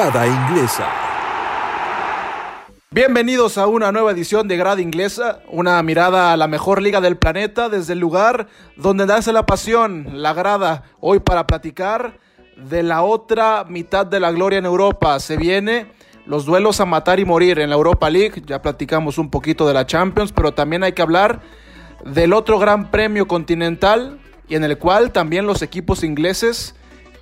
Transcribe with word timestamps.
Grada 0.00 0.26
Inglesa. 0.26 0.88
Bienvenidos 2.90 3.58
a 3.58 3.66
una 3.66 3.92
nueva 3.92 4.12
edición 4.12 4.48
de 4.48 4.56
Grada 4.56 4.80
Inglesa, 4.80 5.40
una 5.48 5.82
mirada 5.82 6.32
a 6.32 6.38
la 6.38 6.46
mejor 6.46 6.80
liga 6.80 7.02
del 7.02 7.18
planeta 7.18 7.68
desde 7.68 7.92
el 7.92 7.98
lugar 7.98 8.46
donde 8.76 9.04
nace 9.04 9.30
la 9.30 9.44
pasión, 9.44 10.22
la 10.22 10.32
grada, 10.32 10.84
hoy 11.00 11.20
para 11.20 11.46
platicar 11.46 12.18
de 12.56 12.82
la 12.82 13.02
otra 13.02 13.66
mitad 13.68 14.06
de 14.06 14.20
la 14.20 14.32
gloria 14.32 14.58
en 14.58 14.64
Europa. 14.64 15.20
Se 15.20 15.36
viene 15.36 15.92
los 16.24 16.46
duelos 16.46 16.80
a 16.80 16.86
matar 16.86 17.20
y 17.20 17.26
morir 17.26 17.58
en 17.58 17.68
la 17.68 17.76
Europa 17.76 18.08
League, 18.08 18.42
ya 18.46 18.62
platicamos 18.62 19.18
un 19.18 19.28
poquito 19.28 19.68
de 19.68 19.74
la 19.74 19.84
Champions, 19.84 20.32
pero 20.32 20.54
también 20.54 20.82
hay 20.82 20.92
que 20.92 21.02
hablar 21.02 21.42
del 22.06 22.32
otro 22.32 22.58
gran 22.58 22.90
premio 22.90 23.28
continental 23.28 24.18
y 24.48 24.54
en 24.54 24.64
el 24.64 24.78
cual 24.78 25.12
también 25.12 25.46
los 25.46 25.60
equipos 25.60 26.02
ingleses 26.04 26.74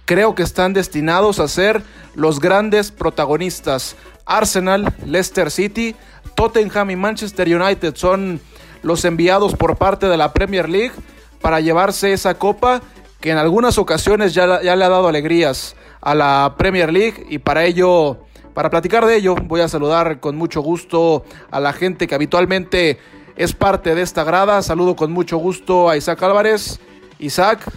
creo 0.08 0.34
que 0.34 0.42
están 0.42 0.72
destinados 0.72 1.38
a 1.38 1.48
ser 1.48 1.82
los 2.14 2.40
grandes 2.40 2.90
protagonistas. 2.90 3.94
Arsenal, 4.24 4.94
Leicester 5.04 5.50
City, 5.50 5.94
Tottenham 6.34 6.90
y 6.90 6.96
Manchester 6.96 7.46
United 7.46 7.94
son 7.94 8.40
los 8.82 9.04
enviados 9.04 9.54
por 9.54 9.76
parte 9.76 10.06
de 10.06 10.16
la 10.16 10.32
Premier 10.32 10.66
League 10.66 10.92
para 11.42 11.60
llevarse 11.60 12.14
esa 12.14 12.38
copa 12.38 12.80
que 13.20 13.32
en 13.32 13.36
algunas 13.36 13.76
ocasiones 13.76 14.32
ya, 14.32 14.46
le 14.46 14.70
ha 14.70 14.88
dado 14.88 15.08
alegrías 15.08 15.76
a 16.00 16.14
la 16.14 16.54
Premier 16.56 16.90
League 16.90 17.26
y 17.28 17.36
para 17.36 17.66
ello, 17.66 18.16
para 18.54 18.70
platicar 18.70 19.04
de 19.04 19.14
ello, 19.14 19.34
voy 19.34 19.60
a 19.60 19.68
saludar 19.68 20.20
con 20.20 20.36
mucho 20.36 20.62
gusto 20.62 21.26
a 21.50 21.60
la 21.60 21.74
gente 21.74 22.06
que 22.06 22.14
habitualmente 22.14 22.98
es 23.36 23.52
parte 23.52 23.94
de 23.94 24.00
esta 24.00 24.24
grada. 24.24 24.62
Saludo 24.62 24.96
con 24.96 25.12
mucho 25.12 25.36
gusto 25.36 25.90
a 25.90 25.98
Isaac 25.98 26.22
Álvarez. 26.22 26.80
Isaac, 27.18 27.70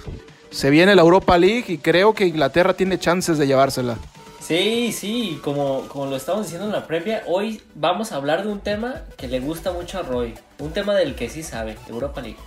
se 0.51 0.69
viene 0.69 0.95
la 0.95 1.01
Europa 1.01 1.37
League 1.37 1.65
y 1.69 1.77
creo 1.77 2.13
que 2.13 2.25
Inglaterra 2.25 2.73
tiene 2.73 2.99
chances 2.99 3.37
de 3.37 3.47
llevársela. 3.47 3.97
Sí, 4.39 4.91
sí, 4.91 5.39
como, 5.43 5.87
como 5.87 6.07
lo 6.07 6.15
estamos 6.17 6.43
diciendo 6.43 6.65
en 6.65 6.73
la 6.73 6.85
previa, 6.85 7.23
hoy 7.27 7.61
vamos 7.73 8.11
a 8.11 8.17
hablar 8.17 8.43
de 8.43 8.51
un 8.51 8.59
tema 8.59 9.01
que 9.17 9.27
le 9.27 9.39
gusta 9.39 9.71
mucho 9.71 9.99
a 9.99 10.01
Roy, 10.01 10.33
un 10.59 10.71
tema 10.71 10.93
del 10.93 11.15
que 11.15 11.29
sí 11.29 11.41
sabe, 11.41 11.77
Europa 11.87 12.21
League. 12.21 12.37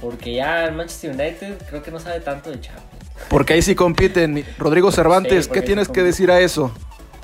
Porque 0.00 0.34
ya 0.34 0.64
el 0.64 0.74
Manchester 0.74 1.10
United 1.10 1.58
creo 1.68 1.82
que 1.82 1.90
no 1.90 2.00
sabe 2.00 2.20
tanto 2.20 2.50
de 2.50 2.60
Champions. 2.60 2.88
Porque 3.28 3.52
ahí 3.52 3.62
sí 3.62 3.74
compiten. 3.74 4.44
Rodrigo 4.58 4.90
Cervantes, 4.90 5.44
Sí, 5.44 5.50
¿qué 5.52 5.62
tienes 5.62 5.88
sí 5.88 5.92
que 5.92 6.02
decir 6.02 6.30
a 6.30 6.40
eso? 6.40 6.72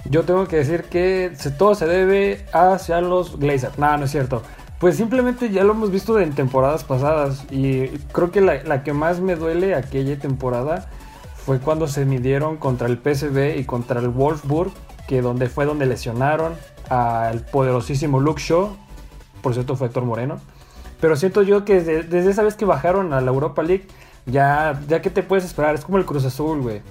Yo 0.05 0.23
tengo 0.23 0.47
que 0.47 0.57
decir 0.57 0.85
que 0.85 1.33
todo 1.59 1.75
se 1.75 1.87
debe 1.87 2.45
hacia 2.53 3.01
los 3.01 3.39
Glazers. 3.39 3.79
No, 3.79 3.97
no 3.97 4.05
es 4.05 4.11
cierto. 4.11 4.43
Pues 4.79 4.97
simplemente 4.97 5.51
ya 5.51 5.65
lo 5.65 5.73
hemos 5.73 5.91
visto 5.91 6.19
en 6.21 6.35
temporadas 6.35 6.85
pasadas. 6.85 7.45
Y 7.51 7.89
creo 8.13 8.31
que 8.31 8.41
la, 8.41 8.63
la 8.65 8.83
que 8.83 8.93
más 8.93 9.21
me 9.21 9.35
duele 9.37 9.75
aquella 9.75 10.19
temporada 10.19 10.89
fue 11.35 11.59
cuando 11.61 11.87
se 11.89 12.05
midieron 12.05 12.57
contra 12.59 12.87
el 12.89 12.99
PSV 12.99 13.57
y 13.59 13.65
contra 13.65 14.01
el 14.01 14.09
Wolfsburg, 14.09 14.73
que 15.09 15.23
donde 15.23 15.49
fue 15.49 15.65
donde 15.65 15.87
lesionaron 15.87 16.53
al 16.91 17.41
poderosísimo 17.41 18.21
Luke 18.21 18.43
Shaw. 18.43 18.77
Por 19.43 19.55
cierto, 19.55 19.77
fue 19.77 19.87
Héctor 19.87 20.05
Moreno. 20.05 20.41
Pero 21.01 21.17
siento 21.17 21.43
yo 21.43 21.65
que 21.65 21.75
desde, 21.77 22.03
desde 22.03 22.31
esa 22.31 22.43
vez 22.43 22.55
que 22.55 22.65
bajaron 22.65 23.13
a 23.13 23.21
la 23.21 23.31
Europa 23.31 23.63
League, 23.63 23.87
ya, 24.27 24.81
ya 24.89 25.01
que 25.01 25.09
te 25.11 25.23
puedes 25.23 25.45
esperar, 25.45 25.75
es 25.75 25.85
como 25.85 25.99
el 25.99 26.05
Cruz 26.05 26.25
Azul, 26.25 26.61
güey. 26.61 26.83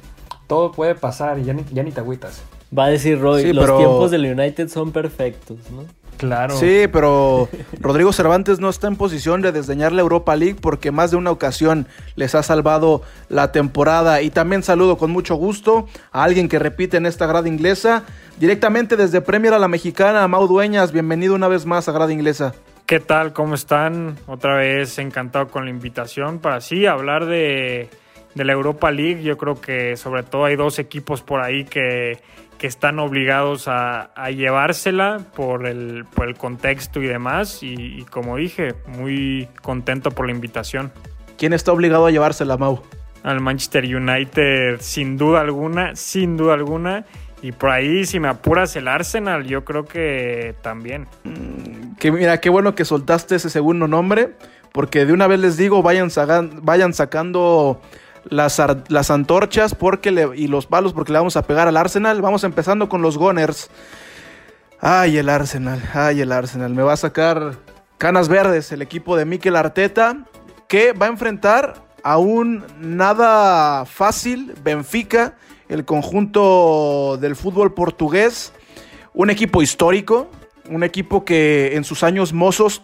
Todo 0.47 0.72
puede 0.72 0.95
pasar 0.95 1.38
y 1.40 1.44
ya 1.44 1.53
ni, 1.53 1.63
ya 1.72 1.84
ni 1.84 1.91
te 1.91 2.00
agüitas. 2.00 2.41
Va 2.78 2.85
a 2.85 2.90
decir 2.90 3.19
Roy, 3.19 3.44
Sí, 3.44 3.53
los 3.53 3.66
pero- 3.66 3.78
tiempos 3.78 4.12
del 4.12 4.25
United 4.40 4.69
son 4.69 4.91
perfectos, 4.91 5.57
¿no? 5.72 5.84
Claro. 6.18 6.58
Sí, 6.58 6.88
pero 6.92 7.50
Rodrigo 7.80 8.14
Cervantes 8.14 8.59
no 8.59 8.70
está 8.70 8.88
en 8.88 8.96
posición 8.96 9.42
de 9.42 9.52
desdeñar 9.52 9.92
la 9.92 10.02
Europa 10.02 10.36
League 10.36 10.58
porque 10.59 10.92
más 10.92 11.12
de 11.12 11.18
una 11.18 11.31
ocasión 11.31 11.88
les 12.16 12.36
ha 12.36 12.44
salvado 12.44 13.02
la 13.30 13.52
temporada. 13.52 14.22
Y 14.22 14.30
también 14.30 14.64
saludo 14.64 14.98
con 14.98 15.12
mucho 15.12 15.36
gusto 15.36 15.88
a 16.12 16.24
alguien 16.24 16.48
que 16.48 16.59
repite 16.59 16.98
en 16.98 17.06
esta 17.06 17.25
grada 17.28 17.48
inglesa, 17.48 18.04
directamente 18.40 18.96
desde 18.98 19.22
Premier 19.22 19.54
a 19.54 19.59
la 19.59 19.68
Mexicana, 19.68 20.28
Mau 20.28 20.48
Dueñas. 20.48 20.92
Bienvenido 20.92 21.36
una 21.36 21.48
vez 21.48 21.66
más 21.66 21.90
a 21.90 21.92
grada 21.92 22.14
inglesa. 22.14 22.54
¿Qué 22.86 23.00
tal? 23.00 23.34
¿Cómo 23.34 23.56
están? 23.56 24.18
Otra 24.28 24.58
vez 24.58 25.00
encantado 25.00 25.48
con 25.48 25.66
la 25.66 25.72
invitación 25.72 26.40
para 26.40 26.62
sí 26.62 26.86
hablar 26.86 27.25
de, 27.25 27.90
de 28.36 28.46
la 28.46 28.54
Europa 28.54 28.92
League. 28.92 29.24
Yo 29.24 29.38
creo 29.38 29.59
que 29.59 29.98
sobre 29.98 30.22
todo 30.24 30.46
hay 30.46 30.56
dos 30.56 30.78
equipos 30.78 31.24
por 31.24 31.42
ahí 31.42 31.66
que, 31.66 32.20
que 32.58 32.68
están 32.68 33.00
obligados 33.00 33.68
a, 33.68 34.12
a 34.16 34.32
llevársela 34.32 35.20
por 35.36 35.68
el, 35.68 36.06
por 36.06 36.28
el 36.28 36.36
contexto 36.36 37.02
y 37.02 37.08
demás. 37.08 37.62
Y, 37.64 37.74
y 37.74 38.06
como 38.06 38.38
dije, 38.38 38.76
muy 38.88 39.48
contento 39.62 40.12
por 40.12 40.26
la 40.26 40.32
invitación. 40.32 40.92
¿Quién 41.38 41.54
está 41.54 41.72
obligado 41.72 42.06
a 42.06 42.12
llevársela, 42.12 42.58
Mau? 42.58 42.82
Al 43.24 43.42
Manchester 43.42 43.84
United, 43.84 44.78
sin 44.80 45.18
duda 45.18 45.42
alguna, 45.42 45.96
sin 45.96 46.38
duda 46.38 46.54
alguna. 46.54 47.06
Y 47.42 47.52
por 47.52 47.72
ahí, 47.72 48.06
si 48.06 48.20
me 48.20 48.28
apuras 48.28 48.76
el 48.76 48.88
Arsenal, 48.88 49.46
yo 49.46 49.66
creo 49.66 49.86
que 49.86 50.56
también. 50.62 51.08
Que 52.00 52.12
mira, 52.12 52.40
qué 52.40 52.50
bueno 52.50 52.74
que 52.74 52.86
soltaste 52.86 53.36
ese 53.36 53.50
segundo 53.50 53.88
nombre, 53.88 54.32
porque 54.72 55.06
de 55.06 55.14
una 55.14 55.28
vez 55.28 55.40
les 55.40 55.58
digo, 55.58 55.84
vayan, 55.84 56.10
vayan 56.62 56.94
sacando 56.94 57.82
las, 58.30 58.62
las 58.88 59.12
antorchas 59.12 59.75
porque 59.75 60.09
y 60.36 60.47
los 60.47 60.66
palos 60.66 60.94
porque 60.94 61.12
le 61.12 61.19
vamos 61.19 61.38
a 61.38 61.44
pegar 61.44 61.68
al 61.68 61.78
Arsenal. 61.78 62.22
Vamos 62.22 62.44
empezando 62.44 62.90
con 62.90 63.02
los 63.02 63.18
Gunners. 63.18 63.69
Ay, 64.80 65.18
el 65.18 65.30
Arsenal, 65.30 65.81
ay, 65.94 66.22
el 66.22 66.31
Arsenal. 66.31 66.74
Me 66.74 66.84
va 66.84 66.94
a 66.94 66.97
sacar 66.97 67.53
canas 67.97 68.28
verdes 68.28 68.72
el 68.72 68.81
equipo 68.81 69.16
de 69.16 69.25
Mikel 69.25 69.56
Arteta, 69.56 70.25
que 70.68 70.94
va 70.94 71.08
a 71.08 71.09
enfrentar 71.09 71.86
a 72.03 72.18
un 72.18 72.63
nada 72.80 73.86
fácil 73.86 74.53
Benfica, 74.63 75.38
el 75.69 75.86
conjunto 75.86 77.18
del 77.19 77.36
fútbol 77.36 77.74
portugués. 77.74 78.53
Un 79.13 79.30
equipo 79.30 79.62
histórico, 79.62 80.28
un 80.69 80.84
equipo 80.84 81.25
que 81.25 81.75
en 81.75 81.84
sus 81.84 82.03
años 82.03 82.34
mozos, 82.34 82.81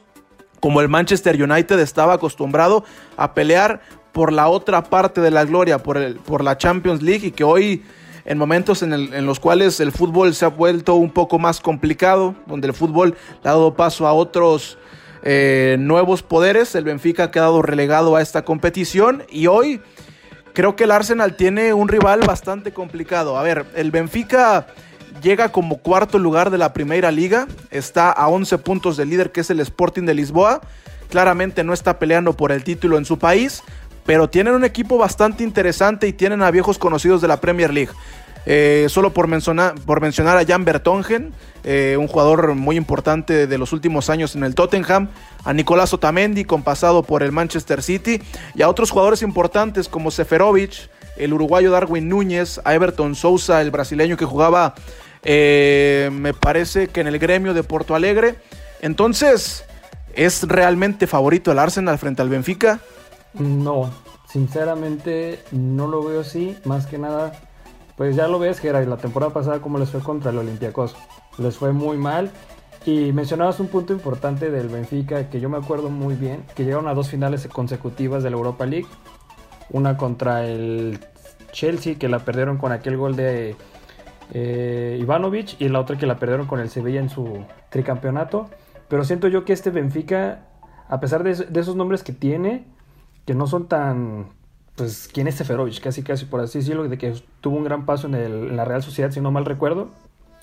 como 0.60 0.82
el 0.82 0.90
Manchester 0.90 1.42
United, 1.42 1.78
estaba 1.80 2.14
acostumbrado 2.14 2.84
a 3.18 3.34
pelear 3.34 3.82
por 4.12 4.34
la 4.34 4.48
otra 4.48 4.84
parte 4.84 5.22
de 5.22 5.32
la 5.32 5.46
gloria, 5.46 5.80
por, 5.80 5.98
el, 5.98 6.16
por 6.16 6.44
la 6.44 6.58
Champions 6.58 7.02
League, 7.02 7.28
y 7.28 7.32
que 7.32 7.44
hoy, 7.44 7.84
en 8.26 8.38
momentos 8.38 8.84
en, 8.84 9.26
los 9.26 9.40
cuales 9.40 9.80
el 9.80 9.92
fútbol 9.92 10.34
se 10.34 10.46
ha 10.46 10.50
vuelto 10.50 10.96
un 10.96 11.12
poco 11.12 11.40
más 11.40 11.60
complicado, 11.60 12.36
donde 12.46 12.68
el 12.68 12.74
fútbol 12.74 13.16
le 13.44 13.50
ha 13.50 13.54
dado 13.54 13.74
paso 13.74 14.08
a 14.08 14.14
otros 14.14 14.78
eh, 15.24 15.78
nuevos 15.80 16.24
poderes, 16.24 16.76
el 16.76 16.84
Benfica 16.84 17.26
ha 17.26 17.32
quedado 17.32 17.62
relegado 17.62 18.16
a 18.16 18.22
esta 18.22 18.44
competición, 18.44 19.24
y 19.30 19.48
hoy 19.48 19.82
creo 20.54 20.76
que 20.76 20.84
el 20.84 20.92
Arsenal 20.92 21.36
tiene 21.36 21.74
un 21.74 21.88
rival 21.88 22.22
bastante 22.26 22.74
complicado. 22.74 23.38
A 23.38 23.44
ver, 23.44 23.66
el 23.76 23.92
Benfica 23.92 24.68
llega 25.22 25.50
como 25.50 25.78
cuarto 25.78 26.20
lugar 26.20 26.50
de 26.50 26.58
la 26.58 26.74
primera 26.74 27.12
liga, 27.12 27.48
está 27.70 28.12
a 28.12 28.28
11 28.28 28.58
puntos 28.60 28.98
del 28.98 29.10
líder 29.10 29.32
que 29.32 29.42
es 29.42 29.50
el 29.50 29.60
Sporting 29.60 30.04
de 30.04 30.14
Lisboa, 30.14 30.62
claramente 31.10 31.64
no 31.64 31.74
está 31.74 32.00
peleando 32.00 32.34
por 32.34 32.52
el 32.52 32.64
título 32.64 32.98
en 32.98 33.06
su 33.06 33.20
país, 33.20 33.64
pero 34.06 34.30
tienen 34.30 34.54
un 34.54 34.64
equipo 34.64 34.98
bastante 34.98 35.44
interesante 35.44 36.08
y 36.08 36.14
tienen 36.14 36.42
a 36.42 36.52
viejos 36.52 36.78
conocidos 36.78 37.22
de 37.22 37.28
la 37.28 37.40
Premier 37.40 37.74
League. 37.74 37.92
Eh, 38.46 38.88
solo 38.90 39.14
por 39.14 39.28
mencionar, 39.28 39.76
por 39.86 40.02
mencionar 40.02 40.38
a 40.38 40.46
Jan 40.46 40.66
Bertongen, 40.66 41.32
eh, 41.64 41.96
un 42.00 42.08
jugador 42.08 42.56
muy 42.56 42.76
importante 42.76 43.46
de 43.46 43.58
los 43.58 43.72
últimos 43.72 44.10
años 44.10 44.36
en 44.36 44.44
el 44.44 44.56
Tottenham, 44.56 45.10
a 45.44 45.54
Nicolás 45.54 45.94
Otamendi, 45.94 46.44
con 46.44 46.64
pasado 46.64 47.04
por 47.04 47.22
el 47.22 47.32
Manchester 47.32 47.84
City, 47.84 48.22
y 48.56 48.62
a 48.64 48.70
otros 48.70 48.90
jugadores 48.90 49.22
importantes 49.22 49.88
como 49.88 50.10
Seferovic, 50.10 50.90
el 51.18 51.34
uruguayo 51.34 51.70
Darwin 51.70 52.10
Núñez, 52.10 52.60
a 52.64 52.74
Everton 52.74 53.14
Sousa, 53.14 53.62
el 53.62 53.70
brasileño 53.70 54.18
que 54.18 54.26
jugaba, 54.26 54.74
eh, 55.24 56.10
me 56.12 56.34
parece 56.34 56.88
que 56.88 57.02
en 57.02 57.08
el 57.08 57.20
gremio 57.20 57.54
de 57.54 57.62
Porto 57.62 57.94
Alegre. 57.94 58.36
Entonces, 58.82 59.66
¿es 60.16 60.48
realmente 60.48 61.06
favorito 61.06 61.52
el 61.52 61.60
Arsenal 61.60 62.00
frente 62.00 62.24
al 62.24 62.30
Benfica? 62.30 62.80
No, 63.34 63.90
sinceramente 64.28 65.40
no 65.52 65.88
lo 65.88 66.04
veo 66.04 66.22
así. 66.22 66.58
Más 66.66 66.86
que 66.86 66.98
nada, 66.98 67.34
pues 67.96 68.16
ya 68.16 68.28
lo 68.28 68.40
ves, 68.40 68.60
Geray, 68.60 68.86
la 68.86 68.98
temporada 68.98 69.34
pasada 69.34 69.62
cómo 69.62 69.78
les 69.78 69.90
fue 69.90 70.02
contra 70.02 70.32
el 70.32 70.38
Olympiacos. 70.38 70.96
Les 71.38 71.58
fue 71.58 71.72
muy 71.72 71.98
mal. 71.98 72.32
Y 72.86 73.12
mencionabas 73.12 73.60
un 73.60 73.68
punto 73.68 73.94
importante 73.94 74.50
del 74.50 74.68
Benfica 74.68 75.30
que 75.30 75.40
yo 75.40 75.50
me 75.50 75.58
acuerdo 75.58 75.90
muy 75.90 76.16
bien, 76.16 76.44
que 76.56 76.66
llegaron 76.66 76.88
a 76.88 76.96
dos 76.96 77.10
finales 77.10 77.48
consecutivas 77.48 78.24
de 78.24 78.32
la 78.32 78.38
Europa 78.38 78.66
League. 78.66 78.88
Una 79.70 79.98
contra 79.98 80.46
el 80.46 81.00
Chelsea, 81.52 81.96
que 81.96 82.10
la 82.10 82.20
perdieron 82.20 82.58
con 82.58 82.72
aquel 82.72 82.98
gol 82.98 83.16
de 83.16 83.56
eh, 84.34 84.98
Ivanovic, 85.00 85.62
y 85.62 85.70
la 85.70 85.80
otra 85.80 85.98
que 85.98 86.08
la 86.08 86.18
perdieron 86.18 86.48
con 86.48 86.60
el 86.60 86.70
Sevilla 86.70 87.00
en 87.00 87.10
su 87.10 87.46
tricampeonato. 87.70 88.50
Pero 88.90 89.06
siento 89.06 89.28
yo 89.28 89.46
que 89.46 89.54
este 89.54 89.70
Benfica, 89.70 90.48
a 90.90 91.00
pesar 91.00 91.24
de 91.24 91.60
esos 91.60 91.76
nombres 91.76 92.04
que 92.04 92.14
tiene, 92.14 92.66
que 93.32 93.36
no 93.36 93.48
son 93.48 93.70
tan. 93.70 94.28
Pues, 94.76 95.08
¿quién 95.08 95.26
es 95.26 95.36
Seferovic? 95.36 95.80
Casi, 95.80 96.04
casi 96.04 96.26
por 96.26 96.42
así 96.42 96.60
decirlo, 96.60 96.84
de 96.84 96.98
que 96.98 97.14
tuvo 97.40 97.56
un 97.56 97.64
gran 97.64 97.86
paso 97.86 98.08
en, 98.08 98.58
la 98.58 98.66
Real 98.66 98.84
Sociedad, 98.84 99.10
si 99.10 99.22
no 99.22 99.32
mal 99.32 99.46
recuerdo. 99.46 99.92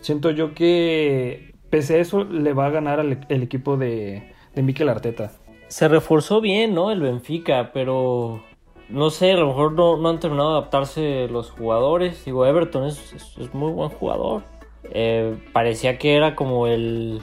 Siento 0.01 0.31
yo 0.31 0.55
que, 0.55 1.55
pese 1.69 1.97
a 1.97 1.99
eso, 1.99 2.25
le 2.25 2.55
va 2.55 2.65
a 2.65 2.71
ganar 2.71 2.99
al 2.99 3.27
el 3.29 3.43
equipo 3.43 3.77
de, 3.77 4.33
de 4.55 4.63
Mikel 4.63 4.89
Arteta. 4.89 5.33
Se 5.67 5.87
reforzó 5.87 6.41
bien, 6.41 6.73
¿no? 6.73 6.91
El 6.91 7.03
Benfica, 7.03 7.73
pero 7.75 8.43
no 8.89 9.11
sé, 9.11 9.33
a 9.33 9.37
lo 9.37 9.49
mejor 9.49 9.73
no, 9.73 10.09
han 10.09 10.19
terminado 10.19 10.53
de 10.53 10.57
adaptarse 10.61 11.29
los 11.29 11.51
jugadores. 11.51 12.25
Digo, 12.25 12.47
Everton 12.47 12.87
es, 12.87 13.37
es, 13.39 13.53
muy 13.53 13.71
buen 13.71 13.91
jugador. 13.91 14.45
Eh, 14.93 15.37
parecía 15.53 15.99
que 15.99 16.17
era 16.17 16.35
como 16.35 16.67
el 16.67 17.21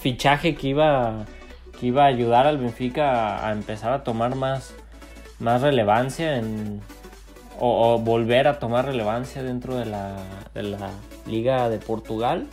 fichaje 0.00 0.54
que 0.54 0.68
iba, 0.68 1.24
que 1.80 1.86
iba 1.86 2.04
a 2.04 2.08
ayudar 2.08 2.46
al 2.46 2.58
Benfica 2.58 3.46
a, 3.46 3.52
empezar 3.52 3.92
a 3.92 4.04
tomar 4.04 4.34
más, 4.34 4.74
más 5.38 5.62
relevancia 5.62 6.36
en, 6.36 6.80
o, 7.58 7.98
volver 7.98 8.48
a 8.48 8.58
tomar 8.58 8.86
relevancia 8.86 9.42
dentro 9.42 9.76
de 9.76 9.86
la, 9.86 10.16
de 10.54 10.62
la 10.62 10.90
Liga 11.26 11.68
de 11.68 11.78
Portugal. 11.78 12.46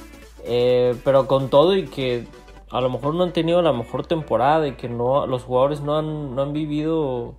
Eh, 0.43 0.95
pero 1.03 1.27
con 1.27 1.49
todo 1.49 1.75
y 1.75 1.87
que 1.87 2.27
a 2.69 2.81
lo 2.81 2.89
mejor 2.89 3.15
no 3.15 3.23
han 3.23 3.33
tenido 3.33 3.61
la 3.61 3.73
mejor 3.73 4.05
temporada 4.05 4.67
y 4.67 4.73
que 4.73 4.89
no, 4.89 5.25
los 5.25 5.43
jugadores 5.43 5.81
no 5.81 5.97
han, 5.97 6.35
no 6.35 6.41
han 6.41 6.53
vivido 6.53 7.35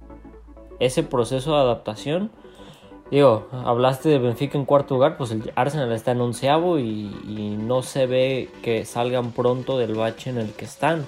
ese 0.81 1.02
proceso 1.02 1.54
de 1.54 1.60
adaptación. 1.60 2.31
Digo, 3.10 3.46
hablaste 3.52 4.08
de 4.08 4.19
Benfica 4.19 4.58
en 4.58 4.64
cuarto 4.64 4.94
lugar, 4.94 5.16
pues 5.16 5.31
el 5.31 5.52
Arsenal 5.54 5.92
está 5.92 6.10
en 6.10 6.20
onceavo 6.20 6.81
y, 6.81 7.06
no 7.56 7.82
se 7.82 8.06
ve 8.06 8.49
que 8.62 8.84
salgan 8.84 9.32
pronto 9.32 9.78
del 9.78 9.94
bache 9.94 10.31
en 10.31 10.38
el 10.38 10.52
que 10.52 10.64
están. 10.64 11.06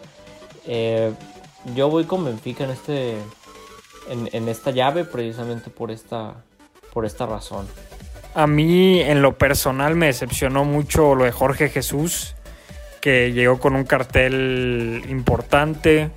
Eh, 0.66 1.12
yo 1.74 1.88
voy 1.88 2.04
con 2.04 2.24
Benfica 2.24 2.64
en 2.64 2.70
este 2.70 3.16
en, 4.08 4.48
esta 4.48 4.70
llave 4.70 5.04
precisamente 5.04 5.70
por 5.70 5.90
esta 5.90 6.44
por 6.92 7.04
esta 7.04 7.26
razón. 7.26 7.66
A 8.34 8.46
mí 8.46 9.00
en 9.00 9.22
lo 9.22 9.36
personal 9.36 9.94
me 9.94 10.06
decepcionó 10.06 10.64
mucho 10.64 11.14
lo 11.14 11.24
de 11.24 11.32
Jorge 11.32 11.68
Jesús, 11.68 12.34
que 13.00 13.32
llegó 13.32 13.58
con 13.58 13.74
un 13.74 13.84
cartel 13.84 15.04
importante, 15.08 16.10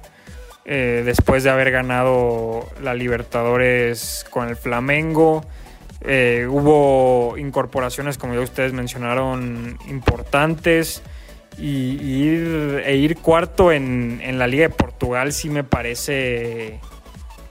eh, 0.65 1.03
después 1.05 1.43
de 1.43 1.49
haber 1.49 1.71
ganado 1.71 2.67
la 2.81 2.93
Libertadores 2.93 4.25
con 4.29 4.47
el 4.47 4.55
Flamengo. 4.55 5.43
Eh, 6.03 6.47
hubo 6.49 7.38
incorporaciones, 7.38 8.17
como 8.17 8.33
ya 8.33 8.41
ustedes 8.41 8.73
mencionaron, 8.73 9.77
importantes. 9.88 11.01
Y, 11.57 11.97
ir, 12.01 12.83
e 12.85 12.95
ir 12.95 13.17
cuarto 13.17 13.71
en, 13.71 14.19
la 14.38 14.47
Liga 14.47 14.63
de 14.63 14.73
Portugal 14.73 15.33
sí 15.33 15.49
me 15.49 15.63
parece. 15.63 16.79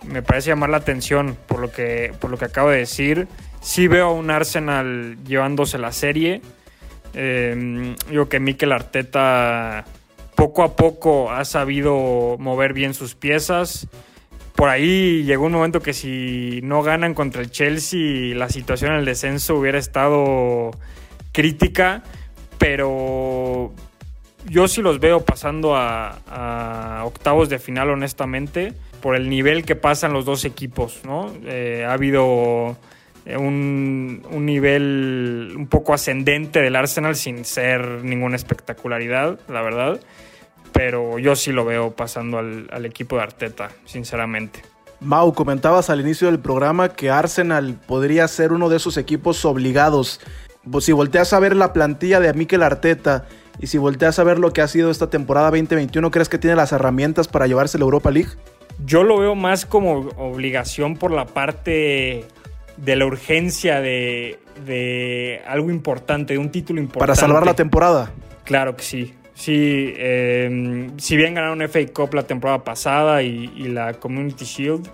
Me 0.07 0.23
parece 0.23 0.51
llamar 0.51 0.71
la 0.71 0.79
atención 0.79 1.37
por 1.47 1.61
lo 1.61 1.71
que, 1.71 2.13
por 2.21 2.31
lo 2.31 2.39
que 2.39 2.47
acabo 2.47 2.71
de 2.71 2.79
decir. 2.79 3.29
Sí 3.61 3.89
veo 3.89 4.07
a 4.07 4.13
un 4.13 4.31
Arsenal 4.31 5.19
llevándose 5.25 5.79
la 5.79 5.93
serie. 5.93 6.41
Eh, 7.15 7.95
digo 8.09 8.29
que 8.29 8.41
Mikel 8.41 8.73
Arteta 8.73 9.85
poco 10.35 10.63
a 10.63 10.75
poco 10.75 11.31
ha 11.31 11.45
sabido 11.45 12.37
mover 12.39 12.73
bien 12.73 12.95
sus 12.95 13.15
piezas. 13.15 13.89
Por 14.55 14.69
ahí 14.69 15.23
llegó 15.25 15.47
un 15.47 15.53
momento 15.53 15.81
que 15.81 15.93
si 15.93 16.61
no 16.63 16.83
ganan 16.83 17.15
contra 17.15 17.43
el 17.43 17.51
Chelsea, 17.51 18.35
la 18.35 18.49
situación 18.49 18.93
en 18.93 18.99
el 19.01 19.05
descenso 19.05 19.57
hubiera 19.57 19.79
estado 19.79 20.71
crítica, 21.33 22.03
pero 22.59 23.73
yo 24.49 24.69
sí 24.69 24.83
los 24.83 25.01
veo 25.01 25.21
pasando 25.21 25.75
a, 25.77 27.03
octavos 27.05 27.49
de 27.49 27.59
final, 27.59 27.91
honestamente, 27.91 28.73
por 29.01 29.17
el 29.17 29.29
nivel 29.29 29.65
que 29.65 29.77
pasan 29.77 30.13
los 30.13 30.25
dos 30.25 30.45
equipos, 30.45 31.01
¿no? 31.05 31.33
Eh, 31.45 31.85
ha 31.87 31.93
habido 31.93 32.77
un, 33.27 34.23
un, 34.31 34.47
nivel 34.47 35.55
un 35.57 35.67
poco 35.67 35.95
ascendente 35.95 36.61
del 36.61 36.77
Arsenal 36.77 37.17
sin 37.17 37.45
ser 37.45 38.05
ninguna 38.05 38.37
espectacularidad, 38.37 39.39
la 39.49 39.63
verdad 39.63 40.01
pero 40.73 41.19
yo 41.19 41.37
sí 41.37 41.53
lo 41.53 41.65
veo 41.65 41.93
pasando 41.93 42.39
al, 42.39 42.87
equipo 42.87 43.17
de 43.17 43.23
Arteta, 43.23 43.71
sinceramente. 43.85 44.63
Mau, 45.01 45.33
comentabas 45.33 45.91
al 45.91 46.01
inicio 46.01 46.27
del 46.29 46.41
programa 46.41 46.91
que 46.91 47.11
Arsenal 47.11 47.79
podría 47.87 48.29
ser 48.29 48.53
uno 48.53 48.69
de 48.69 48.77
esos 48.77 48.97
equipos 48.97 49.45
obligados. 49.45 50.21
Pues, 50.71 50.85
si 50.85 50.93
volteas 50.93 51.33
a 51.33 51.41
ver 51.41 51.57
la 51.57 51.73
plantilla 51.73 52.21
de 52.21 52.33
Mikel 52.35 52.63
Arteta 52.63 53.27
y 53.61 53.67
si 53.67 53.79
volteas 53.79 54.19
a 54.19 54.25
ver 54.25 54.39
lo 54.39 54.53
que 54.53 54.63
ha 54.63 54.69
sido 54.69 54.91
esta 54.91 55.11
temporada 55.11 55.51
2021, 55.51 56.11
¿crees 56.11 56.29
que 56.29 56.39
tiene 56.39 56.57
las 56.57 56.73
herramientas 56.73 57.29
para 57.29 57.47
llevarse 57.47 57.79
la 57.79 57.85
Europa 57.85 58.11
League? 58.11 58.31
Yo 58.85 59.03
lo 59.05 59.19
veo 59.19 59.35
más 59.35 59.67
como 59.67 60.09
obligación 60.17 60.97
por 60.97 61.11
la 61.11 61.27
parte 61.27 62.25
de 62.77 62.97
la 62.97 63.05
urgencia 63.05 63.81
de, 63.81 64.39
de 64.65 65.43
algo 65.47 65.71
importante, 65.71 66.33
de 66.33 66.39
un 66.39 66.51
título 66.51 66.81
importante. 66.81 67.07
Para 67.07 67.15
salvar 67.15 67.45
la 67.45 67.55
temporada. 67.55 68.11
Claro 68.45 68.77
que 68.77 68.83
sí. 68.83 69.15
Sí, 69.41 69.95
em, 69.97 70.99
si 70.99 71.17
bien 71.17 71.35
ganaron 71.35 71.63
FA 71.63 71.81
Cup 71.95 72.13
la 72.13 72.25
temporada 72.25 72.63
pasada 72.63 73.23
y, 73.23 73.47
la 73.69 73.95
Community 73.95 74.45
Shield, 74.45 74.87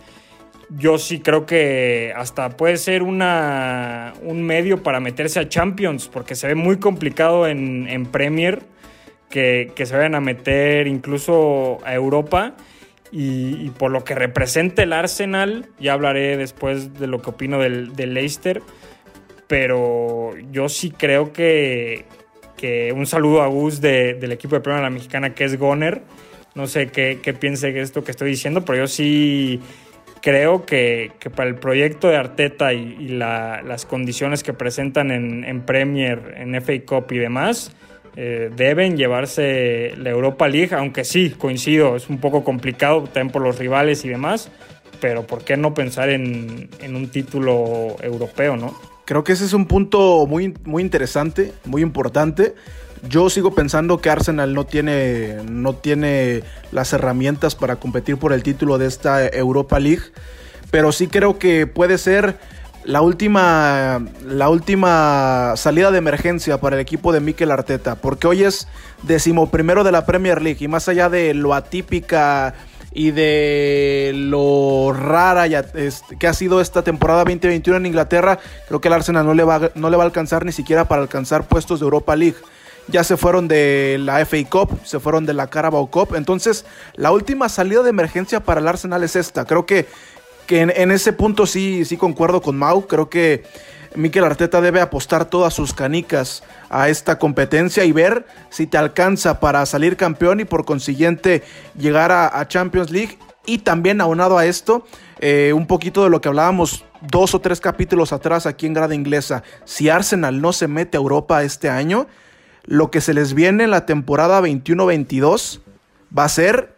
yo 0.69 0.99
sí 0.99 1.21
creo 1.21 1.47
que 1.47 2.13
hasta 2.17 2.51
puede 2.51 2.77
ser 2.77 3.03
una, 3.03 4.15
un 4.23 4.43
medio 4.43 4.83
para 4.83 5.01
meterse 5.01 5.39
a 5.39 5.49
Champions, 5.49 6.09
porque 6.09 6.35
se 6.35 6.49
ve 6.49 6.55
muy 6.55 6.79
complicado 6.79 7.47
en, 7.47 8.07
Premier 8.07 8.63
que, 9.31 9.73
se 9.77 9.97
vayan 9.97 10.15
a 10.15 10.21
meter 10.21 10.87
incluso 10.87 11.79
a 11.85 11.95
Europa. 11.95 12.55
Y, 13.13 13.71
por 13.71 13.93
lo 13.93 14.05
que 14.05 14.15
representa 14.15 14.83
el 14.83 14.93
Arsenal, 14.93 15.67
ya 15.79 15.93
hablaré 15.93 16.37
después 16.37 16.95
de 16.99 17.07
lo 17.07 17.23
que 17.23 17.31
opino 17.31 17.61
del, 17.61 17.95
del 17.95 18.15
Leicester, 18.15 18.63
pero 19.47 20.33
yo 20.51 20.69
sí 20.69 20.91
creo 20.91 21.33
que, 21.33 22.05
que 22.57 22.93
un 22.93 23.07
saludo 23.07 23.43
a 23.43 23.47
Gus 23.47 23.81
del 23.81 24.33
equipo 24.33 24.57
de 24.57 24.61
Primera 24.61 24.83
la 24.83 24.91
Mexicana 24.91 25.35
que 25.35 25.45
es 25.45 25.57
Goner. 25.57 26.03
No 26.55 26.67
sé 26.67 26.89
qué, 26.89 27.21
qué 27.23 27.33
piense 27.33 27.71
de 27.71 27.81
esto 27.81 28.03
que 28.03 28.11
estoy 28.11 28.31
diciendo, 28.31 28.65
pero 28.65 28.79
yo 28.79 28.87
sí 28.89 29.61
creo 30.27 30.67
que, 30.67 31.13
para 31.37 31.49
el 31.49 31.55
proyecto 31.55 32.09
de 32.09 32.17
Arteta 32.17 32.73
y, 32.73 33.07
las 33.07 33.87
condiciones 33.87 34.43
que 34.43 34.53
presentan 34.53 35.13
en, 35.13 35.63
Premier, 35.63 36.35
en 36.37 36.61
FA 36.61 36.73
Cup 36.85 37.13
y 37.13 37.19
demás, 37.19 37.71
eh, 38.17 38.51
deben 38.57 38.97
llevarse 38.97 39.95
la 39.97 40.11
Europa 40.11 40.49
League, 40.49 40.75
aunque 40.75 41.05
sí, 41.05 41.31
coincido, 41.31 41.95
es 41.95 42.09
un 42.09 42.19
poco 42.19 42.43
complicado 42.43 43.05
también 43.05 43.31
por 43.31 43.41
los 43.41 43.57
rivales 43.61 44.05
y 44.05 44.09
demás, 44.09 44.51
pero 45.01 45.29
¿por 45.29 45.45
qué 45.45 45.57
no 45.57 45.75
pensar 45.75 46.09
en, 46.09 46.71
en 46.81 46.97
un 46.97 47.07
título 47.09 47.95
europeo, 48.03 48.57
no? 48.57 48.77
Creo 49.05 49.23
que 49.23 49.31
ese 49.31 49.45
es 49.45 49.53
un 49.53 49.67
punto 49.67 50.27
muy, 50.27 50.53
muy 50.65 50.83
interesante, 50.83 51.53
muy 51.67 51.83
importante. 51.83 52.57
Yo 53.09 53.31
sigo 53.31 53.55
pensando 53.55 53.99
que 53.99 54.11
Arsenal 54.11 54.55
no 54.55 54.65
tiene, 54.65 55.39
no 55.49 55.75
tiene 55.75 56.43
las 56.73 56.93
herramientas 56.93 57.55
para 57.55 57.77
competir 57.77 58.17
por 58.17 58.33
el 58.33 58.43
título 58.43 58.79
de 58.79 58.87
esta 58.87 59.27
Europa 59.27 59.79
League, 59.79 60.03
pero 60.71 60.93
sí 60.93 61.07
creo 61.07 61.39
que 61.39 61.67
puede 61.67 61.99
ser 61.99 62.39
la 62.85 63.01
última, 63.03 64.05
la 64.25 64.49
última 64.49 65.55
salida 65.57 65.91
de 65.91 65.99
emergencia 65.99 66.61
para 66.61 66.77
el 66.77 66.83
equipo 66.83 67.13
de 67.13 67.21
Mikel 67.21 67.51
Arteta, 67.51 67.97
porque 67.97 68.27
hoy 68.29 68.45
es 68.45 68.69
decimoprimero 69.03 69.85
de 69.85 69.93
la 69.93 70.07
Premier 70.07 70.41
League 70.41 70.65
y 70.65 70.69
más 70.69 70.89
allá 70.89 71.09
de 71.09 71.35
lo 71.35 71.55
atípica 71.55 72.55
y 72.93 73.11
de 73.11 74.13
lo 74.15 74.93
rara 74.93 75.47
que 76.19 76.27
ha 76.27 76.33
sido 76.33 76.61
esta 76.61 76.83
temporada 76.83 77.25
2021 77.25 77.77
en 77.77 77.87
Inglaterra, 77.87 78.39
creo 78.69 78.81
que 78.81 78.89
el 78.89 78.95
Arsenal 78.95 79.27
no 79.27 79.35
le, 79.35 79.45
va, 79.45 79.71
no 79.75 79.91
le 79.91 79.97
va 79.97 80.05
a 80.05 80.07
alcanzar 80.07 80.45
ni 80.45 80.53
siquiera 80.53 80.87
para 80.87 81.03
alcanzar 81.03 81.47
puestos 81.47 81.81
de 81.81 81.85
Europa 81.85 82.17
League. 82.17 82.37
Ya 82.89 83.03
se 83.03 83.17
fueron 83.17 83.49
de 83.49 83.97
la 84.01 84.25
FA 84.25 84.37
Cup, 84.49 84.79
se 84.85 85.01
fueron 85.01 85.27
de 85.27 85.35
la 85.35 85.49
Carabao 85.49 85.89
Cup. 85.89 86.15
Entonces, 86.15 86.65
la 86.95 87.11
última 87.11 87.49
salida 87.49 87.83
de 87.83 87.91
emergencia 87.91 88.41
para 88.41 88.61
el 88.61 88.69
Arsenal 88.69 89.03
es 89.03 89.17
esta. 89.17 89.45
Creo 89.45 89.67
que, 89.67 89.87
que 90.47 90.61
en, 90.61 90.91
ese 90.91 91.13
punto 91.13 91.47
sí, 91.47 91.85
sí 91.85 91.97
concuerdo 91.97 92.41
con 92.41 92.57
Mau. 92.57 92.87
Creo 92.87 93.11
que 93.11 93.45
Mikel 93.97 94.25
Arteta 94.25 94.61
debe 94.61 94.81
apostar 94.81 95.25
todas 95.25 95.55
sus 95.55 95.73
canicas 95.73 96.45
a 96.69 96.89
esta 96.89 97.19
competencia 97.19 97.85
y 97.85 97.93
ver 97.93 98.27
si 98.51 98.67
te 98.67 98.79
alcanza 98.79 99.41
para 99.41 99.65
salir 99.67 99.97
campeón 99.97 100.41
y 100.41 100.45
por 100.45 100.65
consiguiente 100.65 101.43
llegar 101.77 102.13
a, 102.13 102.47
Champions 102.47 102.91
League. 102.91 103.19
Y 103.47 103.59
también 103.59 104.01
aunado 104.01 104.39
a 104.39 104.47
esto, 104.47 104.87
eh, 105.21 105.53
un 105.55 105.67
poquito 105.67 106.05
de 106.05 106.11
lo 106.11 106.21
que 106.21 106.29
hablábamos 106.29 106.85
dos 107.01 107.35
o 107.35 107.41
tres 107.41 107.61
capítulos 107.61 108.13
atrás 108.13 108.47
aquí 108.47 108.67
en 108.67 108.75
Grada 108.75 108.95
Inglesa. 108.95 109.43
Si 109.65 109.89
Arsenal 109.89 110.41
no 110.41 110.53
se 110.53 110.69
mete 110.69 110.97
a 110.97 111.01
Europa 111.01 111.43
este 111.43 111.69
año, 111.69 112.07
lo 112.67 112.91
que 112.91 113.01
se 113.01 113.15
les 113.15 113.35
viene 113.35 113.65
en 113.65 113.71
la 113.71 113.87
temporada 113.87 114.41
21-22 114.41 115.61
va 116.17 116.25
a 116.25 116.29
ser 116.29 116.77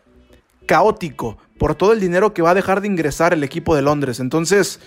caótico 0.67 1.39
por 1.59 1.75
todo 1.75 1.93
el 1.93 2.01
dinero 2.01 2.35
que 2.35 2.43
va 2.43 2.51
a 2.51 2.55
dejar 2.55 2.81
de 2.81 2.87
ingresar 2.87 3.33
el 3.33 3.43
equipo 3.43 3.75
de 3.75 3.83
Londres. 3.83 4.21
Entonces, 4.21 4.81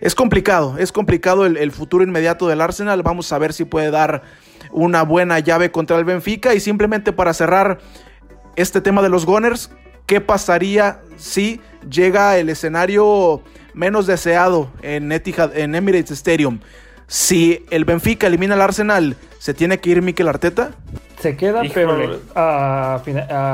es 0.00 0.14
complicado, 0.14 0.76
es 0.78 0.92
complicado 0.92 1.46
el, 1.46 1.72
futuro 1.72 2.04
inmediato 2.04 2.46
del 2.46 2.60
Arsenal. 2.60 3.02
Vamos 3.02 3.32
a 3.32 3.38
ver 3.38 3.52
si 3.52 3.64
puede 3.64 3.90
dar 3.90 4.22
una 4.70 5.02
buena 5.02 5.38
llave 5.38 5.70
contra 5.70 5.96
el 5.98 6.04
Benfica. 6.04 6.54
Y 6.54 6.60
simplemente 6.60 7.12
para 7.12 7.32
cerrar 7.34 7.78
este 8.56 8.80
tema 8.80 9.02
de 9.02 9.08
los 9.08 9.26
Gunners, 9.26 9.70
¿qué 10.06 10.20
pasaría 10.20 11.00
si 11.16 11.60
llega 11.90 12.36
el 12.38 12.48
escenario 12.48 13.42
menos 13.72 14.06
deseado 14.06 14.70
en, 14.82 15.10
Etihad, 15.10 15.56
en 15.56 15.74
Emirates 15.74 16.12
Stadium? 16.12 16.60
Si 17.06 17.64
el 17.70 17.84
Benfica 17.84 18.26
elimina 18.26 18.54
al 18.54 18.62
Arsenal, 18.62 19.16
¿se 19.38 19.54
tiene 19.54 19.78
que 19.78 19.90
ir 19.90 20.02
Mikel 20.02 20.28
Arteta? 20.28 20.72
Se 21.20 21.36
queda, 21.36 21.62
pero 21.72 22.20
a, 22.34 23.02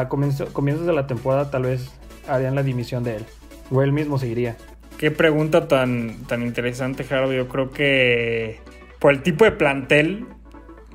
comienzos 0.09 0.87
de 0.87 0.93
la 0.93 1.07
temporada 1.07 1.51
tal 1.51 1.63
vez 1.63 1.91
harían 2.29 2.55
la 2.55 2.63
dimisión 2.63 3.05
de 3.05 3.17
él. 3.17 3.25
O 3.71 3.83
él 3.83 3.93
mismo 3.93 4.19
seguiría. 4.19 4.57
qué 4.99 5.11
pregunta 5.11 5.69
tan, 5.69 6.25
tan 6.27 6.43
interesante, 6.43 7.05
Gerardo. 7.05 7.33
Yo 7.33 7.49
creo 7.49 7.71
que 7.71 8.61
por 8.99 9.13
el 9.13 9.23
tipo 9.23 9.45
de 9.45 9.53
plantel, 9.53 10.27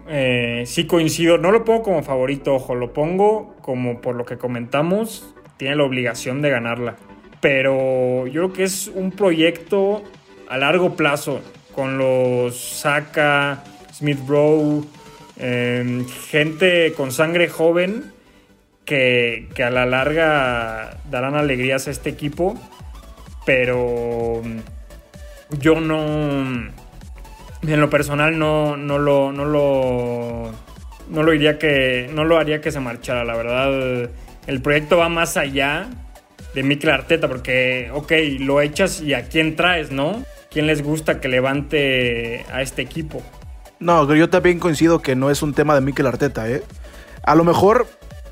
eh, 0.08 0.64
sí 0.66 0.86
coincido. 0.86 1.38
No 1.38 1.52
lo 1.52 1.66
pongo 1.66 1.84
como 1.84 2.04
favorito, 2.04 2.56
ojo, 2.56 2.76
lo 2.76 2.94
pongo 2.94 3.56
como 3.62 4.02
por 4.02 4.16
lo 4.16 4.26
que 4.26 4.38
comentamos, 4.38 5.34
tiene 5.58 5.76
la 5.76 5.84
obligación 5.84 6.42
de 6.42 6.50
ganarla. 6.50 6.96
Pero 7.42 8.28
yo 8.28 8.44
creo 8.44 8.54
que 8.54 8.64
es 8.64 8.88
un 8.88 9.12
proyecto 9.12 10.04
a 10.48 10.58
largo 10.58 10.96
plazo, 10.96 11.42
con 11.76 11.98
los 11.98 12.58
Saka, 12.58 13.64
Smith 13.94 14.20
Rowe, 14.28 14.86
em, 15.38 16.08
gente 16.08 16.94
con 16.94 17.12
sangre 17.12 17.50
joven 17.50 18.14
que, 18.86 19.50
que, 19.54 19.64
a 19.64 19.70
la 19.70 19.86
larga 19.86 20.98
darán 21.12 21.36
alegrías 21.36 21.88
a 21.88 21.92
este 21.92 22.10
equipo. 22.10 22.56
Pero 23.46 24.42
yo 25.60 25.80
no 25.80 26.74
en 27.74 27.82
lo 27.82 27.90
personal 27.90 28.38
no, 28.38 28.78
no 28.78 29.00
lo, 29.00 29.32
no 29.32 29.46
lo, 29.46 30.52
no 31.10 31.24
lo 31.24 31.34
iría 31.34 31.58
que, 31.58 32.10
no 32.14 32.24
lo 32.24 32.38
haría 32.38 32.62
que 32.62 32.72
se 32.72 32.80
marchara, 32.80 33.24
la 33.24 33.36
verdad. 33.36 34.10
El 34.48 34.62
proyecto 34.62 34.98
va 34.98 35.10
más 35.10 35.38
allá 35.38 35.88
de 36.54 36.64
Mikel 36.64 36.92
Arteta, 36.92 37.28
porque, 37.28 37.90
ok, 37.94 38.12
lo 38.40 38.62
echas 38.62 39.02
y 39.02 39.14
a 39.14 39.28
quién 39.28 39.56
traes, 39.56 39.92
¿no? 39.92 40.24
¿Quién 40.56 40.68
les 40.68 40.82
gusta 40.82 41.20
que 41.20 41.28
levante 41.28 42.46
a 42.50 42.62
este 42.62 42.82
equipo? 42.82 43.22
No, 43.82 44.16
yo 44.16 44.30
también 44.30 44.58
coincido 44.58 45.02
que 45.02 45.14
no 45.14 45.30
es 45.30 45.42
un 45.42 45.54
tema 45.54 45.76
de 45.76 45.82
Mikel 45.82 46.08
Arteta, 46.08 46.50
¿eh? 46.50 46.64
A 47.24 47.36
lo 47.36 47.44
mejor, 47.44 47.88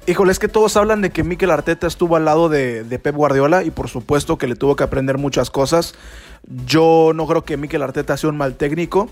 híjole, 0.07 0.31
es 0.31 0.39
que 0.39 0.47
todos 0.47 0.77
hablan 0.77 1.01
de 1.01 1.09
que 1.09 1.25
Mikel 1.25 1.51
Arteta 1.51 1.85
estuvo 1.85 2.15
al 2.15 2.23
lado 2.23 2.47
de, 2.47 2.85
Pep 3.03 3.13
Guardiola 3.13 3.65
y 3.65 3.71
por 3.71 3.89
supuesto 3.89 4.37
que 4.37 4.47
le 4.47 4.55
tuvo 4.55 4.77
que 4.77 4.85
aprender 4.85 5.17
muchas 5.17 5.49
cosas. 5.51 5.95
Yo 6.65 7.11
no 7.13 7.27
creo 7.27 7.43
que 7.43 7.57
Mikel 7.57 7.81
Arteta 7.81 8.15
sea 8.15 8.29
un 8.29 8.37
mal 8.37 8.55
técnico, 8.55 9.09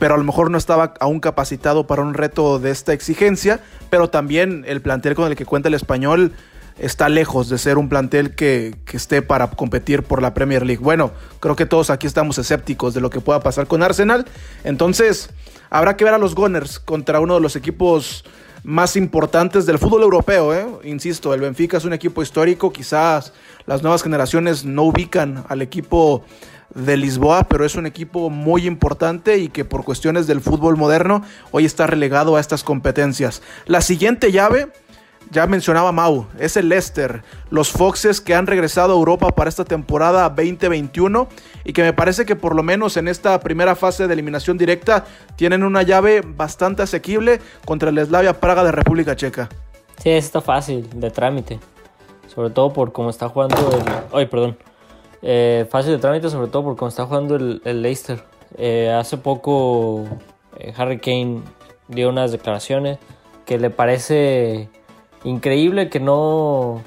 pero 0.00 0.14
a 0.14 0.18
lo 0.18 0.24
mejor 0.24 0.50
no 0.50 0.58
estaba 0.58 0.94
aún 0.98 1.20
capacitado 1.20 1.86
para 1.86 2.02
un 2.02 2.12
reto 2.12 2.58
de 2.58 2.72
esta 2.72 2.92
exigencia, 2.92 3.60
pero 3.88 4.10
también 4.10 4.64
el 4.66 4.82
plantel 4.82 5.14
con 5.14 5.30
el 5.30 5.36
que 5.36 5.46
cuenta 5.46 5.68
el 5.68 5.74
español 5.74 6.32
está 6.78 7.08
lejos 7.08 7.48
de 7.48 7.58
ser 7.58 7.78
un 7.78 7.88
plantel 7.88 8.34
que, 8.34 8.76
que, 8.84 8.96
esté 8.96 9.22
para 9.22 9.48
competir 9.50 10.02
por 10.02 10.22
la 10.22 10.34
Premier 10.34 10.64
League. 10.64 10.82
Bueno, 10.82 11.12
creo 11.40 11.56
que 11.56 11.66
todos 11.66 11.90
aquí 11.90 12.06
estamos 12.06 12.38
escépticos 12.38 12.94
de 12.94 13.00
lo 13.00 13.10
que 13.10 13.20
pueda 13.20 13.40
pasar 13.40 13.66
con 13.66 13.82
Arsenal. 13.82 14.26
Entonces, 14.64 15.30
habrá 15.70 15.96
que 15.96 16.04
ver 16.04 16.14
a 16.14 16.18
los 16.18 16.34
Gunners 16.34 16.78
contra 16.78 17.20
uno 17.20 17.34
de 17.34 17.40
los 17.40 17.56
equipos 17.56 18.24
más 18.64 18.96
importantes 18.96 19.66
del 19.66 19.78
fútbol 19.78 20.02
europeo. 20.02 20.54
¿eh? 20.54 20.66
Insisto, 20.84 21.34
el 21.34 21.40
Benfica 21.40 21.76
es 21.76 21.84
un 21.84 21.92
equipo 21.92 22.22
histórico, 22.22 22.72
quizás 22.72 23.32
las 23.66 23.82
nuevas 23.82 24.02
generaciones 24.02 24.64
no 24.64 24.84
ubican 24.84 25.44
al 25.48 25.62
equipo 25.62 26.24
de 26.74 26.96
Lisboa, 26.96 27.44
pero 27.48 27.64
es 27.64 27.74
un 27.74 27.86
equipo 27.86 28.30
muy 28.30 28.66
importante 28.66 29.38
y 29.38 29.48
que 29.48 29.64
por 29.64 29.84
cuestiones 29.84 30.26
del 30.26 30.40
fútbol 30.40 30.76
moderno 30.76 31.22
hoy 31.50 31.64
está 31.64 31.86
relegado 31.86 32.36
a 32.36 32.40
estas 32.40 32.64
competencias. 32.64 33.42
La 33.66 33.82
siguiente 33.82 34.32
llave, 34.32 34.68
ya 35.30 35.46
mencionaba 35.46 35.92
Mau, 35.92 36.26
es 36.38 36.56
el 36.56 36.68
Leicester, 36.68 37.22
los 37.50 37.70
Foxes 37.70 38.20
que 38.20 38.34
han 38.34 38.46
regresado 38.46 38.92
a 38.92 38.96
Europa 38.96 39.28
para 39.28 39.48
esta 39.48 39.64
temporada 39.64 40.28
2021 40.28 41.28
y 41.64 41.72
que 41.72 41.82
me 41.82 41.92
parece 41.92 42.26
que 42.26 42.36
por 42.36 42.54
lo 42.54 42.62
menos 42.62 42.96
en 42.96 43.08
esta 43.08 43.38
primera 43.40 43.76
fase 43.76 44.06
de 44.06 44.12
eliminación 44.12 44.58
directa 44.58 45.04
tienen 45.36 45.62
una 45.62 45.82
llave 45.82 46.22
bastante 46.24 46.82
asequible 46.82 47.40
contra 47.64 47.90
el 47.90 48.04
Slavia 48.04 48.40
Praga 48.40 48.64
de 48.64 48.72
República 48.72 49.16
Checa. 49.16 49.48
Sí, 50.02 50.10
está 50.10 50.40
fácil, 50.40 50.88
de 50.94 51.10
trámite, 51.10 51.60
sobre 52.26 52.50
todo 52.50 52.72
por 52.72 52.92
cómo 52.92 53.10
está 53.10 53.28
jugando 53.28 53.56
el... 54.14 54.28
Perdón 54.28 54.56
eh, 55.22 55.66
fácil 55.70 55.92
de 55.92 55.98
trámite, 55.98 56.28
sobre 56.28 56.48
todo 56.48 56.64
por 56.64 56.76
cómo 56.76 56.88
está 56.88 57.06
jugando 57.06 57.36
el, 57.36 57.82
Leicester. 57.82 58.24
Eh, 58.58 58.90
hace 58.90 59.16
poco 59.16 60.04
eh, 60.58 60.74
Harry 60.76 60.98
Kane 60.98 61.42
dio 61.88 62.08
unas 62.08 62.32
declaraciones 62.32 62.98
que 63.46 63.58
le 63.58 63.70
parece 63.70 64.68
increíble 65.24 65.88
que 65.88 66.00
no, 66.00 66.82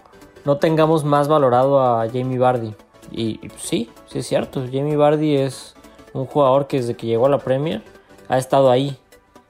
no 0.46 0.58
tengamos 0.58 1.04
más 1.04 1.27
valorado 1.27 1.80
a 1.80 2.08
Jamie 2.08 2.38
Vardy. 2.38 2.74
Y, 3.12 3.39
sí, 3.58 3.89
sí 4.08 4.20
es 4.20 4.27
cierto. 4.27 4.63
Jamie 4.72 4.98
Vardy 4.98 5.36
es 5.36 5.75
un 6.13 6.25
jugador 6.25 6.68
que 6.68 6.77
desde 6.77 6.96
que 6.96 7.08
llegó 7.08 7.27
a 7.27 7.30
la 7.30 7.39
Premier 7.39 7.84
ha 8.27 8.38
estado 8.38 8.72
ahí, 8.72 8.98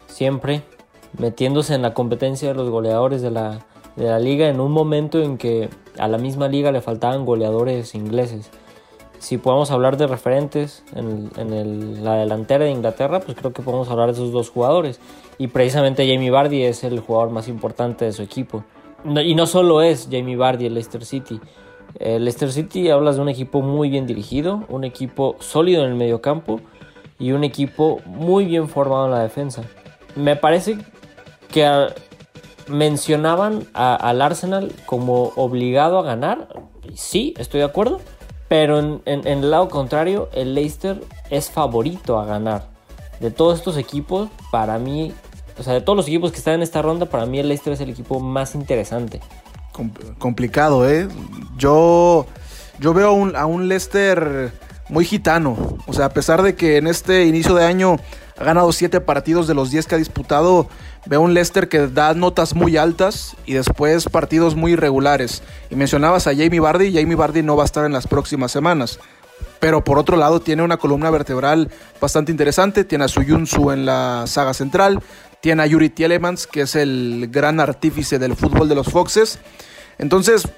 siempre, 0.07 0.63
metiéndose 1.17 1.73
en 1.73 1.81
la 1.81 1.93
competencia 1.93 2.49
de 2.49 2.55
los 2.55 2.69
goleadores 2.69 3.21
de 3.21 3.31
la, 3.31 3.65
de 3.95 4.05
la 4.05 4.19
liga 4.19 4.47
en 4.49 4.59
un 4.59 4.71
momento 4.71 5.21
en 5.21 5.37
que 5.37 5.69
a 5.97 6.07
la 6.07 6.17
misma 6.17 6.47
liga 6.47 6.71
le 6.71 6.81
faltaban 6.81 7.25
goleadores 7.25 7.95
ingleses 7.95 8.51
si 9.25 9.39
podemos 9.39 9.71
hablar 9.71 9.97
de 9.97 10.05
referentes 10.05 10.83
en, 10.93 12.03
la 12.03 12.15
delantera 12.15 12.65
de 12.65 12.71
Inglaterra, 12.71 13.21
pues 13.21 13.35
creo 13.35 13.53
que 13.53 13.63
podemos 13.63 13.89
hablar 13.89 14.07
de 14.07 14.13
esos 14.13 14.31
dos 14.31 14.51
jugadores. 14.51 14.99
Y 15.39 15.47
precisamente 15.47 16.07
Jamie 16.07 16.29
Vardy 16.29 16.63
es 16.63 16.83
el 16.83 16.99
jugador 16.99 17.31
más 17.31 17.47
importante 17.47 18.05
de 18.05 18.11
su 18.11 18.21
equipo. 18.21 18.63
Y 19.05 19.35
no 19.35 19.45
solo 19.45 19.81
es 19.81 20.07
Jamie 20.11 20.35
Vardy 20.35 20.65
el 20.65 20.73
Leicester 20.73 21.05
City. 21.05 21.39
El 21.99 22.25
Leicester 22.25 22.51
City 22.51 22.89
hablas 22.89 23.15
de 23.15 23.21
un 23.21 23.29
equipo 23.29 23.61
muy 23.61 23.89
bien 23.89 24.05
dirigido, 24.05 24.65
un 24.69 24.83
equipo 24.83 25.35
sólido 25.39 25.83
en 25.83 25.91
el 25.91 25.95
mediocampo 25.95 26.59
y 27.19 27.31
un 27.31 27.43
equipo 27.43 28.01
muy 28.05 28.45
bien 28.45 28.67
formado 28.67 29.05
en 29.05 29.11
la 29.11 29.21
defensa. 29.21 29.63
Me 30.15 30.35
parece 30.35 30.77
que 31.51 31.87
mencionaban 32.67 33.67
al 33.73 34.21
Arsenal 34.21 34.71
como 34.85 35.31
obligado 35.35 35.99
a 35.99 36.03
ganar. 36.03 36.47
Sí, 36.93 37.33
estoy 37.37 37.59
de 37.59 37.65
acuerdo 37.65 37.99
pero 38.47 38.79
en, 38.79 39.01
el 39.05 39.49
lado 39.49 39.69
contrario, 39.69 40.29
el 40.33 40.53
Leicester 40.53 41.01
es 41.29 41.49
favorito 41.49 42.19
a 42.19 42.25
ganar. 42.25 42.67
De 43.19 43.31
todos 43.31 43.57
estos 43.57 43.77
equipos, 43.77 44.29
para 44.51 44.77
mí, 44.77 45.13
o 45.57 45.63
sea, 45.63 45.73
de 45.73 45.81
todos 45.81 45.97
los 45.97 46.07
equipos 46.07 46.31
que 46.31 46.37
están 46.37 46.55
en 46.55 46.61
esta 46.61 46.81
ronda, 46.81 47.07
para 47.07 47.25
mí 47.25 47.39
el 47.39 47.47
Leicester 47.47 47.73
es 47.73 47.81
el 47.81 47.89
equipo 47.89 48.19
más 48.19 48.55
interesante. 48.55 49.21
complicado, 50.19 50.89
¿eh? 50.89 51.07
Yo, 51.57 52.25
yo 52.79 52.93
veo 52.93 53.09
a 53.35 53.45
un 53.45 53.67
Leicester 53.67 54.53
muy 54.89 55.05
gitano. 55.05 55.77
O 55.87 55.93
sea, 55.93 56.05
a 56.05 56.09
pesar 56.09 56.41
de 56.41 56.55
que 56.55 56.77
en 56.77 56.87
este 56.87 57.25
inicio 57.25 57.55
de 57.55 57.65
año 57.65 57.97
ha 58.37 58.43
ganado 58.43 58.71
7 58.71 59.01
partidos 59.01 59.47
de 59.47 59.53
los 59.53 59.71
10 59.71 59.87
que 59.87 59.95
ha 59.95 59.97
disputado, 59.97 60.67
Veo 61.07 61.21
un 61.21 61.35
Leicester 61.35 61.69
que 61.69 61.87
da 61.87 62.15
notas 62.15 62.55
muy 62.55 62.77
altas 62.77 63.35
y 63.45 63.53
después 63.53 64.05
partidos 64.05 64.55
muy 64.55 64.71
irregulares. 64.71 65.43
Y 65.69 65.75
mencionabas 65.75 66.25
a 66.25 66.31
Jamie 66.31 66.59
Vardy, 66.59 66.91
Jamie 66.91 67.15
Vardy 67.15 67.43
no 67.43 67.55
va 67.55 67.61
a 67.61 67.65
estar 67.65 67.85
en 67.85 67.93
las 67.93 68.07
próximas 68.07 68.51
semanas. 68.51 68.99
Pero 69.59 69.83
por 69.83 69.99
otro 69.99 70.17
lado 70.17 70.41
tiene 70.41 70.63
una 70.63 70.77
columna 70.77 71.11
vertebral 71.11 71.69
bastante 72.01 72.31
interesante, 72.31 72.85
tiene 72.85 73.05
a 73.05 73.07
Suyunsu 73.07 73.69
en 73.69 73.85
la 73.85 74.25
saga 74.25 74.55
central, 74.55 75.01
tiene 75.45 75.61
a 75.61 75.67
Yuri 75.67 75.91
Tielemans, 75.91 76.47
que 76.47 76.61
es 76.61 76.75
el 76.75 77.27
gran 77.29 77.59
artífice 77.59 78.17
del 78.17 78.35
fútbol 78.35 78.67
de 78.67 78.73
los 78.73 78.87
Foxes. 78.87 79.37
Entonces, 79.99 80.51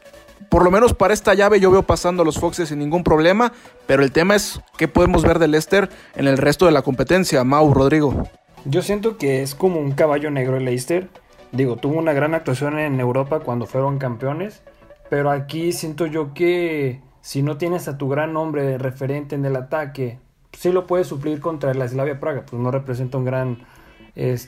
por 0.47 0.63
lo 0.63 0.71
menos 0.71 0.93
para 0.93 1.13
esta 1.13 1.33
llave 1.33 1.59
yo 1.59 1.69
veo 1.71 1.83
pasando 1.83 2.21
a 2.21 2.25
los 2.25 2.39
Foxes 2.39 2.69
sin 2.69 2.79
ningún 2.79 3.03
problema, 3.03 3.51
pero 3.85 4.01
el 4.01 4.13
tema 4.13 4.35
es 4.35 4.61
qué 4.77 4.87
podemos 4.87 5.23
ver 5.23 5.39
de 5.39 5.49
Leicester 5.49 5.89
en 6.15 6.25
el 6.25 6.37
resto 6.37 6.67
de 6.67 6.71
la 6.71 6.83
competencia. 6.83 7.43
Mau, 7.43 7.73
Rodrigo. 7.73 8.29
Yo 8.63 8.81
siento 8.81 9.17
que 9.17 9.41
es 9.41 9.55
como 9.55 9.77
un 9.77 9.91
caballo 9.91 10.31
negro 10.31 10.55
el 10.55 10.63
Leicester. 10.63 11.09
Digo, 11.51 11.75
tuvo 11.75 11.99
una 11.99 12.13
gran 12.13 12.33
actuación 12.33 12.79
en 12.79 13.01
Europa 13.01 13.41
cuando 13.41 13.65
fueron 13.65 13.99
campeones. 13.99 14.61
Pero 15.09 15.31
aquí 15.31 15.73
siento 15.73 16.05
yo 16.05 16.33
que 16.33 17.01
si 17.19 17.43
no 17.43 17.57
tienes 17.57 17.89
a 17.89 17.97
tu 17.97 18.07
gran 18.07 18.37
hombre 18.37 18.77
referente 18.77 19.35
en 19.35 19.43
el 19.43 19.57
ataque, 19.57 20.17
sí 20.53 20.71
lo 20.71 20.87
puedes 20.87 21.07
suplir 21.07 21.41
contra 21.41 21.73
la 21.73 21.89
Slavia 21.89 22.21
Praga, 22.21 22.45
pues 22.49 22.61
no 22.61 22.71
representa 22.71 23.17
un 23.17 23.25
gran 23.25 23.57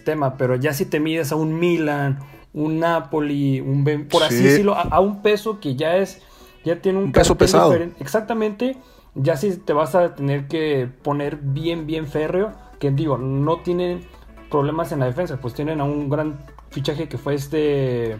tema. 0.03 0.37
Pero 0.37 0.55
ya 0.55 0.73
si 0.73 0.85
te 0.85 0.99
mides 0.99 1.31
a 1.31 1.35
un 1.35 1.59
Milan, 1.59 2.19
un 2.53 2.79
Napoli, 2.79 3.61
un 3.61 4.07
por 4.09 4.23
así 4.23 4.43
decirlo, 4.43 4.75
a, 4.75 4.99
un 4.99 5.21
peso 5.21 5.59
que 5.59 5.75
ya 5.75 5.97
es, 5.97 6.21
ya 6.65 6.81
tiene 6.81 6.99
un, 6.99 7.11
peso 7.11 7.37
pesado. 7.37 7.73
Exactamente, 7.99 8.77
ya 9.15 9.37
si 9.37 9.55
te 9.57 9.73
vas 9.73 9.95
a 9.95 10.15
tener 10.15 10.47
que 10.47 10.89
poner 11.03 11.37
bien, 11.37 11.85
bien 11.85 12.07
férreo 12.07 12.53
que 12.79 12.91
digo, 12.91 13.17
no 13.17 13.57
tienen 13.57 14.01
problemas 14.49 14.91
en 14.91 14.99
la 14.99 15.05
defensa, 15.05 15.37
pues 15.37 15.53
tienen 15.53 15.81
a 15.81 15.83
un 15.83 16.09
gran 16.09 16.39
fichaje 16.69 17.07
que 17.07 17.17
fue 17.17 17.35
este 17.35 18.17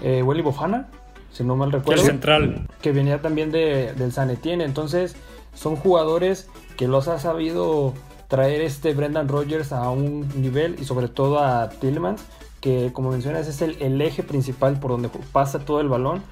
eh, 0.00 0.22
Willy 0.22 0.42
Bofana, 0.42 0.88
si 1.30 1.42
no 1.42 1.56
mal 1.56 1.72
recuerdo. 1.72 2.02
El 2.02 2.06
central. 2.08 2.68
Que 2.80 2.92
venía 2.92 3.20
también 3.22 3.50
de, 3.50 3.92
del 3.94 4.12
San 4.12 4.30
Etienne. 4.30 4.64
Entonces, 4.64 5.16
son 5.54 5.76
jugadores 5.76 6.48
que 6.76 6.86
los 6.86 7.08
ha 7.08 7.18
sabido 7.18 7.94
traer 8.32 8.62
este 8.62 8.94
Brendan 8.94 9.28
Rodgers 9.28 9.72
a 9.72 9.90
un 9.90 10.26
nivel 10.40 10.76
y 10.80 10.86
sobre 10.86 11.08
todo 11.08 11.40
a 11.40 11.68
Tillmans, 11.68 12.24
que 12.62 12.88
como 12.94 13.10
mencionas 13.10 13.46
es 13.46 13.60
el, 13.60 13.76
el 13.82 14.00
eje 14.00 14.22
principal 14.22 14.80
por 14.80 14.90
donde 14.90 15.10
pasa 15.32 15.66
todo 15.66 15.82
el 15.82 15.90
balón. 15.90 16.22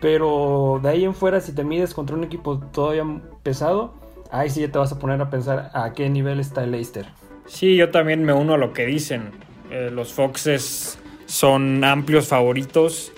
Pero 0.00 0.78
de 0.80 0.88
ahí 0.88 1.04
en 1.04 1.16
fuera, 1.16 1.40
si 1.40 1.52
te 1.52 1.64
mides 1.64 1.94
contra 1.94 2.14
un 2.14 2.22
equipo 2.22 2.60
todavía 2.72 3.04
pesado, 3.42 3.92
ahí 4.30 4.50
sí 4.50 4.60
ya 4.60 4.70
te 4.70 4.78
vas 4.78 4.92
a 4.92 5.00
poner 5.00 5.20
a 5.20 5.28
pensar 5.28 5.72
a 5.74 5.94
qué 5.94 6.08
nivel 6.08 6.38
está 6.38 6.62
el 6.62 6.70
Leicester. 6.70 7.06
Sí, 7.46 7.74
yo 7.74 7.90
también 7.90 8.22
me 8.22 8.32
uno 8.32 8.54
a 8.54 8.56
lo 8.56 8.72
que 8.72 8.86
dicen. 8.86 9.32
Eh, 9.72 9.90
los 9.92 10.12
Foxes 10.12 10.96
son 11.24 11.82
amplios 11.82 12.28
favoritos. 12.28 13.10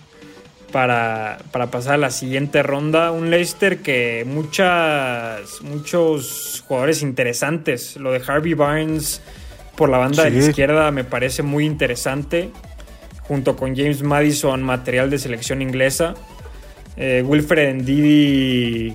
Para, 0.73 1.39
para, 1.51 1.71
pasar 1.71 1.95
a 1.95 1.99
la 1.99 2.11
siguiente 2.11 2.63
ronda. 2.63 3.11
Un 3.11 3.31
Leicester 3.31 3.79
que 3.79 4.25
muchas, 4.27 5.63
muchos 5.63 6.65
jugadores 6.67 7.03
interesantes. 7.03 7.97
Lo 7.97 8.13
de 8.13 8.23
Harvey 8.27 8.55
Barnes 8.55 9.23
por 9.77 9.89
la 9.89 9.99
banda 9.99 10.25
de 10.25 10.31
la 10.31 10.39
izquierda 10.39 10.91
me 10.91 11.05
parece 11.05 11.43
muy 11.43 11.65
interesante. 11.65 12.51
Junto 13.23 13.57
con 13.57 13.77
James 13.77 14.03
Madison, 14.03 14.63
material 14.63 15.11
de 15.11 15.19
selección 15.19 15.61
inglesa. 15.63 16.15
Eh, 16.97 17.23
Wilfred 17.25 17.75
Ndidi 17.75 18.95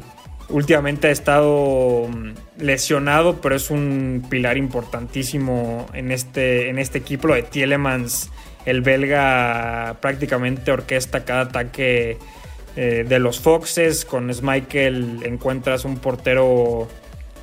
últimamente 0.49 1.07
ha 1.07 1.11
estado 1.11 2.07
mm, 2.09 2.61
lesionado, 2.61 3.41
pero 3.41 3.55
es 3.55 3.69
un 3.69 4.25
pilar 4.29 4.57
importantísimo 4.57 5.87
en 5.93 6.11
este, 6.11 6.69
en 6.69 6.79
este 6.79 6.97
equipo. 6.97 7.27
Lo 7.27 7.35
de 7.35 7.43
Tielemans, 7.43 8.29
el 8.65 8.81
belga 8.81 9.97
prácticamente 10.01 10.71
orquesta 10.71 11.25
cada 11.25 11.41
ataque 11.41 12.17
eh, 12.75 13.05
de 13.07 13.19
los 13.19 13.39
Foxes. 13.39 14.05
Con 14.05 14.33
Schmeichel 14.33 15.19
encuentras 15.23 15.85
un 15.85 15.97
portero 15.97 16.87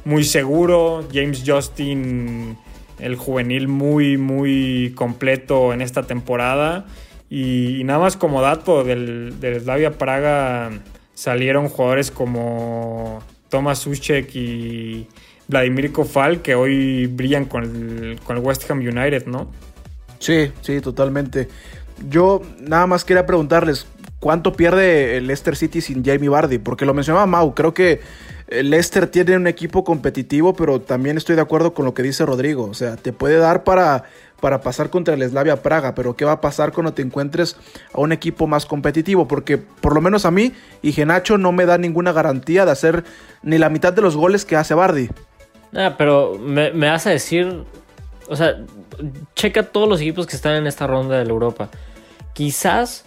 muy 0.04 0.24
seguro. 0.24 1.06
James 1.12 1.42
Justin, 1.46 2.56
el 2.98 3.16
juvenil 3.16 3.68
muy, 3.68 4.16
muy 4.16 4.92
completo 4.96 5.72
en 5.72 5.82
esta 5.82 6.02
temporada. 6.04 6.86
Y, 7.28 7.82
nada 7.84 8.00
más 8.00 8.16
como 8.16 8.42
dato 8.42 8.82
del, 8.82 9.38
del 9.40 9.60
Slavia 9.60 9.92
Praga 9.92 10.70
salieron 11.14 11.68
jugadores 11.68 12.10
como 12.10 13.22
Thomas 13.50 13.80
Suchek 13.80 14.34
y 14.34 15.06
Vladimir 15.46 15.92
Kofal 15.92 16.42
que 16.42 16.54
hoy 16.54 17.06
brillan 17.06 17.44
con 17.44 17.64
el, 17.64 18.20
con 18.24 18.36
el 18.36 18.42
West 18.42 18.70
Ham 18.70 18.78
United, 18.78 19.26
¿no? 19.26 19.50
Sí, 20.20 20.52
sí, 20.60 20.80
totalmente. 20.80 21.48
Yo 22.08 22.42
nada 22.60 22.86
más 22.86 23.04
quería 23.04 23.26
preguntarles, 23.26 23.86
¿cuánto 24.20 24.52
pierde 24.52 25.16
el 25.16 25.26
Leicester 25.26 25.56
City 25.56 25.80
sin 25.80 26.04
Jamie 26.04 26.28
Vardy? 26.28 26.58
Porque 26.58 26.86
lo 26.86 26.94
mencionaba 26.94 27.26
Mau, 27.26 27.54
creo 27.54 27.74
que 27.74 28.00
el 28.48 28.70
Leicester 28.70 29.06
tiene 29.06 29.36
un 29.36 29.46
equipo 29.46 29.82
competitivo, 29.82 30.54
pero 30.54 30.80
también 30.80 31.16
estoy 31.16 31.36
de 31.36 31.42
acuerdo 31.42 31.72
con 31.72 31.84
lo 31.84 31.94
que 31.94 32.02
dice 32.02 32.26
Rodrigo. 32.26 32.64
O 32.64 32.74
sea, 32.74 32.96
te 32.96 33.12
puede 33.12 33.36
dar 33.38 33.64
para, 33.64 34.04
para 34.40 34.60
pasar 34.60 34.90
contra 34.90 35.14
el 35.14 35.28
Slavia 35.28 35.62
Praga, 35.62 35.94
pero 35.94 36.16
¿qué 36.16 36.24
va 36.24 36.32
a 36.32 36.40
pasar 36.40 36.72
cuando 36.72 36.92
te 36.92 37.02
encuentres 37.02 37.56
a 37.92 38.00
un 38.00 38.12
equipo 38.12 38.46
más 38.46 38.66
competitivo? 38.66 39.28
Porque 39.28 39.56
por 39.56 39.94
lo 39.94 40.00
menos 40.00 40.26
a 40.26 40.30
mí, 40.30 40.52
y 40.82 40.92
Genacho 40.92 41.38
no 41.38 41.52
me 41.52 41.64
da 41.64 41.78
ninguna 41.78 42.12
garantía 42.12 42.64
de 42.64 42.72
hacer 42.72 43.04
ni 43.42 43.56
la 43.56 43.70
mitad 43.70 43.92
de 43.92 44.02
los 44.02 44.16
goles 44.16 44.44
que 44.44 44.56
hace 44.56 44.74
Bardi. 44.74 45.08
Ah, 45.72 45.94
pero 45.96 46.36
me, 46.38 46.72
me 46.72 46.90
vas 46.90 47.06
a 47.06 47.10
decir, 47.10 47.64
o 48.30 48.36
sea, 48.36 48.56
checa 49.34 49.64
todos 49.64 49.88
los 49.88 50.00
equipos 50.00 50.24
que 50.26 50.36
están 50.36 50.54
en 50.54 50.68
esta 50.68 50.86
ronda 50.86 51.18
de 51.18 51.24
la 51.24 51.30
Europa. 51.30 51.68
Quizás 52.32 53.04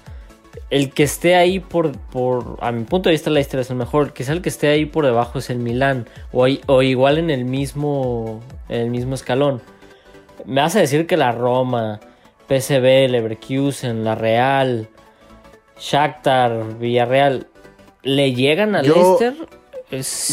el 0.69 0.91
que 0.91 1.03
esté 1.03 1.35
ahí 1.35 1.61
por, 1.61 1.97
por, 1.97 2.57
a 2.59 2.73
mi 2.73 2.83
punto 2.83 3.07
de 3.07 3.13
vista, 3.13 3.29
la 3.29 3.39
historia 3.39 3.61
es 3.61 3.69
el 3.69 3.77
mejor. 3.77 4.11
Quizás 4.11 4.35
el 4.35 4.41
que 4.41 4.49
esté 4.49 4.67
ahí 4.67 4.85
por 4.85 5.05
debajo 5.05 5.39
es 5.39 5.49
el 5.49 5.59
Milan. 5.59 6.09
O, 6.33 6.45
o, 6.67 6.81
igual 6.81 7.19
en 7.19 7.29
el 7.29 7.45
mismo, 7.45 8.41
en 8.67 8.81
el 8.81 8.89
mismo 8.89 9.15
escalón. 9.15 9.61
Me 10.45 10.59
vas 10.59 10.75
a 10.75 10.81
decir 10.81 11.07
que 11.07 11.15
la 11.15 11.31
Roma, 11.31 12.01
PSV, 12.49 13.07
Leverkusen, 13.09 14.03
la 14.03 14.15
Real, 14.15 14.89
Shakhtar, 15.79 16.79
Villarreal, 16.79 17.47
¿le 18.01 18.33
llegan 18.33 18.75
al 18.75 18.87
Leicester? 18.89 19.35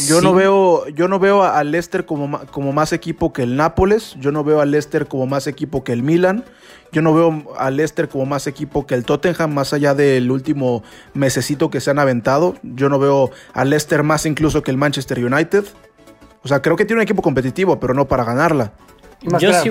Yo 0.07 0.21
no 0.21 0.33
veo, 0.33 0.87
yo 0.89 1.07
no 1.07 1.19
veo 1.19 1.43
al 1.43 1.71
Leicester 1.71 2.05
como, 2.05 2.39
como 2.47 2.73
más 2.73 2.93
equipo 2.93 3.33
que 3.33 3.43
el 3.43 3.55
Nápoles, 3.55 4.15
yo 4.19 4.31
no 4.31 4.43
veo 4.43 4.61
al 4.61 4.71
Leicester 4.71 5.07
como 5.07 5.27
más 5.27 5.47
equipo 5.47 5.83
que 5.83 5.93
el 5.93 6.03
Milan, 6.03 6.45
yo 6.91 7.01
no 7.01 7.13
veo 7.13 7.53
al 7.57 7.77
Leicester 7.77 8.09
como 8.09 8.25
más 8.25 8.47
equipo 8.47 8.85
que 8.85 8.95
el 8.95 9.05
Tottenham, 9.05 9.53
más 9.53 9.73
allá 9.73 9.93
del 9.93 10.29
último 10.31 10.83
mesecito 11.13 11.69
que 11.69 11.79
se 11.79 11.89
han 11.89 11.99
aventado. 11.99 12.55
Yo 12.63 12.89
no 12.89 12.99
veo 12.99 13.31
al 13.53 13.69
Leicester 13.69 14.03
más 14.03 14.25
incluso 14.25 14.61
que 14.61 14.71
el 14.71 14.77
Manchester 14.77 15.23
United. 15.23 15.63
O 16.43 16.47
sea, 16.47 16.61
creo 16.61 16.75
que 16.75 16.85
tiene 16.85 16.99
un 16.99 17.03
equipo 17.03 17.21
competitivo, 17.21 17.79
pero 17.79 17.93
no 17.93 18.07
para 18.07 18.23
ganarla. 18.23 18.73
yo 19.39 19.53
sí 19.53 19.69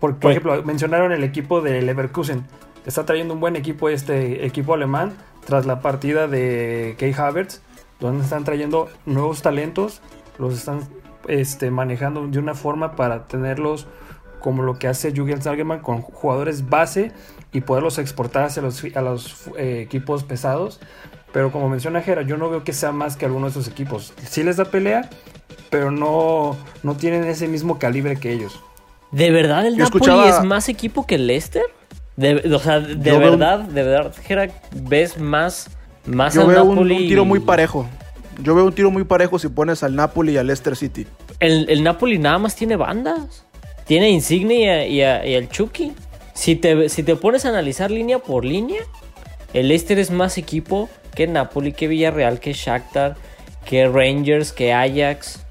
por 0.00 0.16
pues 0.16 0.32
ejemplo, 0.32 0.60
mencionaron 0.64 1.12
el 1.12 1.22
equipo 1.22 1.60
de 1.60 1.80
Leverkusen. 1.80 2.44
Está 2.84 3.06
trayendo 3.06 3.34
un 3.34 3.40
buen 3.40 3.54
equipo 3.54 3.88
este 3.88 4.44
equipo 4.44 4.74
alemán 4.74 5.12
tras 5.46 5.64
la 5.64 5.80
partida 5.80 6.26
de 6.26 6.96
Kay 6.98 7.14
Havertz 7.16 7.60
donde 8.08 8.24
están 8.24 8.44
trayendo 8.44 8.88
nuevos 9.06 9.42
talentos, 9.42 10.00
los 10.38 10.54
están 10.54 10.80
este, 11.28 11.70
manejando 11.70 12.26
de 12.26 12.38
una 12.38 12.54
forma 12.54 12.96
para 12.96 13.26
tenerlos 13.26 13.86
como 14.40 14.62
lo 14.62 14.78
que 14.78 14.88
hace 14.88 15.12
Jürgen 15.12 15.40
Salgeman 15.40 15.80
con 15.80 16.02
jugadores 16.02 16.68
base 16.68 17.12
y 17.52 17.60
poderlos 17.60 17.98
exportar 17.98 18.44
hacia 18.44 18.62
los, 18.62 18.82
a 18.94 19.00
los 19.00 19.46
eh, 19.56 19.80
equipos 19.82 20.24
pesados. 20.24 20.80
Pero 21.32 21.50
como 21.50 21.68
menciona 21.68 22.02
Jera, 22.02 22.22
yo 22.22 22.36
no 22.36 22.50
veo 22.50 22.64
que 22.64 22.72
sea 22.72 22.92
más 22.92 23.16
que 23.16 23.24
alguno 23.24 23.46
de 23.46 23.52
esos 23.52 23.68
equipos. 23.68 24.12
Sí 24.28 24.42
les 24.42 24.56
da 24.56 24.64
pelea, 24.66 25.08
pero 25.70 25.90
no, 25.90 26.56
no 26.82 26.96
tienen 26.96 27.24
ese 27.24 27.48
mismo 27.48 27.78
calibre 27.78 28.16
que 28.16 28.32
ellos. 28.32 28.60
¿De 29.12 29.30
verdad 29.30 29.64
el 29.66 29.76
Napoli 29.76 30.28
es 30.28 30.42
más 30.42 30.68
equipo 30.68 31.06
que 31.06 31.14
el 31.14 31.26
Leicester? 31.26 31.64
De, 32.16 32.52
o 32.54 32.58
sea, 32.58 32.80
de 32.80 33.16
verdad, 33.16 33.60
de 33.60 33.82
verdad, 33.82 34.14
Jera, 34.22 34.48
¿ves 34.74 35.18
más 35.18 35.70
más 36.06 36.34
Yo 36.34 36.46
veo 36.46 36.64
un, 36.64 36.88
tiro 36.88 37.24
muy 37.24 37.40
parejo. 37.40 37.86
Yo 38.42 38.54
veo 38.54 38.64
un 38.64 38.72
tiro 38.72 38.90
muy 38.90 39.04
parejo 39.04 39.38
si 39.38 39.48
pones 39.48 39.82
al 39.82 39.94
Napoli 39.94 40.32
y 40.32 40.36
al 40.36 40.46
Leicester 40.46 40.76
City. 40.76 41.06
El, 41.40 41.82
Napoli 41.82 42.18
nada 42.18 42.38
más 42.38 42.56
tiene 42.56 42.76
bandas. 42.76 43.44
Tiene 43.86 44.10
Insigne 44.10 44.88
y, 44.88 45.00
el 45.00 45.48
Chucky. 45.48 45.92
Si 46.34 46.56
te, 46.56 46.88
si 46.88 47.02
te 47.02 47.16
pones 47.16 47.44
a 47.44 47.50
analizar 47.50 47.90
línea 47.90 48.18
por 48.18 48.44
línea, 48.44 48.82
el 49.52 49.68
Leicester 49.68 49.98
es 49.98 50.10
más 50.10 50.38
equipo 50.38 50.88
que 51.14 51.26
Napoli, 51.26 51.72
que 51.72 51.88
Villarreal, 51.88 52.40
que 52.40 52.52
Shakhtar, 52.52 53.16
que 53.64 53.86
Rangers, 53.86 54.52
que 54.52 54.72
Ajax. 54.72 55.44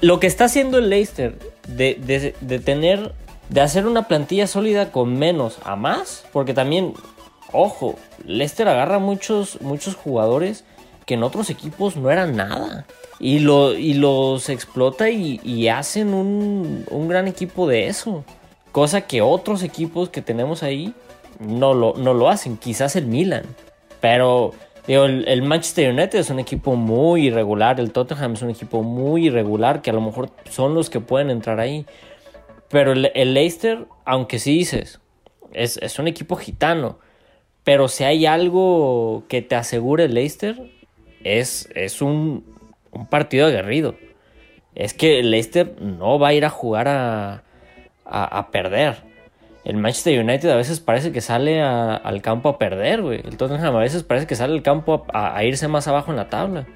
lo 0.00 0.20
que 0.20 0.26
está 0.26 0.44
haciendo 0.44 0.78
el 0.78 0.90
Leicester 0.90 1.38
de, 1.68 2.34
de, 2.40 2.58
tener, 2.58 3.12
de 3.48 3.60
hacer 3.60 3.86
una 3.86 4.06
plantilla 4.06 4.46
sólida 4.46 4.92
con 4.92 5.18
menos 5.18 5.58
a 5.64 5.76
más, 5.76 6.24
porque 6.32 6.54
también 6.54 6.94
ojo, 7.52 7.96
Leicester 8.24 8.68
agarra 8.68 8.98
muchos, 8.98 9.60
muchos 9.60 9.94
jugadores 9.94 10.64
que 11.10 11.14
en 11.14 11.24
otros 11.24 11.50
equipos 11.50 11.96
no 11.96 12.10
eran 12.10 12.36
nada. 12.36 12.86
Y, 13.18 13.40
lo, 13.40 13.74
y 13.74 13.94
los 13.94 14.48
explota 14.48 15.10
y, 15.10 15.68
hacen 15.68 16.14
un, 16.14 17.08
gran 17.08 17.26
equipo 17.26 17.66
de 17.66 17.88
eso. 17.88 18.24
Cosa 18.72 19.02
que 19.02 19.20
otros 19.20 19.62
equipos 19.64 20.08
que 20.08 20.22
tenemos 20.22 20.62
ahí 20.62 20.94
no 21.40 21.74
lo, 21.74 21.94
no 21.96 22.14
lo 22.14 22.28
hacen. 22.28 22.56
Quizás 22.56 22.94
el 22.96 23.06
Milan. 23.06 23.42
Pero 24.00 24.52
el, 24.86 25.42
Manchester 25.42 25.92
United 25.92 26.20
es 26.20 26.30
un 26.30 26.38
equipo 26.38 26.76
muy 26.76 27.26
irregular. 27.26 27.80
El 27.80 27.90
Tottenham 27.90 28.34
es 28.34 28.42
un 28.42 28.50
equipo 28.50 28.82
muy 28.82 29.26
irregular. 29.26 29.82
Que 29.82 29.90
a 29.90 29.94
lo 29.94 30.00
mejor 30.00 30.30
son 30.48 30.74
los 30.74 30.88
que 30.88 31.00
pueden 31.00 31.30
entrar 31.30 31.60
ahí. 31.60 31.86
Pero 32.68 32.92
el, 32.92 33.34
Leicester, 33.34 33.84
aunque 34.04 34.38
sí 34.38 34.58
dices, 34.58 35.00
es, 35.52 35.76
es 35.78 35.98
un 35.98 36.06
equipo 36.06 36.36
gitano 36.36 36.98
pero 37.70 37.86
si 37.86 38.02
hay 38.02 38.26
algo 38.26 39.22
que 39.28 39.42
te 39.42 39.54
asegure 39.54 40.08
Leicester, 40.08 40.56
es, 41.22 41.68
es 41.76 42.02
un, 42.02 42.44
partido 43.10 43.46
aguerrido. 43.46 43.94
Es 44.74 44.92
que 44.92 45.22
Leicester 45.22 45.80
no 45.80 46.18
va 46.18 46.30
a 46.30 46.34
ir 46.34 46.44
a 46.44 46.50
jugar 46.50 46.88
a, 46.88 47.44
a, 48.04 48.50
perder. 48.50 49.04
El 49.64 49.76
Manchester 49.76 50.18
United 50.18 50.50
a 50.50 50.56
veces 50.56 50.80
parece 50.80 51.12
que 51.12 51.20
sale 51.20 51.62
al 51.62 52.20
campo 52.22 52.48
a 52.48 52.58
perder, 52.58 53.02
güey. 53.02 53.20
El 53.24 53.36
Tottenham 53.36 53.76
a 53.76 53.78
veces 53.78 54.02
parece 54.02 54.26
que 54.26 54.34
sale 54.34 54.54
al 54.54 54.62
campo 54.64 55.06
a, 55.14 55.44
irse 55.44 55.68
más 55.68 55.86
abajo 55.86 56.10
en 56.10 56.16
la 56.16 56.28
tabla. 56.28 56.66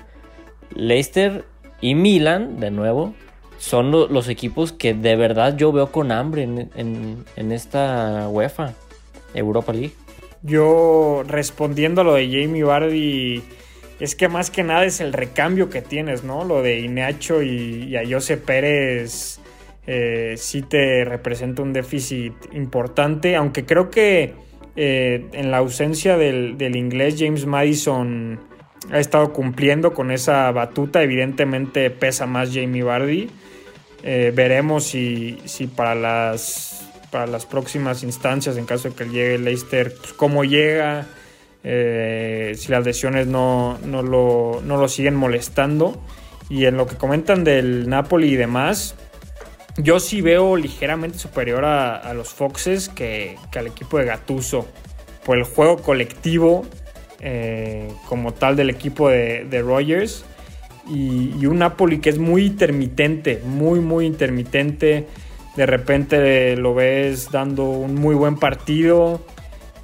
Leicester 0.77 1.45
y 1.81 1.97
Milan, 1.97 2.61
de 2.61 2.71
nuevo, 2.71 3.15
son 3.59 3.91
los 3.91 4.29
equipos 4.29 4.71
que 4.71 4.95
de 4.95 5.17
verdad 5.17 5.57
yo 5.57 5.73
veo 5.73 5.91
con 5.91 6.13
hambre 6.13 6.45
en, 6.45 7.25
en 7.35 7.51
esta 7.51 8.29
UEFA, 8.29 8.75
Europa 9.35 9.73
League. 9.73 10.04
Yo 10.45 11.25
respondiendo 11.27 12.03
a 12.03 12.05
lo 12.05 12.15
de 12.15 12.27
Jamie 12.27 12.65
Vardy, 12.65 13.43
es 13.99 14.15
que 14.15 14.29
más 14.29 14.51
que 14.51 14.63
nada 14.63 14.85
es 14.85 15.01
el 15.01 15.15
recambio 15.15 15.71
que 15.71 15.81
tienes, 15.81 16.23
¿no? 16.23 16.45
Lo 16.45 16.61
de 16.61 16.81
Ineacho 16.81 17.43
y, 17.43 17.97
a 17.97 18.03
Jose 18.07 18.37
Pérez 18.37 19.41
eh, 19.87 20.35
sí 20.37 20.61
te 20.61 21.07
representa 21.07 21.63
un 21.63 21.73
déficit 21.73 22.35
importante, 22.53 23.37
aunque 23.37 23.65
creo 23.65 23.91
que 23.91 24.35
eh, 24.77 25.27
en 25.33 25.51
la 25.51 25.59
ausencia 25.59 26.19
del, 26.19 26.77
inglés 26.77 27.17
James 27.19 27.47
Madison 27.47 28.39
ha 28.91 28.99
estado 28.99 29.33
cumpliendo 29.33 29.95
con 29.95 30.11
esa 30.11 30.51
batuta, 30.51 31.03
evidentemente 31.03 31.89
pesa 31.89 32.27
más 32.27 32.51
Jamie 32.53 32.83
Vardy. 32.83 33.31
Eh, 34.03 34.31
veremos 34.35 34.85
si, 34.85 35.39
si 35.47 35.69
para 35.69 35.95
las 35.95 36.74
para 37.15 37.29
las 37.29 37.47
próximas 37.47 38.03
instancias 38.03 38.57
en 38.57 38.67
caso 38.67 38.89
de 38.89 38.97
que 38.97 39.05
llegue 39.05 39.39
Leicester, 39.39 39.95
pues, 39.95 40.13
cómo 40.15 40.43
llega, 40.43 41.07
eh, 41.63 42.55
si 42.57 42.73
las 42.73 42.85
lesiones 42.85 43.29
no, 43.29 43.79
no, 43.85 44.03
lo, 44.03 44.61
no, 44.65 44.79
lo, 44.79 44.89
siguen 44.89 45.15
molestando. 45.15 46.03
Y 46.51 46.65
en 46.65 46.77
lo 46.77 46.89
que 46.89 46.97
comentan 46.97 47.45
del 47.45 47.89
Napoli 47.89 48.33
y 48.33 48.35
demás, 48.35 48.97
yo 49.77 50.01
sí 50.01 50.23
veo 50.23 50.57
ligeramente 50.57 51.17
superior 51.17 51.65
a, 51.65 52.13
los 52.15 52.31
Foxes 52.31 52.89
que, 52.89 53.37
que, 53.53 53.61
al 53.61 53.69
equipo 53.69 53.97
de 53.99 54.07
Gatuso. 54.07 54.67
Por 55.25 55.39
el 55.39 55.45
juego 55.45 55.77
colectivo 55.77 56.67
eh, 57.21 57.93
como 58.09 58.35
tal 58.35 58.57
del 58.57 58.71
equipo 58.71 59.09
de, 59.09 59.45
de 59.45 59.63
Rogers. 59.63 60.25
Y, 60.89 61.33
y, 61.39 61.47
un 61.47 61.61
Napoli 61.61 62.01
que 62.01 62.11
es 62.11 62.19
muy 62.19 62.45
intermitente, 62.45 63.41
muy, 63.45 63.79
muy 63.79 64.05
intermitente. 64.05 65.07
De 65.57 65.67
repente 65.67 66.57
lo 66.57 66.75
ves 66.75 67.31
dando 67.31 67.65
un 67.65 67.95
muy 67.95 68.15
buen 68.15 68.37
partido, 68.37 69.21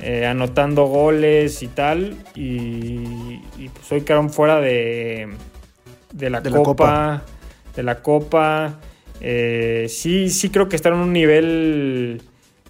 eh, 0.00 0.26
anotando 0.26 0.86
goles 0.86 1.62
y 1.62 1.68
tal. 1.68 2.16
Y, 2.34 3.40
y 3.56 3.70
pues 3.72 3.92
hoy 3.92 4.00
quedaron 4.00 4.30
fuera 4.30 4.60
de, 4.60 5.28
de, 6.12 6.30
la, 6.30 6.40
De 6.40 6.50
copa, 6.50 6.60
la 6.60 6.64
Copa. 6.64 7.22
De 7.76 7.82
la 7.82 8.02
Copa. 8.02 8.80
Eh, 9.20 9.86
sí, 9.88 10.30
sí 10.30 10.50
creo 10.50 10.68
que 10.68 10.76
están 10.76 10.94
en 10.94 11.00
un 11.00 11.12
nivel 11.12 12.22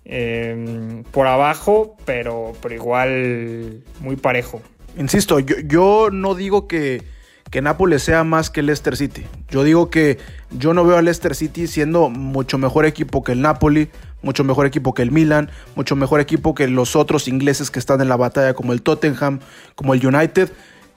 eh, 0.04 1.02
por 1.12 1.26
abajo, 1.26 1.96
pero, 2.04 2.52
pero 2.60 2.74
igual 2.74 3.82
muy 4.00 4.16
parejo. 4.16 4.60
Insisto, 4.98 5.38
yo, 5.38 5.56
yo 5.64 6.08
no 6.10 6.34
digo 6.34 6.66
que, 6.66 7.02
que 7.50 7.62
Nápoles 7.62 8.02
sea 8.02 8.24
más 8.24 8.50
que 8.50 8.62
Leicester 8.62 8.96
City. 8.96 9.24
Yo 9.48 9.62
digo 9.62 9.88
que 9.88 10.18
yo 10.50 10.74
no 10.74 10.84
veo 10.84 10.96
al 10.96 11.04
Leicester 11.04 11.34
City 11.34 11.66
siendo 11.66 12.10
mucho 12.10 12.58
mejor 12.58 12.84
equipo 12.84 13.22
que 13.22 13.32
el 13.32 13.40
Napoli, 13.40 13.90
mucho 14.22 14.44
mejor 14.44 14.66
equipo 14.66 14.94
que 14.94 15.02
el 15.02 15.10
Milan, 15.10 15.50
mucho 15.76 15.96
mejor 15.96 16.20
equipo 16.20 16.54
que 16.54 16.68
los 16.68 16.96
otros 16.96 17.28
ingleses 17.28 17.70
que 17.70 17.78
están 17.78 18.00
en 18.00 18.08
la 18.08 18.16
batalla, 18.16 18.54
como 18.54 18.72
el 18.72 18.82
Tottenham, 18.82 19.40
como 19.74 19.94
el 19.94 20.04
United. 20.04 20.50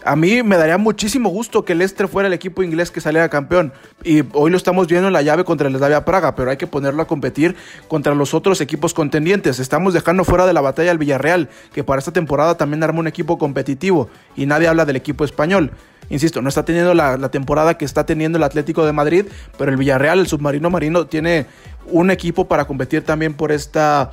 A 0.05 0.17
mí 0.17 0.43
me 0.43 0.57
daría 0.57 0.77
muchísimo 0.77 1.29
gusto 1.29 1.63
que 1.63 1.75
Leicester 1.75 2.09
fuera 2.09 2.27
el 2.27 2.33
equipo 2.33 2.61
inglés 2.61 2.91
que 2.91 2.99
saliera 2.99 3.29
campeón. 3.29 3.71
Y 4.03 4.23
hoy 4.33 4.51
lo 4.51 4.57
estamos 4.57 4.87
viendo 4.87 5.07
en 5.07 5.13
la 5.13 5.21
llave 5.21 5.45
contra 5.45 5.69
el 5.69 5.77
Slavia 5.77 6.03
Praga, 6.03 6.35
pero 6.35 6.51
hay 6.51 6.57
que 6.57 6.67
ponerlo 6.67 7.01
a 7.01 7.07
competir 7.07 7.55
contra 7.87 8.13
los 8.13 8.33
otros 8.33 8.59
equipos 8.59 8.93
contendientes. 8.93 9.59
Estamos 9.59 9.93
dejando 9.93 10.25
fuera 10.25 10.45
de 10.45 10.51
la 10.51 10.59
batalla 10.59 10.91
al 10.91 10.97
Villarreal, 10.97 11.47
que 11.73 11.85
para 11.85 11.99
esta 11.99 12.11
temporada 12.11 12.57
también 12.57 12.83
arma 12.83 12.99
un 12.99 13.07
equipo 13.07 13.37
competitivo. 13.37 14.09
Y 14.35 14.45
nadie 14.45 14.67
habla 14.67 14.83
del 14.83 14.97
equipo 14.97 15.23
español. 15.23 15.71
Insisto, 16.09 16.41
no 16.41 16.49
está 16.49 16.65
teniendo 16.65 16.93
la, 16.93 17.15
la 17.17 17.31
temporada 17.31 17.77
que 17.77 17.85
está 17.85 18.05
teniendo 18.05 18.37
el 18.37 18.43
Atlético 18.43 18.85
de 18.85 18.91
Madrid, 18.91 19.25
pero 19.57 19.71
el 19.71 19.77
Villarreal, 19.77 20.19
el 20.19 20.27
submarino 20.27 20.69
marino, 20.69 21.07
tiene 21.07 21.45
un 21.85 22.11
equipo 22.11 22.45
para 22.45 22.65
competir 22.65 23.03
también 23.03 23.35
por 23.35 23.53
esta 23.53 24.11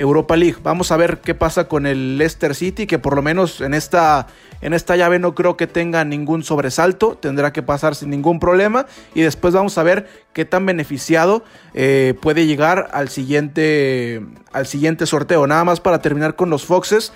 Europa 0.00 0.34
League. 0.34 0.56
Vamos 0.62 0.90
a 0.92 0.96
ver 0.96 1.20
qué 1.20 1.34
pasa 1.34 1.68
con 1.68 1.84
el 1.84 2.16
Leicester 2.16 2.54
City, 2.54 2.86
que 2.86 2.98
por 2.98 3.14
lo 3.14 3.20
menos 3.20 3.60
en 3.60 3.74
esta, 3.74 4.26
en 4.62 4.72
esta 4.72 4.96
llave 4.96 5.18
no 5.18 5.34
creo 5.34 5.58
que 5.58 5.66
tenga 5.66 6.04
ningún 6.04 6.42
sobresalto, 6.42 7.18
tendrá 7.20 7.52
que 7.52 7.62
pasar 7.62 7.94
sin 7.94 8.08
ningún 8.08 8.40
problema 8.40 8.86
y 9.14 9.20
después 9.20 9.52
vamos 9.52 9.76
a 9.76 9.82
ver 9.82 10.08
qué 10.32 10.46
tan 10.46 10.64
beneficiado 10.64 11.44
eh, 11.74 12.14
puede 12.22 12.46
llegar 12.46 12.88
al 12.92 13.10
siguiente, 13.10 14.22
al 14.52 14.66
siguiente 14.66 15.04
sorteo. 15.04 15.46
Nada 15.46 15.64
más 15.64 15.80
para 15.80 16.00
terminar 16.00 16.34
con 16.34 16.48
los 16.48 16.64
Foxes. 16.64 17.12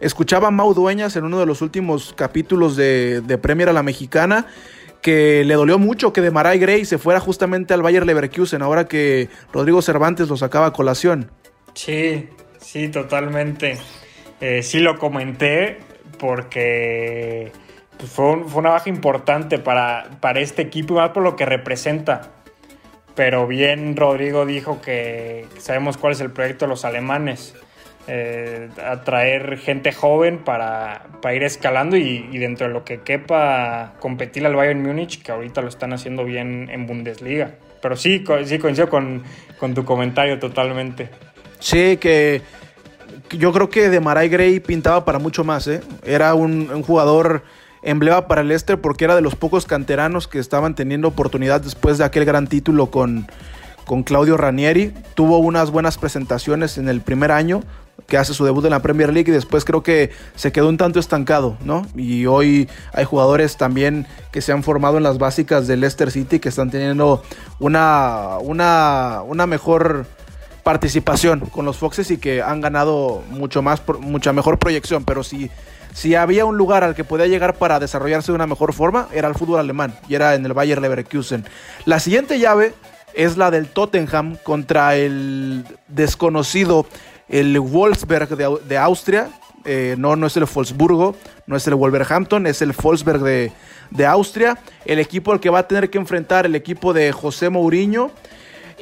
Escuchaba 0.00 0.48
a 0.48 0.50
Mau 0.50 0.72
Dueñas 0.72 1.14
en 1.16 1.24
uno 1.24 1.38
de 1.38 1.46
los 1.46 1.60
últimos 1.60 2.14
capítulos 2.16 2.76
de, 2.76 3.20
de 3.20 3.38
Premier 3.38 3.68
a 3.68 3.72
la 3.74 3.82
Mexicana 3.82 4.46
que 5.02 5.44
le 5.44 5.54
dolió 5.54 5.78
mucho 5.78 6.12
que 6.12 6.22
de 6.22 6.30
Maray 6.30 6.58
Gray 6.58 6.84
se 6.86 6.96
fuera 6.96 7.20
justamente 7.20 7.74
al 7.74 7.82
Bayer 7.82 8.06
Leverkusen 8.06 8.62
ahora 8.62 8.86
que 8.86 9.28
Rodrigo 9.52 9.82
Cervantes 9.82 10.28
lo 10.28 10.36
sacaba 10.36 10.66
a 10.66 10.72
colación. 10.72 11.30
Sí, 11.74 12.28
sí, 12.58 12.88
totalmente. 12.88 13.78
Eh, 14.40 14.62
sí 14.62 14.80
lo 14.80 14.98
comenté 14.98 15.78
porque 16.18 17.52
pues, 17.98 18.10
fue, 18.10 18.32
un, 18.32 18.48
fue, 18.48 18.60
una 18.60 18.70
baja 18.70 18.88
importante 18.88 19.58
para, 19.58 20.10
para 20.20 20.40
este 20.40 20.62
equipo 20.62 20.94
y 20.94 20.96
más 20.96 21.10
por 21.10 21.22
lo 21.22 21.36
que 21.36 21.46
representa. 21.46 22.32
Pero 23.14 23.46
bien 23.46 23.96
Rodrigo 23.96 24.46
dijo 24.46 24.80
que 24.80 25.46
sabemos 25.58 25.96
cuál 25.96 26.12
es 26.12 26.20
el 26.20 26.30
proyecto 26.30 26.64
de 26.64 26.70
los 26.70 26.84
alemanes. 26.84 27.54
Eh, 28.08 28.68
atraer 28.84 29.58
gente 29.58 29.92
joven 29.92 30.38
para, 30.38 31.06
para 31.20 31.36
ir 31.36 31.44
escalando 31.44 31.96
y, 31.96 32.28
y, 32.32 32.38
dentro 32.38 32.66
de 32.66 32.72
lo 32.72 32.84
que 32.84 33.02
quepa 33.02 33.92
competir 34.00 34.44
al 34.44 34.56
Bayern 34.56 34.82
Múnich, 34.82 35.22
que 35.22 35.30
ahorita 35.30 35.62
lo 35.62 35.68
están 35.68 35.92
haciendo 35.92 36.24
bien 36.24 36.68
en 36.68 36.86
Bundesliga. 36.88 37.52
Pero 37.80 37.94
sí, 37.94 38.24
sí 38.44 38.58
coincido 38.58 38.88
con, 38.88 39.22
con 39.58 39.74
tu 39.74 39.84
comentario 39.84 40.40
totalmente. 40.40 41.10
Sí, 41.62 41.96
que 41.96 42.42
yo 43.30 43.52
creo 43.52 43.70
que 43.70 43.88
de 43.88 44.00
Maray 44.00 44.28
Gray 44.28 44.58
pintaba 44.58 45.04
para 45.04 45.20
mucho 45.20 45.44
más. 45.44 45.68
¿eh? 45.68 45.80
Era 46.04 46.34
un, 46.34 46.70
un, 46.74 46.82
jugador 46.82 47.44
emblema 47.82 48.26
para 48.26 48.40
el 48.40 48.48
Leicester 48.48 48.80
porque 48.80 49.04
era 49.04 49.14
de 49.14 49.22
los 49.22 49.36
pocos 49.36 49.64
canteranos 49.64 50.26
que 50.26 50.40
estaban 50.40 50.74
teniendo 50.74 51.06
oportunidad 51.06 51.60
después 51.60 51.98
de 51.98 52.04
aquel 52.04 52.24
gran 52.24 52.48
título 52.48 52.90
con, 52.90 53.28
con 53.86 54.02
Claudio 54.02 54.36
Ranieri. 54.36 54.92
Tuvo 55.14 55.38
unas 55.38 55.70
buenas 55.70 55.98
presentaciones 55.98 56.78
en 56.78 56.88
el 56.88 57.00
primer 57.00 57.30
año 57.30 57.62
que 58.08 58.16
hace 58.18 58.34
su 58.34 58.44
debut 58.44 58.64
en 58.64 58.70
la 58.70 58.82
Premier 58.82 59.12
League 59.12 59.30
y 59.30 59.34
después 59.34 59.64
creo 59.64 59.84
que 59.84 60.10
se 60.34 60.50
quedó 60.50 60.68
un 60.68 60.78
tanto 60.78 60.98
estancado, 60.98 61.56
¿no? 61.64 61.86
Y 61.94 62.26
hoy 62.26 62.68
hay 62.92 63.04
jugadores 63.04 63.56
también 63.56 64.08
que 64.32 64.40
se 64.40 64.50
han 64.50 64.64
formado 64.64 64.96
en 64.96 65.04
las 65.04 65.18
básicas 65.18 65.68
del 65.68 65.80
Leicester 65.80 66.10
City 66.10 66.40
que 66.40 66.48
están 66.48 66.70
teniendo 66.70 67.22
una, 67.60 68.38
una, 68.40 69.22
una 69.24 69.46
mejor 69.46 70.06
participación 70.62 71.40
con 71.40 71.64
los 71.64 71.78
Foxes 71.78 72.10
y 72.10 72.18
que 72.18 72.42
han 72.42 72.60
ganado 72.60 73.22
mucho 73.30 73.62
más, 73.62 73.82
mucha 74.00 74.32
mejor 74.32 74.58
proyección. 74.58 75.04
Pero 75.04 75.24
si, 75.24 75.50
si 75.92 76.14
había 76.14 76.44
un 76.44 76.56
lugar 76.56 76.84
al 76.84 76.94
que 76.94 77.04
podía 77.04 77.26
llegar 77.26 77.54
para 77.54 77.80
desarrollarse 77.80 78.32
de 78.32 78.36
una 78.36 78.46
mejor 78.46 78.72
forma, 78.72 79.08
era 79.12 79.28
el 79.28 79.34
fútbol 79.34 79.58
alemán 79.58 79.94
y 80.08 80.14
era 80.14 80.34
en 80.34 80.44
el 80.46 80.52
Bayer 80.52 80.80
Leverkusen. 80.80 81.44
La 81.84 82.00
siguiente 82.00 82.38
llave 82.38 82.74
es 83.14 83.36
la 83.36 83.50
del 83.50 83.68
Tottenham 83.68 84.36
contra 84.42 84.96
el 84.96 85.64
desconocido, 85.88 86.86
el 87.28 87.58
Wolfsberg 87.58 88.36
de, 88.36 88.58
de 88.66 88.78
Austria. 88.78 89.28
Eh, 89.64 89.94
no, 89.96 90.16
no 90.16 90.26
es 90.26 90.36
el 90.36 90.44
Wolfsburgo, 90.44 91.14
no 91.46 91.56
es 91.56 91.66
el 91.68 91.76
Wolverhampton, 91.76 92.46
es 92.46 92.62
el 92.62 92.72
Wolfsberg 92.72 93.20
de, 93.20 93.52
de 93.90 94.06
Austria. 94.06 94.58
El 94.84 94.98
equipo 94.98 95.32
al 95.32 95.40
que 95.40 95.50
va 95.50 95.60
a 95.60 95.68
tener 95.68 95.90
que 95.90 95.98
enfrentar 95.98 96.46
el 96.46 96.54
equipo 96.54 96.92
de 96.92 97.12
José 97.12 97.48
Mourinho. 97.48 98.10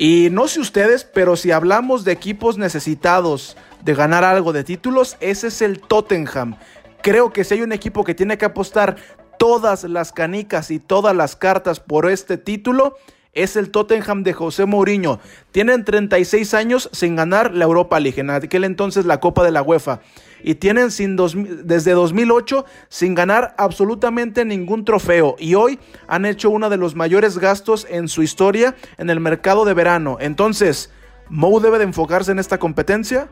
Y 0.03 0.31
no 0.31 0.49
sé 0.49 0.61
ustedes, 0.61 1.05
pero 1.05 1.37
si 1.37 1.51
hablamos 1.51 2.05
de 2.05 2.13
equipos 2.13 2.57
necesitados 2.57 3.55
de 3.85 3.95
ganar 3.95 4.25
algo 4.25 4.55
de 4.55 4.65
títulos, 4.65 5.19
ese 5.21 5.49
es 5.49 5.61
el 5.61 5.79
Tottenham. 5.79 6.57
Creo 7.03 7.35
que 7.35 7.45
si 7.45 7.53
hay 7.53 7.61
un 7.61 7.73
equipo 7.73 8.03
que 8.03 8.15
tiene 8.15 8.39
que 8.39 8.47
apostar 8.47 8.97
todas 9.39 9.85
las 9.85 10.13
canicas 10.13 10.71
y 10.71 10.79
todas 10.79 11.15
las 11.15 11.37
cartas 11.37 11.81
por 11.81 12.11
este 12.11 12.39
título, 12.39 12.97
es 13.35 13.57
el 13.57 13.71
Tottenham 13.71 14.23
de 14.23 14.33
José 14.33 14.65
Mourinho. 14.65 15.21
Tienen 15.51 15.85
36 15.85 16.55
años 16.55 16.89
sin 16.95 17.15
ganar 17.15 17.53
la 17.53 17.67
Europa 17.67 18.01
League, 18.01 18.23
en 18.23 18.31
aquel 18.31 18.65
entonces 18.65 19.05
la 19.05 19.21
Copa 19.21 19.45
de 19.45 19.51
la 19.51 19.61
UEFA. 19.61 20.01
Y 20.43 20.57
tienen 20.57 20.91
sin 20.91 21.17
dos, 21.17 21.37
desde 21.37 21.93
2008 21.93 22.65
sin 22.89 23.15
ganar 23.15 23.55
absolutamente 23.59 24.45
ningún 24.45 24.85
trofeo. 24.85 25.37
Y 25.39 25.55
hoy 25.55 25.79
han 26.09 26.25
hecho 26.27 26.51
uno 26.51 26.71
de 26.71 26.77
los 26.77 26.95
mayores 26.95 27.39
gastos 27.39 27.87
en 27.91 28.09
su 28.09 28.23
historia 28.23 28.75
en 28.99 29.11
el 29.11 29.21
mercado 29.21 29.65
de 29.65 29.75
verano. 29.75 30.19
Entonces, 30.21 30.91
¿Mou 31.31 31.61
debe 31.61 31.79
de 31.79 31.85
enfocarse 31.85 32.33
en 32.33 32.41
esta 32.41 32.59
competencia? 32.59 33.29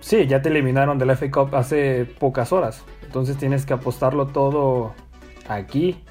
Sí, 0.00 0.26
ya 0.26 0.40
te 0.40 0.48
eliminaron 0.48 0.98
del 0.98 1.14
FA 1.16 1.30
Cup 1.30 1.54
hace 1.54 2.06
pocas 2.18 2.50
horas. 2.50 2.82
Entonces 3.04 3.36
tienes 3.36 3.66
que 3.66 3.74
apostarlo 3.74 4.26
todo 4.26 4.94
aquí. 5.46 6.02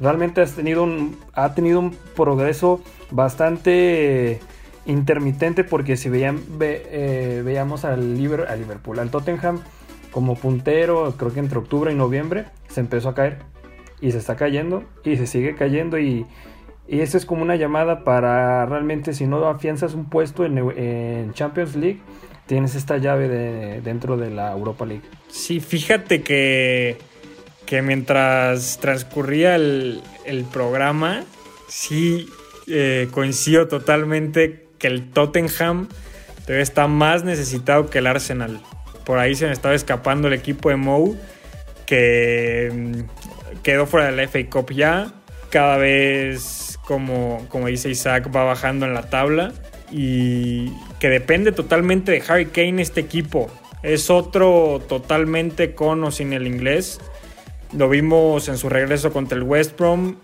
Realmente 0.00 0.40
has 0.40 0.52
tenido 0.52 0.84
un, 0.84 1.18
ha 1.34 1.52
tenido 1.54 1.80
un 1.80 1.96
progreso 2.14 2.80
bastante 3.10 4.40
intermitente 4.86 5.64
porque 5.64 5.96
si 5.96 6.08
veían, 6.08 6.40
ve, 6.58 6.86
eh, 6.90 7.42
veíamos 7.44 7.84
al 7.84 8.16
Liverpool, 8.16 8.98
al 8.98 9.10
Tottenham 9.10 9.60
como 10.14 10.36
puntero, 10.36 11.12
creo 11.18 11.34
que 11.34 11.40
entre 11.40 11.58
octubre 11.58 11.92
y 11.92 11.96
noviembre, 11.96 12.44
se 12.68 12.78
empezó 12.78 13.08
a 13.08 13.14
caer 13.16 13.38
y 14.00 14.12
se 14.12 14.18
está 14.18 14.36
cayendo 14.36 14.84
y 15.02 15.16
se 15.16 15.26
sigue 15.26 15.56
cayendo 15.56 15.98
y, 15.98 16.24
y 16.86 17.00
eso 17.00 17.18
es 17.18 17.26
como 17.26 17.42
una 17.42 17.56
llamada 17.56 18.04
para 18.04 18.64
realmente 18.64 19.12
si 19.12 19.26
no 19.26 19.44
afianzas 19.48 19.94
un 19.94 20.08
puesto 20.08 20.44
en, 20.44 21.32
Champions 21.32 21.74
League, 21.74 21.98
tienes 22.46 22.76
esta 22.76 22.96
llave 22.98 23.26
de, 23.26 23.80
dentro 23.80 24.16
de 24.16 24.30
la 24.30 24.52
Europa 24.52 24.86
League. 24.86 25.02
Sí, 25.26 25.58
fíjate 25.58 26.22
que, 26.22 26.96
que 27.66 27.82
mientras 27.82 28.78
transcurría 28.78 29.56
el, 29.56 30.00
programa, 30.52 31.24
sí 31.66 32.28
eh, 32.68 33.08
coincido 33.10 33.66
totalmente 33.66 34.68
que 34.78 34.86
el 34.86 35.10
Tottenham 35.10 35.88
debe 36.46 36.62
estar 36.62 36.88
más 36.88 37.24
necesitado 37.24 37.90
que 37.90 37.98
el 37.98 38.06
Arsenal. 38.06 38.60
Por 39.04 39.18
ahí 39.18 39.34
se 39.34 39.46
me 39.46 39.52
estaba 39.52 39.74
escapando 39.74 40.28
el 40.28 40.34
equipo 40.34 40.70
de 40.70 40.76
Mou, 40.76 41.16
que 41.86 42.70
mm, 42.72 43.60
quedó 43.62 43.86
fuera 43.86 44.10
de 44.10 44.16
la 44.16 44.28
FA 44.28 44.46
Cup 44.50 44.72
ya. 44.72 45.12
Cada 45.50 45.76
vez, 45.76 46.78
como, 46.84 47.46
como 47.48 47.68
dice 47.68 47.90
Isaac, 47.90 48.30
va 48.34 48.44
bajando 48.44 48.86
en 48.86 48.94
la 48.94 49.08
tabla. 49.10 49.52
Y 49.90 50.72
que 50.98 51.08
depende 51.08 51.52
totalmente 51.52 52.10
de 52.10 52.22
Harry 52.26 52.46
Kane 52.46 52.82
este 52.82 53.00
equipo. 53.00 53.50
Es 53.82 54.08
otro 54.10 54.82
totalmente 54.88 55.74
con 55.74 56.02
o 56.04 56.10
sin 56.10 56.32
el 56.32 56.46
inglés. 56.46 57.00
Lo 57.72 57.88
vimos 57.88 58.48
en 58.48 58.56
su 58.56 58.68
regreso 58.68 59.12
contra 59.12 59.36
el 59.36 59.44
West 59.44 59.78
Brom, 59.78 60.16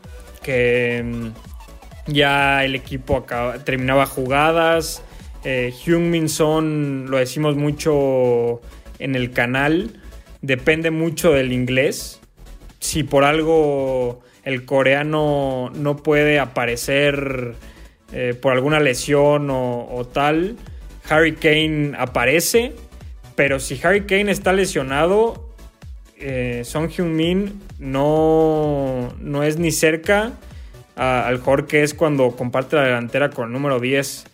que 0.42 1.02
mm, 1.04 2.12
ya 2.12 2.64
el 2.64 2.74
equipo 2.74 3.24
terminaba 3.64 4.06
jugadas. 4.06 5.02
Eh, 5.44 5.72
Hyun 5.84 6.10
Min 6.10 6.28
Son 6.28 7.10
lo 7.10 7.16
decimos 7.16 7.56
mucho 7.56 8.60
en 8.98 9.14
el 9.16 9.30
canal, 9.32 10.00
depende 10.42 10.90
mucho 10.90 11.32
del 11.32 11.52
inglés. 11.52 12.20
Si 12.78 13.02
por 13.04 13.24
algo 13.24 14.20
el 14.44 14.64
coreano 14.64 15.70
no 15.74 15.96
puede 15.96 16.38
aparecer 16.38 17.54
eh, 18.12 18.34
por 18.40 18.52
alguna 18.52 18.80
lesión 18.80 19.48
o, 19.50 20.06
tal, 20.12 20.56
Harry 21.08 21.34
Kane 21.34 21.92
aparece. 21.98 22.74
Pero 23.34 23.58
si 23.58 23.80
Harry 23.82 24.02
Kane 24.02 24.30
está 24.30 24.52
lesionado, 24.52 25.48
eh, 26.18 26.62
Son 26.64 26.90
Heung-min 26.90 27.62
no, 27.78 29.14
no 29.18 29.42
es 29.42 29.58
ni 29.58 29.70
cerca 29.70 30.32
al 30.96 31.38
jugador 31.38 31.66
que 31.66 31.82
es 31.82 31.94
cuando 31.94 32.36
comparte 32.36 32.76
la 32.76 32.82
delantera 32.82 33.30
con 33.30 33.46
el 33.46 33.52
número 33.54 33.80
10. 33.80 34.26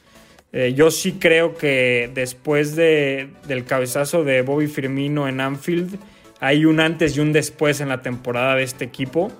Eh, 0.58 0.72
yo 0.72 0.90
sí 0.90 1.18
creo 1.20 1.54
que 1.54 2.10
después 2.14 2.74
de, 2.76 3.28
del 3.46 3.66
cabezazo 3.66 4.24
de 4.24 4.40
Bobby 4.40 4.68
Firmino 4.68 5.28
en 5.28 5.42
Anfield, 5.42 5.98
hay 6.40 6.64
un 6.64 6.80
antes 6.80 7.14
y 7.14 7.20
un 7.20 7.30
después 7.34 7.82
en 7.82 7.90
la 7.90 8.00
temporada 8.00 8.54
de 8.56 8.62
este 8.62 8.86
equipo. 8.86 9.30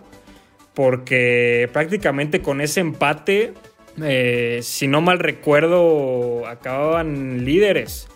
Porque 0.75 1.71
prácticamente 1.73 2.43
con 2.43 2.61
ese 2.61 2.81
empate, 2.81 3.55
eh, 4.03 4.59
si 4.61 4.89
no 4.89 5.01
mal 5.01 5.19
recuerdo, 5.19 6.47
acababan 6.47 7.47
líderes. 7.47 8.09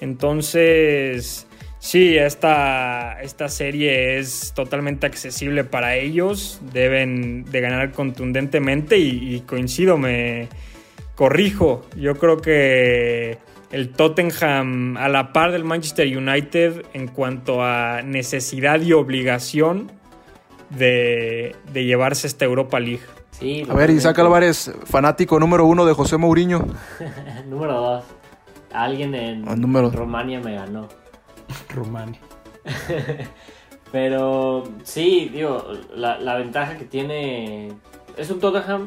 Entonces, 0.00 1.46
Sí, 1.78 2.16
esta, 2.16 3.20
esta 3.22 3.48
serie 3.48 4.18
es 4.18 4.52
totalmente 4.56 5.06
accesible 5.06 5.62
para 5.62 5.94
ellos. 5.94 6.60
Deben 6.72 7.44
de 7.44 7.60
ganar 7.60 7.92
contundentemente 7.92 8.98
y, 8.98 9.40
coincido, 9.46 9.96
me 9.96 10.48
corrijo. 11.16 11.82
Yo 11.96 12.14
creo 12.14 12.36
que 12.36 13.38
el 13.72 13.90
Tottenham 13.90 14.96
a 14.96 15.08
la 15.08 15.32
par 15.32 15.50
del 15.50 15.64
Manchester 15.64 16.16
United 16.16 16.86
en 16.92 17.08
cuanto 17.08 17.64
a 17.64 18.02
necesidad 18.02 18.80
y 18.80 18.92
obligación 18.92 19.90
de, 20.70 21.56
llevarse 21.74 22.28
esta 22.28 22.44
Europa 22.44 22.78
League. 22.78 23.02
a 23.68 23.74
ver, 23.74 23.90
Isaac 23.90 24.18
Álvarez, 24.20 24.72
fanático 24.84 25.40
número 25.40 25.66
uno 25.66 25.84
de 25.84 25.92
José 25.92 26.16
Mourinho. 26.16 26.66
número 27.48 27.72
dos. 27.72 28.04
Alguien 28.72 29.14
en 29.14 29.48
ah, 29.48 29.90
Romania 29.90 30.40
me 30.40 30.54
ganó. 30.54 30.88
Rumania. 31.74 32.20
Pero 33.92 34.64
sí, 34.82 35.30
digo, 35.32 35.64
la, 35.94 36.36
ventaja 36.36 36.76
que 36.76 36.84
tiene 36.84 37.72
es 38.16 38.30
un 38.30 38.40
Tottenham 38.40 38.86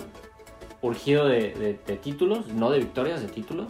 urgido 0.82 1.28
de, 1.28 1.80
títulos, 2.02 2.48
no 2.48 2.72
de 2.72 2.80
victorias, 2.80 3.22
de 3.22 3.28
títulos. 3.28 3.68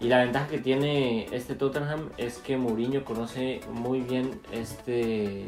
Y 0.00 0.08
la 0.08 0.18
ventaja 0.18 0.48
que 0.48 0.58
tiene 0.58 1.26
este 1.32 1.54
Tottenham 1.54 2.10
es 2.18 2.38
que 2.38 2.56
Mourinho 2.56 3.04
conoce 3.04 3.60
muy 3.72 4.00
bien 4.00 4.40
este, 4.52 5.46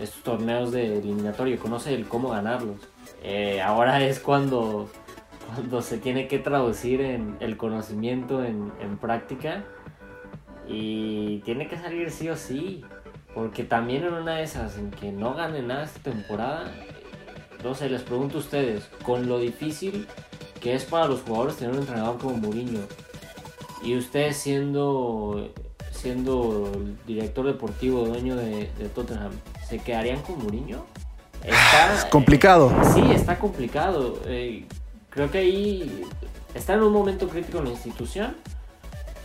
estos 0.00 0.22
torneos 0.22 0.72
de 0.72 0.98
eliminatorio, 0.98 1.58
conoce 1.58 1.94
el 1.94 2.06
cómo 2.06 2.30
ganarlos. 2.30 2.78
Eh, 3.22 3.60
ahora 3.60 4.02
es 4.02 4.18
cuando, 4.18 4.88
cuando 5.46 5.82
se 5.82 5.98
tiene 5.98 6.26
que 6.26 6.38
traducir 6.38 7.00
en 7.00 7.36
el 7.40 7.56
conocimiento 7.56 8.44
en, 8.44 8.72
en 8.80 8.96
práctica 8.98 9.64
y 10.66 11.38
tiene 11.40 11.68
que 11.68 11.76
salir 11.76 12.10
sí 12.10 12.28
o 12.28 12.36
sí. 12.36 12.84
Porque 13.34 13.64
también 13.64 14.02
en 14.02 14.14
una 14.14 14.36
de 14.36 14.44
esas 14.44 14.78
en 14.78 14.90
que 14.90 15.12
no 15.12 15.34
gane 15.34 15.60
nada 15.60 15.84
esta 15.84 16.00
temporada, 16.10 16.72
no 17.66 17.74
sé, 17.74 17.88
les 17.88 18.02
pregunto 18.02 18.38
a 18.38 18.40
ustedes, 18.40 18.84
con 19.02 19.28
lo 19.28 19.38
difícil 19.38 20.06
que 20.60 20.74
es 20.74 20.84
para 20.84 21.06
los 21.06 21.20
jugadores 21.22 21.56
tener 21.56 21.74
un 21.74 21.80
entrenador 21.80 22.18
como 22.18 22.36
Mourinho, 22.36 22.80
y 23.82 23.96
ustedes 23.96 24.36
siendo, 24.36 25.52
siendo 25.90 26.72
el 26.74 26.96
director 27.06 27.46
deportivo, 27.46 28.04
dueño 28.04 28.36
de, 28.36 28.66
Tottenham, 28.94 29.32
¿se 29.68 29.78
quedarían 29.78 30.22
con 30.22 30.38
Mourinho? 30.38 30.84
Está, 31.42 31.94
es 31.94 32.04
complicado. 32.06 32.72
sí, 32.94 33.02
está 33.12 33.38
complicado. 33.38 34.18
Eh, 34.26 34.66
creo 35.10 35.30
que 35.30 35.38
ahí 35.38 36.04
está 36.54 36.74
en 36.74 36.82
un 36.82 36.92
momento 36.92 37.28
crítico 37.28 37.58
en 37.58 37.64
la 37.64 37.70
institución 37.70 38.36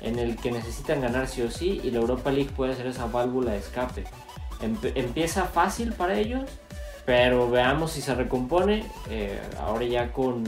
en 0.01 0.19
el 0.19 0.35
que 0.35 0.51
necesitan 0.51 1.01
ganar 1.01 1.27
sí 1.27 1.41
o 1.41 1.51
sí 1.51 1.79
y 1.83 1.91
la 1.91 1.99
Europa 1.99 2.31
League 2.31 2.51
puede 2.55 2.75
ser 2.75 2.87
esa 2.87 3.05
válvula 3.05 3.51
de 3.51 3.59
escape. 3.59 4.03
empieza 4.95 5.45
fácil 5.45 5.93
para 5.93 6.19
ellos, 6.19 6.43
pero 7.05 7.49
veamos 7.49 7.91
si 7.91 8.01
se 8.01 8.15
recompone. 8.15 8.83
Eh, 9.09 9.39
ahora 9.59 9.85
ya 9.85 10.11
con 10.11 10.43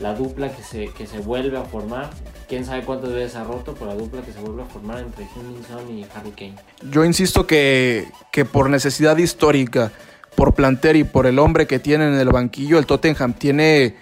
la 0.00 0.14
dupla 0.14 0.54
que 0.54 0.62
se, 0.62 0.88
que 0.88 1.06
se 1.06 1.18
vuelve 1.18 1.56
a 1.58 1.62
formar. 1.62 2.10
Quién 2.48 2.64
sabe 2.64 2.82
cuántas 2.82 3.12
veces 3.12 3.36
ha 3.36 3.44
roto, 3.44 3.74
pero 3.74 3.86
la 3.86 3.96
dupla 3.96 4.22
que 4.22 4.32
se 4.32 4.40
vuelve 4.40 4.62
a 4.62 4.66
formar 4.66 4.98
entre 4.98 5.26
Huminson 5.34 5.98
y 5.98 6.06
Harry 6.14 6.30
Kane. 6.30 6.54
Yo 6.90 7.04
insisto 7.04 7.46
que, 7.46 8.08
que 8.30 8.44
por 8.44 8.70
necesidad 8.70 9.16
histórica, 9.16 9.92
por 10.34 10.54
planter 10.54 10.96
y 10.96 11.04
por 11.04 11.26
el 11.26 11.38
hombre 11.38 11.66
que 11.66 11.78
tiene 11.78 12.06
en 12.06 12.14
el 12.14 12.28
banquillo, 12.28 12.78
el 12.78 12.86
Tottenham 12.86 13.32
tiene, 13.34 13.96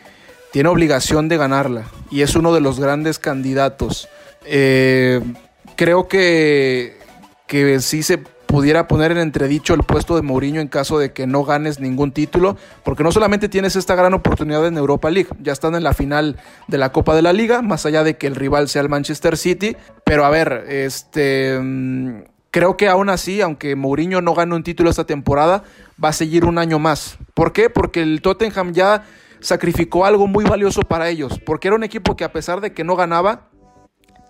tiene 0.52 0.68
obligación 0.68 1.28
de 1.28 1.36
ganarla. 1.36 1.84
Y 2.10 2.22
es 2.22 2.34
uno 2.34 2.52
de 2.52 2.60
los 2.60 2.80
grandes 2.80 3.18
candidatos. 3.18 4.08
Eh, 4.44 5.20
creo 5.76 6.08
que, 6.08 6.98
que 7.46 7.80
sí 7.80 8.02
se 8.02 8.18
pudiera 8.54 8.86
poner 8.86 9.10
en 9.10 9.18
entredicho 9.18 9.74
el 9.74 9.82
puesto 9.82 10.14
de 10.14 10.22
Mourinho 10.22 10.60
en 10.60 10.68
caso 10.68 10.96
de 11.00 11.12
que 11.12 11.26
no 11.26 11.42
ganes 11.42 11.80
ningún 11.80 12.12
título, 12.12 12.56
porque 12.84 13.02
no 13.02 13.10
solamente 13.10 13.48
tienes 13.48 13.74
esta 13.74 13.96
gran 13.96 14.14
oportunidad 14.14 14.64
en 14.68 14.78
Europa 14.78 15.10
League, 15.10 15.28
ya 15.40 15.52
están 15.52 15.74
en 15.74 15.82
la 15.82 15.92
final 15.92 16.36
de 16.68 16.78
la 16.78 16.92
Copa 16.92 17.16
de 17.16 17.22
la 17.22 17.32
Liga, 17.32 17.62
más 17.62 17.84
allá 17.84 18.04
de 18.04 18.16
que 18.16 18.28
el 18.28 18.36
rival 18.36 18.68
sea 18.68 18.82
el 18.82 18.88
Manchester 18.88 19.36
City, 19.36 19.76
pero 20.04 20.24
a 20.24 20.30
ver, 20.30 20.66
este 20.68 21.58
mm, 21.60 22.22
creo 22.52 22.76
que 22.76 22.86
aún 22.86 23.08
así, 23.08 23.40
aunque 23.40 23.74
Mourinho 23.74 24.20
no 24.20 24.34
gane 24.34 24.54
un 24.54 24.62
título 24.62 24.88
esta 24.88 25.04
temporada, 25.04 25.64
va 26.02 26.10
a 26.10 26.12
seguir 26.12 26.44
un 26.44 26.58
año 26.58 26.78
más. 26.78 27.18
¿Por 27.34 27.52
qué? 27.52 27.70
Porque 27.70 28.02
el 28.02 28.22
Tottenham 28.22 28.72
ya 28.72 29.02
sacrificó 29.40 30.04
algo 30.06 30.28
muy 30.28 30.44
valioso 30.44 30.82
para 30.82 31.08
ellos, 31.08 31.40
porque 31.44 31.66
era 31.66 31.74
un 31.74 31.82
equipo 31.82 32.14
que 32.14 32.22
a 32.22 32.30
pesar 32.30 32.60
de 32.60 32.72
que 32.72 32.84
no 32.84 32.94
ganaba, 32.94 33.48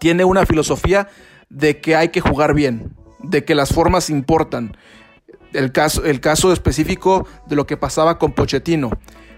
tiene 0.01 0.25
una 0.25 0.47
filosofía 0.47 1.09
de 1.51 1.83
que 1.83 1.95
hay 1.95 2.09
que 2.09 2.23
jugar 2.23 2.55
bien, 2.55 2.97
de 3.29 3.45
que 3.45 3.55
las 3.55 3.73
formas 3.73 4.11
importan. 4.11 4.77
El 5.53 5.73
caso, 5.73 6.05
el 6.05 6.21
caso 6.21 6.53
específico 6.53 7.27
de 7.47 7.57
lo 7.57 7.67
que 7.67 7.77
pasaba 7.77 8.19
con 8.19 8.33
Pochettino. 8.33 8.91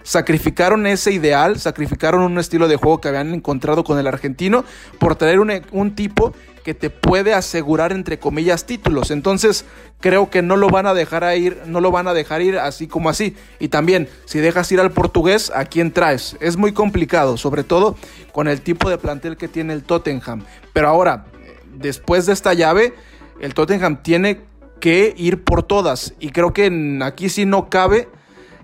Sacrificaron 0.02 0.86
ese 0.86 1.12
ideal, 1.12 1.58
sacrificaron 1.58 2.22
un 2.22 2.38
estilo 2.38 2.68
de 2.68 2.76
juego 2.76 3.00
que 3.00 3.08
habían 3.08 3.34
encontrado 3.34 3.82
con 3.82 3.98
el 3.98 4.06
argentino 4.06 4.64
por 5.00 5.16
traer 5.16 5.40
un, 5.40 5.52
un 5.72 5.96
tipo 5.96 6.32
que 6.66 6.74
te 6.74 6.90
puede 6.90 7.34
asegurar 7.34 7.92
entre 7.92 8.18
comillas 8.18 8.66
títulos. 8.66 9.10
Entonces, 9.10 9.64
creo 10.00 10.30
que 10.30 10.42
no 10.42 10.56
lo 10.56 10.68
van 10.68 10.86
a 10.86 10.94
dejar 10.94 11.36
ir, 11.36 11.62
no 11.66 11.80
lo 11.80 11.90
van 11.90 12.08
a 12.08 12.14
dejar 12.14 12.42
ir 12.42 12.58
así 12.58 12.86
como 12.86 13.08
así. 13.08 13.36
Y 13.58 13.68
también, 13.68 14.08
si 14.24 14.38
dejas 14.38 14.70
ir 14.72 14.80
al 14.80 14.90
portugués, 14.90 15.52
¿a 15.54 15.64
quién 15.64 15.92
traes? 15.92 16.36
Es 16.40 16.56
muy 16.56 16.72
complicado, 16.72 17.36
sobre 17.36 17.62
todo 17.62 17.96
con 18.32 18.48
el 18.48 18.62
tipo 18.62 18.90
de 18.90 18.98
plantel 18.98 19.36
que 19.36 19.48
tiene 19.48 19.74
el 19.74 19.84
Tottenham. 19.84 20.44
Pero 20.72 20.88
ahora, 20.88 21.26
después 21.74 22.26
de 22.26 22.32
esta 22.32 22.52
llave, 22.52 22.94
el 23.40 23.54
Tottenham 23.54 24.02
tiene 24.02 24.40
que 24.80 25.14
ir 25.16 25.44
por 25.44 25.62
todas. 25.62 26.14
Y 26.20 26.30
creo 26.30 26.52
que 26.52 27.00
aquí 27.02 27.28
sí 27.28 27.46
no 27.46 27.68
cabe 27.70 28.08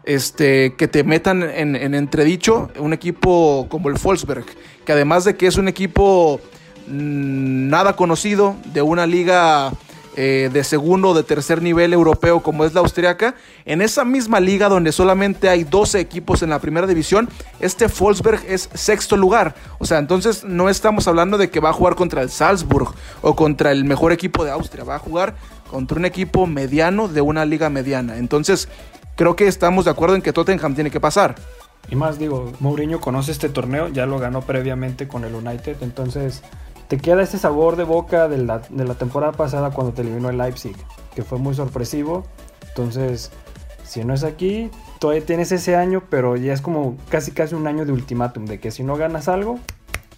este, 0.04 0.74
que 0.74 0.88
te 0.88 1.04
metan 1.04 1.42
en, 1.42 1.76
en 1.76 1.94
entredicho 1.94 2.70
un 2.78 2.92
equipo 2.92 3.66
como 3.68 3.88
el 3.88 3.94
Wolfsberg, 3.94 4.44
que 4.84 4.92
además 4.92 5.24
de 5.24 5.36
que 5.36 5.46
es 5.46 5.56
un 5.56 5.68
equipo 5.68 6.40
Mm, 6.86 7.68
nada 7.68 7.94
conocido 7.94 8.56
de 8.72 8.82
una 8.82 9.06
liga 9.06 9.72
eh, 10.16 10.50
de 10.52 10.62
segundo 10.62 11.10
o 11.10 11.14
de 11.14 11.22
tercer 11.22 11.62
nivel 11.62 11.92
europeo 11.92 12.42
como 12.42 12.64
es 12.64 12.74
la 12.74 12.80
austriaca. 12.80 13.34
En 13.64 13.80
esa 13.80 14.04
misma 14.04 14.40
liga 14.40 14.68
donde 14.68 14.92
solamente 14.92 15.48
hay 15.48 15.64
12 15.64 16.00
equipos 16.00 16.42
en 16.42 16.50
la 16.50 16.58
primera 16.58 16.86
división, 16.86 17.28
este 17.60 17.86
Wolfsberg 17.86 18.44
es 18.46 18.68
sexto 18.74 19.16
lugar. 19.16 19.54
O 19.78 19.86
sea, 19.86 19.98
entonces 19.98 20.44
no 20.44 20.68
estamos 20.68 21.08
hablando 21.08 21.38
de 21.38 21.50
que 21.50 21.60
va 21.60 21.70
a 21.70 21.72
jugar 21.72 21.94
contra 21.94 22.22
el 22.22 22.30
Salzburg 22.30 22.94
o 23.22 23.34
contra 23.34 23.72
el 23.72 23.84
mejor 23.84 24.12
equipo 24.12 24.44
de 24.44 24.50
Austria, 24.50 24.84
va 24.84 24.96
a 24.96 24.98
jugar 24.98 25.34
contra 25.70 25.98
un 25.98 26.04
equipo 26.04 26.46
mediano 26.46 27.08
de 27.08 27.22
una 27.22 27.44
liga 27.46 27.70
mediana. 27.70 28.18
Entonces, 28.18 28.68
creo 29.16 29.36
que 29.36 29.46
estamos 29.48 29.86
de 29.86 29.92
acuerdo 29.92 30.14
en 30.14 30.22
que 30.22 30.32
Tottenham 30.32 30.74
tiene 30.74 30.90
que 30.90 31.00
pasar. 31.00 31.34
Y 31.90 31.96
más 31.96 32.18
digo, 32.18 32.52
Mourinho 32.60 33.00
conoce 33.00 33.32
este 33.32 33.48
torneo, 33.48 33.88
ya 33.88 34.06
lo 34.06 34.18
ganó 34.18 34.42
previamente 34.42 35.08
con 35.08 35.24
el 35.24 35.34
United, 35.34 35.78
entonces 35.80 36.42
te 36.92 36.98
queda 36.98 37.22
ese 37.22 37.38
sabor 37.38 37.76
de 37.76 37.84
boca 37.84 38.28
de 38.28 38.36
la, 38.36 38.60
temporada 38.98 39.32
pasada 39.32 39.70
cuando 39.70 39.94
te 39.94 40.02
eliminó 40.02 40.28
el 40.28 40.36
Leipzig, 40.36 40.76
que 41.14 41.22
fue 41.22 41.38
muy 41.38 41.54
sorpresivo. 41.54 42.26
Entonces, 42.68 43.30
si 43.82 44.04
no 44.04 44.12
es 44.12 44.24
aquí, 44.24 44.68
todavía 44.98 45.24
tienes 45.24 45.52
ese 45.52 45.74
año, 45.74 46.02
pero 46.10 46.36
ya 46.36 46.52
es 46.52 46.60
como 46.60 46.98
casi 47.08 47.30
casi 47.30 47.54
un 47.54 47.66
año 47.66 47.86
de 47.86 47.92
ultimátum, 47.92 48.44
de 48.44 48.60
que 48.60 48.70
si 48.70 48.84
no 48.84 48.96
ganas 48.96 49.28
algo, 49.28 49.58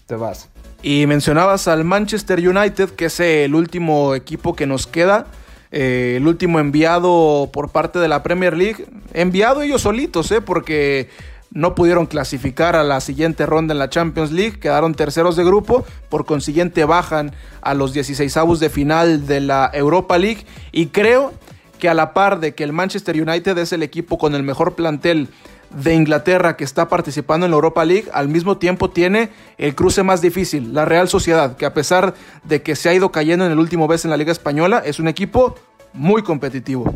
te 0.07 0.17
vas. 0.17 0.49
Y 0.83 1.07
mencionabas 1.07 1.69
al 1.69 1.85
Manchester 1.85 2.41
United, 2.41 2.91
que 2.91 3.05
es 3.05 3.21
el 3.21 3.55
último 3.55 4.17
equipo 4.17 4.57
que 4.57 4.67
nos 4.67 4.89
queda. 4.89 5.27
Eh, 5.71 6.15
el 6.17 6.27
último 6.27 6.59
enviado 6.59 7.51
por 7.53 7.71
parte 7.71 8.01
de 8.01 8.09
la 8.09 8.25
Premier 8.25 8.57
League. 8.57 8.85
Enviado 9.13 9.63
ellos 9.63 9.83
solitos, 9.83 10.29
¿eh? 10.33 10.41
porque 10.41 11.09
no 11.55 11.75
pudieron 11.75 12.07
clasificar 12.07 12.77
a 12.77 12.85
la 12.85 13.01
siguiente 13.01 13.47
ronda 13.47 13.73
en 13.73 13.79
la 13.79 13.88
Champions 13.88 14.33
League, 14.33 14.59
quedaron 14.59 14.95
terceros 14.95 15.37
de 15.37 15.45
grupo, 15.45 15.87
por 16.11 16.27
consiguiente 16.27 16.85
bajan 16.85 17.33
a 17.62 17.75
los 17.75 17.93
16 17.95 18.37
avos 18.37 18.61
de 18.61 18.69
final 18.69 19.27
de 19.27 19.40
la 19.40 19.71
Europa 19.73 20.19
League 20.19 20.45
y 20.73 20.87
creo 20.87 21.33
que 21.79 21.88
a 21.88 21.95
la 21.95 22.12
par 22.12 22.40
de 22.40 22.55
que 22.55 22.64
el 22.64 22.73
Manchester 22.73 23.21
United 23.21 23.57
es 23.59 23.73
el 23.73 23.83
equipo 23.83 24.19
con 24.19 24.35
el 24.35 24.43
mejor 24.43 24.75
plantel 24.75 25.29
de 25.71 25.95
Inglaterra 25.95 26.57
que 26.57 26.64
está 26.64 26.88
participando 26.88 27.47
en 27.47 27.51
la 27.51 27.57
Europa 27.57 27.85
League, 27.85 28.09
al 28.12 28.29
mismo 28.29 28.59
tiempo 28.59 28.90
tiene 28.90 29.31
el 29.59 29.75
cruce 29.75 30.03
más 30.03 30.21
difícil, 30.21 30.75
la 30.75 30.85
Real 30.85 31.09
Sociedad, 31.09 31.57
que 31.57 31.67
a 31.67 31.75
pesar 31.75 32.14
de 32.45 32.62
que 32.62 32.77
se 32.77 32.88
ha 32.88 32.95
ido 32.95 33.11
cayendo 33.11 33.45
en 33.47 33.53
el 33.53 33.59
último 33.59 33.88
vez 33.88 34.05
en 34.05 34.11
la 34.11 34.17
Liga 34.17 34.33
Española, 34.33 34.83
es 34.85 34.99
un 34.99 35.09
equipo 35.09 35.57
muy 35.93 36.23
competitivo. 36.23 36.95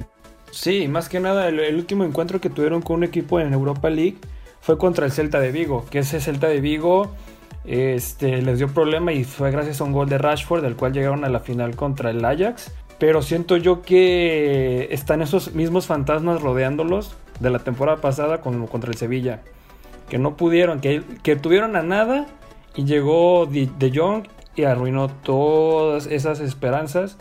Sí, 0.51 0.89
más 0.89 1.09
que 1.09 1.21
nada, 1.21 1.49
el, 1.49 1.75
último 1.77 2.05
encuentro 2.05 2.41
que 2.41 2.51
tuvieron 2.51 2.83
con 2.83 2.97
un 2.97 3.05
equipo 3.05 3.39
en 3.41 3.53
Europa 3.53 3.91
League 3.91 4.17
fue 4.69 4.77
contra 4.77 5.07
el 5.07 5.13
Celta 5.13 5.41
de 5.41 5.51
Vigo, 5.51 5.87
que 5.89 6.01
ese 6.01 6.21
Celta 6.21 6.47
de 6.47 6.61
Vigo 6.61 7.11
este, 7.65 8.43
les 8.43 8.59
dio 8.59 8.69
problema 8.69 9.15
y 9.15 9.25
fue 9.25 9.51
gracias 9.51 9.81
a 9.81 9.85
un 9.85 9.93
gol 9.93 10.11
de 10.11 10.19
Rashford, 10.19 10.61
del 10.61 10.77
cual 10.77 10.93
llegaron 10.93 11.25
a 11.25 11.31
la 11.31 11.41
final 11.41 11.75
contra 11.75 12.11
el 12.11 12.23
Ajax. 12.23 12.71
Pero 12.99 13.23
siento 13.23 13.57
yo 13.57 13.81
que 13.81 14.89
están 14.91 15.23
esos 15.23 15.55
mismos 15.55 15.87
fantasmas 15.87 16.43
rodeándolos 16.43 17.17
de 17.41 17.49
la 17.49 17.61
temporada 17.61 18.03
pasada 18.03 18.43
con, 18.43 18.67
contra 18.67 18.91
el 18.91 18.99
Sevilla. 18.99 19.41
Que 20.11 20.19
no 20.19 20.37
pudieron, 20.37 20.81
que, 20.81 21.03
que 21.23 21.35
tuvieron 21.35 21.75
a 21.75 21.83
nada 21.83 22.27
y 22.77 22.85
llegó 22.85 23.47
De, 23.47 23.91
Jong 23.95 24.25
y 24.55 24.65
arruinó 24.65 25.09
todas 25.09 26.05
esas 26.09 26.41
esperanzas. 26.41 27.17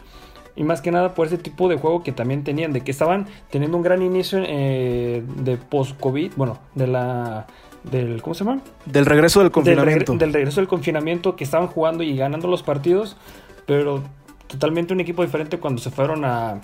Y 0.57 0.63
más 0.63 0.81
que 0.81 0.91
nada 0.91 1.13
por 1.13 1.27
ese 1.27 1.37
tipo 1.37 1.69
de 1.69 1.77
juego 1.77 2.03
que 2.03 2.11
también 2.11 2.43
tenían, 2.43 2.73
de 2.73 2.81
que 2.81 2.91
estaban 2.91 3.27
teniendo 3.51 3.77
un 3.77 3.83
gran 3.83 4.01
inicio 4.01 4.39
eh, 4.43 5.23
de 5.37 5.57
post-COVID, 5.57 6.33
bueno, 6.35 6.57
de 6.75 6.87
la 6.87 7.47
del 7.83 8.21
¿cómo 8.21 8.33
se 8.33 8.43
llama? 8.43 8.61
Del 8.85 9.05
regreso 9.05 9.39
del 9.41 9.51
confinamiento. 9.51 10.15
Del, 10.15 10.33
regreso 10.33 10.59
del 10.59 10.67
confinamiento 10.67 11.35
que 11.35 11.43
estaban 11.43 11.67
jugando 11.67 12.03
y 12.03 12.17
ganando 12.17 12.47
los 12.47 12.63
partidos, 12.63 13.17
pero 13.65 14.03
totalmente 14.47 14.93
un 14.93 14.99
equipo 14.99 15.23
diferente 15.23 15.59
cuando 15.59 15.81
se 15.81 15.91
fueron 15.91 16.25
a, 16.25 16.61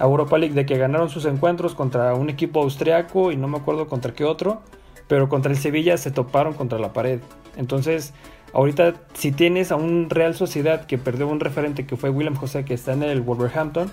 Europa 0.00 0.38
League, 0.38 0.54
de 0.54 0.64
que 0.64 0.78
ganaron 0.78 1.10
sus 1.10 1.24
encuentros 1.24 1.74
contra 1.74 2.14
un 2.14 2.30
equipo 2.30 2.62
austriaco 2.62 3.32
y 3.32 3.36
no 3.36 3.48
me 3.48 3.58
acuerdo 3.58 3.88
contra 3.88 4.14
qué 4.14 4.24
otro, 4.24 4.62
pero 5.08 5.28
contra 5.28 5.50
el 5.50 5.58
Sevilla 5.58 5.96
se 5.96 6.12
toparon 6.12 6.54
contra 6.54 6.78
la 6.78 6.92
pared. 6.92 7.18
Entonces, 7.56 8.14
ahorita 8.52 8.94
si 9.14 9.32
tienes 9.32 9.72
a 9.72 9.76
un 9.76 10.10
Real 10.10 10.34
Sociedad 10.34 10.86
que 10.86 10.98
perdió 10.98 11.28
un 11.28 11.40
referente 11.40 11.86
que 11.86 11.96
fue 11.96 12.10
William 12.10 12.34
José 12.34 12.64
que 12.64 12.74
está 12.74 12.92
en 12.92 13.02
el 13.02 13.20
Wolverhampton, 13.20 13.90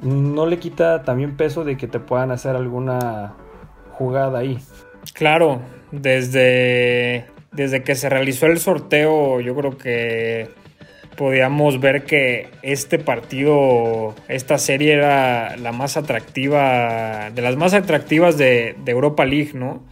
no 0.00 0.46
le 0.46 0.58
quita 0.58 1.02
también 1.02 1.36
peso 1.36 1.64
de 1.64 1.76
que 1.76 1.88
te 1.88 1.98
puedan 2.00 2.30
hacer 2.30 2.56
alguna 2.56 3.34
jugada 3.92 4.38
ahí. 4.38 4.58
Claro, 5.14 5.60
desde, 5.90 7.26
desde 7.52 7.82
que 7.82 7.94
se 7.94 8.08
realizó 8.08 8.46
el 8.46 8.58
sorteo, 8.58 9.40
yo 9.40 9.54
creo 9.54 9.76
que 9.76 10.50
podíamos 11.18 11.80
ver 11.80 12.04
que 12.04 12.48
este 12.62 12.98
partido, 13.00 14.14
esta 14.28 14.56
serie 14.56 14.92
era 14.92 15.56
la 15.56 15.72
más 15.72 15.96
atractiva, 15.96 17.30
de 17.30 17.42
las 17.42 17.56
más 17.56 17.74
atractivas 17.74 18.38
de, 18.38 18.76
Europa 18.86 19.24
League, 19.24 19.50
¿no? 19.52 19.82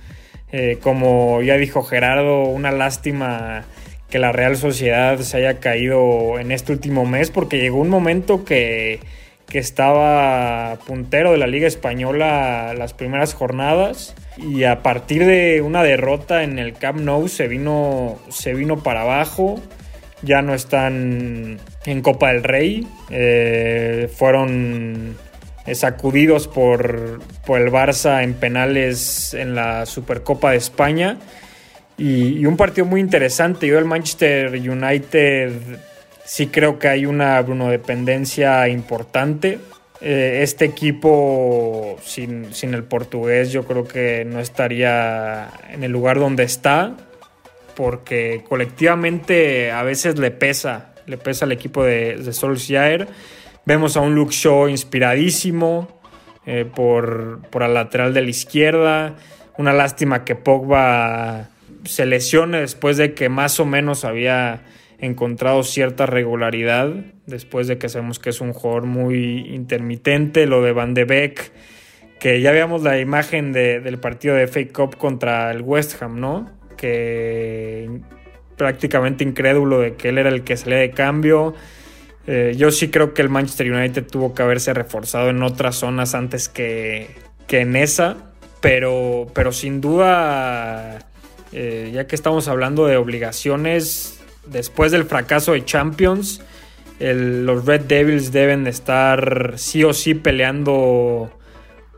Eh, 0.53 0.79
como 0.81 1.43
ya 1.43 1.57
dijo 1.57 1.83
Gerardo, 1.83 2.45
una 2.45 2.71
lástima 2.71 3.65
que 4.11 4.19
la 4.19 4.33
Real 4.33 4.57
Sociedad 4.57 5.19
se 5.19 5.37
haya 5.39 5.59
caído 5.59 6.39
en 6.39 6.53
este 6.53 6.73
último 6.73 7.05
mes, 7.05 7.31
porque 7.31 7.59
llegó 7.59 7.79
un 7.79 7.89
momento 7.89 8.45
que, 8.45 9.01
que 9.49 9.59
estaba 9.59 10.79
puntero 10.87 11.33
de 11.33 11.39
la 11.39 11.47
Liga 11.47 11.67
Española 11.67 12.75
las 12.77 12.95
primeras 12.95 13.35
jornadas 13.35 14.15
y 14.37 14.65
a 14.65 14.83
partir 14.83 15.25
de 15.25 15.63
una 15.63 15.83
derrota 15.83 16.43
en 16.43 16.59
el 16.59 16.75
Camp 16.75 17.01
Nou 17.01 17.29
se 17.29 17.49
vino, 17.49 18.19
se 18.29 18.55
vino 18.55 18.83
para 18.83 19.03
abajo. 19.03 19.61
Ya 20.23 20.43
no 20.43 20.55
están 20.55 21.59
en 21.85 22.03
Copa 22.03 22.33
del 22.33 22.43
Rey. 22.43 22.87
Eh, 23.11 24.11
fueron 24.15 25.17
sacudidos 25.75 26.49
por, 26.49 27.21
por, 27.45 27.61
el 27.61 27.71
Barça 27.73 28.23
en 28.23 28.35
penales 28.35 29.35
en 29.35 29.55
la 29.55 29.87
Supercopa 29.87 30.53
de 30.53 30.59
España. 30.59 31.19
Y, 31.99 32.45
un 32.47 32.57
partido 32.57 32.87
muy 32.87 33.01
interesante. 33.01 33.67
Yo 33.67 33.79
el 33.79 33.85
Manchester 33.85 34.53
United 34.55 35.53
sí 36.25 36.49
creo 36.49 36.79
que 36.79 36.89
hay 36.89 37.07
una 37.07 37.41
Bruno 37.43 37.69
dependencia 37.69 38.69
importante 38.69 39.59
eh, 40.01 40.41
este 40.43 40.67
equipo 40.67 41.97
sin, 42.05 42.53
el 42.63 42.85
portugués 42.85 43.51
yo 43.51 43.65
creo 43.65 43.89
que 43.89 44.27
no 44.27 44.41
estaría 44.41 45.49
en 45.71 45.85
el 45.85 45.93
lugar 45.93 46.19
donde 46.19 46.43
está 46.43 46.95
porque 47.75 48.45
colectivamente 48.47 49.71
a 49.71 49.83
veces 49.83 50.19
le 50.19 50.31
pesa, 50.31 50.93
le 51.07 51.17
pesa 51.17 51.47
al 51.47 51.53
equipo 51.53 51.83
de, 51.83 52.17
de 52.17 52.33
Solskjaer. 52.33 53.09
Vemos 53.67 53.97
a 53.97 54.01
un 54.01 54.15
Luke 54.15 54.33
Shaw 54.33 54.69
inspiradísimo 54.69 55.89
eh, 56.47 56.65
por, 56.73 57.41
por 57.51 57.65
el 57.65 57.75
lateral 57.75 58.15
de 58.15 58.23
la 58.23 58.31
izquierda. 58.31 59.17
Una 59.59 59.73
lástima 59.73 60.25
que 60.25 60.37
Pogba 60.37 61.49
se 61.85 62.07
lesione 62.07 62.61
después 62.61 62.97
de 62.97 63.13
que 63.13 63.29
más 63.29 63.59
o 63.59 63.67
menos 63.67 64.05
había 64.05 64.63
encontrado 65.01 65.65
cierta 65.65 66.07
regularidad 66.07 66.95
después 67.27 67.67
de 67.67 67.77
que 67.77 67.89
sabemos 67.89 68.21
que 68.21 68.31
es 68.31 68.41
un 68.41 68.53
jugador 68.53 68.87
muy 68.87 69.41
intermitente, 69.53 70.47
lo 70.47 70.63
de 70.63 70.71
Van 70.71 70.95
de 70.95 71.05
Beek, 71.05 71.51
que 72.21 72.41
ya 72.41 72.53
veamos 72.53 72.85
la 72.85 73.01
imagen 73.01 73.53
del 73.53 73.99
partido 73.99 74.37
de 74.37 74.47
Fake 74.47 74.73
Cup 74.73 74.97
contra 74.97 75.51
el 75.51 75.63
West 75.63 76.01
Ham, 76.01 76.21
¿no? 76.21 76.53
Que 76.77 77.91
prácticamente 78.57 79.25
incrédulo 79.25 79.81
de 79.81 79.97
que 79.97 80.11
él 80.11 80.19
era 80.19 80.29
el 80.29 80.45
que 80.45 80.57
salía 80.57 80.79
de 80.79 80.93
cambio. 80.93 81.55
Eh, 82.27 82.55
yo 82.57 82.71
sí 82.71 82.91
creo 82.91 83.15
que 83.15 83.23
el 83.23 83.29
Manchester 83.29 83.71
United 83.73 84.07
tuvo 84.07 84.35
que 84.35 84.43
haberse 84.43 84.75
reforzado 84.75 85.29
en 85.31 85.43
otras 85.43 85.77
zonas 85.77 86.15
antes 86.15 86.49
que, 86.49 87.15
que 87.47 87.61
en 87.61 87.77
esa, 87.77 88.17
pero, 88.61 89.29
pero 89.33 89.53
sin 89.53 89.81
duda, 89.81 90.99
eh, 91.53 91.91
ya 91.95 92.07
que 92.07 92.17
estamos 92.17 92.49
hablando 92.49 92.87
de 92.87 92.97
obligaciones, 92.97 94.21
después 94.47 94.93
del 94.93 95.05
fracaso 95.05 95.53
de 95.53 95.65
Champions, 95.65 96.43
los 96.99 97.67
Red 97.67 97.83
Devils 97.83 98.33
deben 98.33 98.67
estar 98.67 99.55
sí 99.57 99.85
o 99.85 99.93
sí 99.93 100.15
peleando 100.15 101.31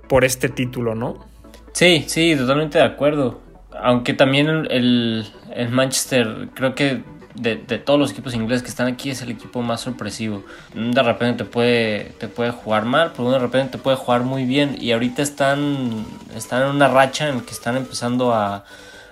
por 0.09 0.25
este 0.25 0.49
título, 0.49 0.95
¿no? 0.95 1.27
Sí, 1.73 2.05
sí, 2.09 2.35
totalmente 2.37 2.79
de 2.79 2.85
acuerdo. 2.85 3.41
Aunque 3.81 4.15
también 4.15 4.67
el, 4.71 5.25
Manchester, 5.71 6.49
creo 6.55 6.75
que 6.75 7.03
de, 7.35 7.57
todos 7.57 7.99
los 7.99 8.11
equipos 8.13 8.35
ingleses 8.35 8.63
que 8.63 8.69
están 8.69 8.87
aquí 8.87 9.11
es 9.11 9.23
el 9.23 9.31
equipo 9.31 9.63
más 9.63 9.81
sorpresivo. 9.81 10.45
De 10.75 11.03
repente 11.03 11.45
te 11.45 11.51
puede, 11.51 12.13
te 12.19 12.29
puede 12.29 12.51
jugar 12.51 12.85
mal, 12.85 13.13
pero 13.17 13.31
de 13.31 13.39
repente 13.39 13.79
te 13.79 13.79
puede 13.79 13.97
jugar 13.97 14.23
muy 14.23 14.45
bien. 14.45 14.77
Y 14.81 14.93
ahorita 14.93 15.23
están, 15.23 16.07
están 16.35 16.63
en 16.63 16.69
una 16.69 16.89
racha 16.89 17.29
en 17.29 17.41
que 17.41 17.53
están 17.53 17.77
empezando 17.77 18.35
a 18.35 18.65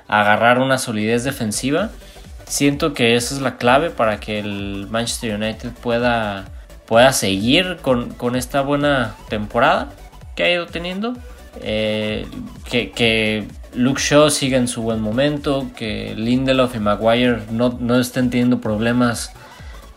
agarrar 0.08 0.58
una 0.58 0.78
solidez 0.78 1.24
defensiva 1.24 1.90
Siento 2.46 2.94
que 2.94 3.16
esa 3.16 3.34
es 3.34 3.40
la 3.40 3.56
clave 3.56 3.90
para 3.90 4.20
que 4.20 4.38
el 4.38 4.86
Manchester 4.88 5.34
United 5.34 5.72
pueda, 5.82 6.46
pueda 6.86 7.12
seguir 7.12 7.78
con, 7.82 8.36
esta 8.36 8.60
buena 8.60 9.16
temporada 9.28 9.90
que 10.36 10.44
ha 10.44 10.52
ido 10.52 10.66
teniendo. 10.66 11.14
Eh, 11.60 12.26
que, 12.70 13.48
Luke 13.76 14.00
Shaw 14.00 14.30
siga 14.30 14.58
en 14.58 14.68
su 14.68 14.82
buen 14.82 15.00
momento, 15.00 15.70
que 15.76 16.14
Lindelof 16.16 16.74
y 16.74 16.80
Maguire 16.80 17.42
no, 17.50 17.76
no 17.78 17.98
estén 17.98 18.30
teniendo 18.30 18.60
problemas 18.60 19.32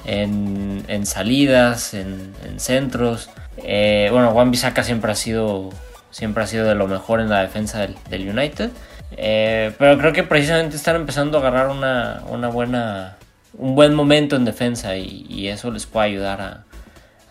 en, 0.05 1.05
salidas, 1.05 1.93
en, 1.93 2.33
centros. 2.57 3.29
Eh, 3.57 4.09
bueno, 4.11 4.31
Juan 4.31 4.51
Bisaca 4.51 4.83
siempre 4.83 5.11
ha 5.11 5.15
sido 5.15 5.69
siempre 6.11 6.43
ha 6.43 6.47
sido 6.47 6.67
de 6.67 6.75
lo 6.75 6.87
mejor 6.87 7.19
en 7.19 7.29
la 7.29 7.41
defensa 7.41 7.87
del 8.09 8.29
United. 8.29 8.71
Eh, 9.11 9.73
pero 9.77 9.97
creo 9.97 10.13
que 10.13 10.23
precisamente 10.23 10.75
están 10.75 10.95
empezando 10.95 11.37
a 11.37 11.41
agarrar 11.41 11.69
una, 11.69 12.21
buena, 12.49 13.17
un 13.53 13.75
buen 13.75 13.95
momento 13.95 14.35
en 14.35 14.45
defensa 14.45 14.95
y, 14.97 15.47
eso 15.47 15.71
les 15.71 15.85
puede 15.85 16.07
ayudar 16.07 16.65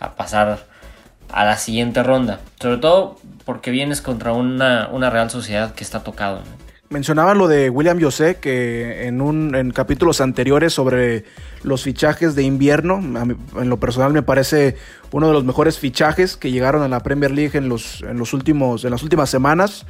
a, 0.00 0.14
pasar 0.16 0.58
a 1.30 1.44
la 1.44 1.56
siguiente 1.56 2.02
ronda. 2.02 2.40
Sobre 2.60 2.78
todo 2.78 3.16
porque 3.44 3.70
vienes 3.70 4.02
contra 4.02 4.32
una, 4.32 5.10
Real 5.10 5.30
Sociedad 5.30 5.74
que 5.74 5.84
está 5.84 6.04
tocado. 6.04 6.42
Mencionaba 6.90 7.34
lo 7.34 7.48
de 7.48 7.68
William 7.68 8.00
José, 8.00 8.36
que 8.36 9.06
en, 9.06 9.20
un, 9.20 9.54
en 9.54 9.70
capítulos 9.72 10.22
anteriores 10.22 10.72
sobre 10.72 11.24
los 11.62 11.82
fichajes 11.82 12.34
de 12.34 12.44
invierno, 12.44 12.98
en 12.98 13.68
lo 13.68 13.78
personal 13.78 14.12
me 14.12 14.22
parece 14.22 14.76
uno 15.12 15.26
de 15.26 15.34
los 15.34 15.44
mejores 15.44 15.78
fichajes 15.78 16.36
que 16.36 16.50
llegaron 16.50 16.82
a 16.82 16.88
la 16.88 17.00
Premier 17.00 17.30
League 17.30 17.58
en, 17.58 17.68
los, 17.68 18.02
en, 18.02 18.18
los 18.18 18.32
últimos, 18.32 18.84
en 18.84 18.90
las 18.90 19.02
últimas 19.02 19.28
semanas. 19.28 19.84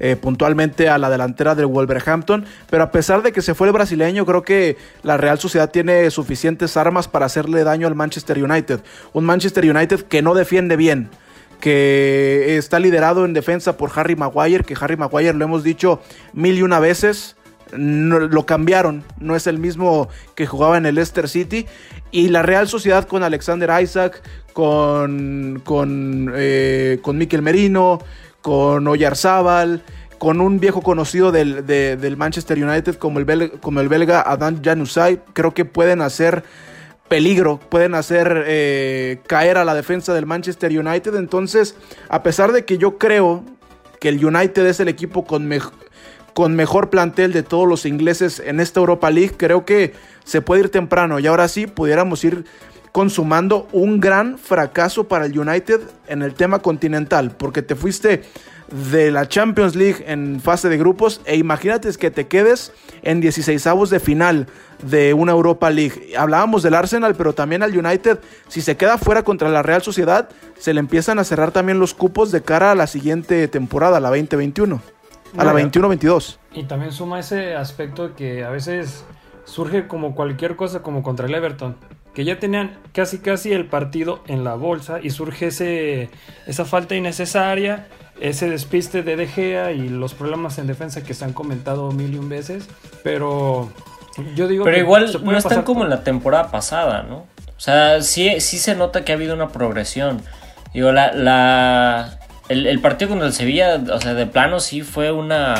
Eh, 0.00 0.14
puntualmente 0.14 0.88
a 0.88 0.96
la 0.96 1.10
delantera 1.10 1.56
del 1.56 1.66
Wolverhampton, 1.66 2.44
pero 2.70 2.84
a 2.84 2.92
pesar 2.92 3.22
de 3.22 3.32
que 3.32 3.42
se 3.42 3.54
fue 3.54 3.66
el 3.66 3.72
brasileño, 3.72 4.24
creo 4.24 4.42
que 4.42 4.76
la 5.02 5.16
Real 5.16 5.40
Sociedad 5.40 5.72
tiene 5.72 6.08
suficientes 6.12 6.76
armas 6.76 7.08
para 7.08 7.26
hacerle 7.26 7.64
daño 7.64 7.88
al 7.88 7.96
Manchester 7.96 8.40
United. 8.40 8.78
Un 9.12 9.24
Manchester 9.24 9.68
United 9.68 10.02
que 10.02 10.22
no 10.22 10.34
defiende 10.34 10.76
bien 10.76 11.10
que 11.60 12.56
está 12.56 12.78
liderado 12.78 13.24
en 13.24 13.32
defensa 13.32 13.76
por 13.76 13.90
Harry 13.96 14.14
Maguire, 14.14 14.62
que 14.62 14.76
Harry 14.80 14.96
Maguire 14.96 15.34
lo 15.34 15.44
hemos 15.44 15.64
dicho 15.64 16.00
mil 16.32 16.56
y 16.56 16.62
una 16.62 16.78
veces, 16.78 17.36
lo 17.72 18.46
cambiaron, 18.46 19.04
no 19.18 19.36
es 19.36 19.46
el 19.46 19.58
mismo 19.58 20.08
que 20.34 20.46
jugaba 20.46 20.78
en 20.78 20.86
el 20.86 20.94
Leicester 20.94 21.28
City. 21.28 21.66
Y 22.10 22.28
la 22.28 22.42
Real 22.42 22.68
Sociedad 22.68 23.06
con 23.06 23.22
Alexander 23.22 23.82
Isaac, 23.82 24.22
con, 24.52 25.60
con, 25.64 26.32
eh, 26.34 27.00
con 27.02 27.18
Mikel 27.18 27.42
Merino, 27.42 27.98
con 28.42 28.86
Oyarzábal, 28.86 29.82
con 30.18 30.40
un 30.40 30.60
viejo 30.60 30.82
conocido 30.82 31.32
del, 31.32 32.14
Manchester 32.16 32.62
United 32.62 32.96
como 32.96 33.18
el, 33.18 33.24
belga, 33.24 33.58
como 33.60 33.80
el 33.80 33.88
belga 33.88 34.22
Adam 34.26 34.62
Januzaj, 34.62 35.18
creo 35.32 35.54
que 35.54 35.64
pueden 35.64 36.00
hacer 36.00 36.44
peligro, 37.08 37.58
pueden 37.58 37.94
hacer 37.94 38.44
eh, 38.46 39.20
caer 39.26 39.56
a 39.56 39.64
la 39.64 39.74
defensa 39.74 40.12
del 40.14 40.26
Manchester 40.26 40.78
United. 40.78 41.14
Entonces, 41.14 41.74
a 42.08 42.22
pesar 42.22 42.52
de 42.52 42.64
que 42.64 42.78
yo 42.78 42.98
creo 42.98 43.44
que 44.00 44.10
el 44.10 44.24
United 44.24 44.66
es 44.66 44.80
el 44.80 44.88
equipo 44.88 45.24
con, 45.24 45.48
con 46.38 46.54
mejor 46.54 46.88
plantel 46.88 47.32
de 47.32 47.42
todos 47.42 47.66
los 47.66 47.84
ingleses 47.84 48.38
en 48.38 48.60
esta 48.60 48.78
Europa 48.78 49.10
League, 49.10 49.34
creo 49.36 49.64
que 49.64 49.92
se 50.22 50.40
puede 50.40 50.60
ir 50.60 50.68
temprano 50.68 51.18
y 51.18 51.26
ahora 51.26 51.48
sí 51.48 51.66
pudiéramos 51.66 52.22
ir 52.22 52.44
consumando 52.92 53.66
un 53.72 53.98
gran 53.98 54.38
fracaso 54.38 55.08
para 55.08 55.26
el 55.26 55.36
United 55.36 55.80
en 56.06 56.22
el 56.22 56.34
tema 56.34 56.60
continental, 56.60 57.32
porque 57.36 57.62
te 57.62 57.74
fuiste 57.74 58.22
de 58.70 59.10
la 59.10 59.26
Champions 59.26 59.74
League 59.74 60.04
en 60.06 60.40
fase 60.40 60.68
de 60.68 60.78
grupos 60.78 61.20
e 61.24 61.36
imagínate 61.36 61.92
que 61.94 62.12
te 62.12 62.28
quedes 62.28 62.70
en 63.02 63.20
16 63.20 63.66
avos 63.66 63.90
de 63.90 63.98
final 63.98 64.46
de 64.84 65.14
una 65.14 65.32
Europa 65.32 65.70
League. 65.70 66.12
Hablábamos 66.16 66.62
del 66.62 66.74
Arsenal, 66.74 67.16
pero 67.16 67.32
también 67.32 67.64
al 67.64 67.76
United, 67.76 68.20
si 68.46 68.60
se 68.60 68.76
queda 68.76 68.96
fuera 68.96 69.24
contra 69.24 69.48
la 69.48 69.64
Real 69.64 69.82
Sociedad, 69.82 70.28
se 70.56 70.72
le 70.72 70.78
empiezan 70.78 71.18
a 71.18 71.24
cerrar 71.24 71.50
también 71.50 71.80
los 71.80 71.94
cupos 71.94 72.30
de 72.30 72.42
cara 72.42 72.70
a 72.70 72.76
la 72.76 72.86
siguiente 72.86 73.48
temporada, 73.48 73.98
la 73.98 74.10
2021, 74.10 74.80
a 75.36 75.44
la 75.44 75.52
21-22. 75.52 76.38
Y 76.52 76.64
también 76.64 76.92
suma 76.92 77.20
ese 77.20 77.54
aspecto 77.54 78.14
que 78.14 78.44
a 78.44 78.50
veces 78.50 79.04
surge 79.44 79.86
como 79.86 80.14
cualquier 80.14 80.56
cosa 80.56 80.82
como 80.82 81.02
contra 81.02 81.26
el 81.26 81.34
Everton 81.34 81.76
que 82.14 82.24
ya 82.24 82.38
tenían 82.38 82.76
casi 82.92 83.18
casi 83.18 83.52
el 83.52 83.66
partido 83.66 84.22
en 84.26 84.42
la 84.42 84.54
bolsa 84.54 84.98
y 85.00 85.10
surge 85.10 85.46
ese, 85.46 86.10
esa 86.46 86.64
falta 86.64 86.96
innecesaria 86.96 87.86
ese 88.20 88.50
despiste 88.50 89.02
de 89.02 89.16
De 89.16 89.26
Gea 89.26 89.72
y 89.72 89.88
los 89.88 90.14
problemas 90.14 90.58
en 90.58 90.66
defensa 90.66 91.02
que 91.02 91.14
se 91.14 91.24
han 91.24 91.32
comentado 91.32 91.90
mil 91.92 92.14
y 92.14 92.18
un 92.18 92.28
veces, 92.28 92.68
pero 93.02 93.70
yo 94.34 94.48
digo 94.48 94.64
pero 94.64 94.76
igual 94.76 95.10
no 95.22 95.36
están 95.36 95.62
como 95.62 95.84
en 95.84 95.90
la 95.90 96.02
temporada 96.02 96.50
pasada, 96.50 97.04
¿no? 97.04 97.18
O 97.56 97.60
sea, 97.60 98.02
sí, 98.02 98.40
sí 98.40 98.58
se 98.58 98.74
nota 98.74 99.04
que 99.04 99.12
ha 99.12 99.14
habido 99.16 99.34
una 99.34 99.48
progresión. 99.48 100.22
Digo, 100.72 100.92
la, 100.92 101.12
la 101.12 102.17
el, 102.48 102.80
partido 102.80 103.10
contra 103.10 103.28
el 103.28 103.32
Sevilla, 103.32 103.82
o 103.92 104.00
sea, 104.00 104.14
de 104.14 104.26
plano 104.26 104.60
sí 104.60 104.82
fue 104.82 105.12
una, 105.12 105.54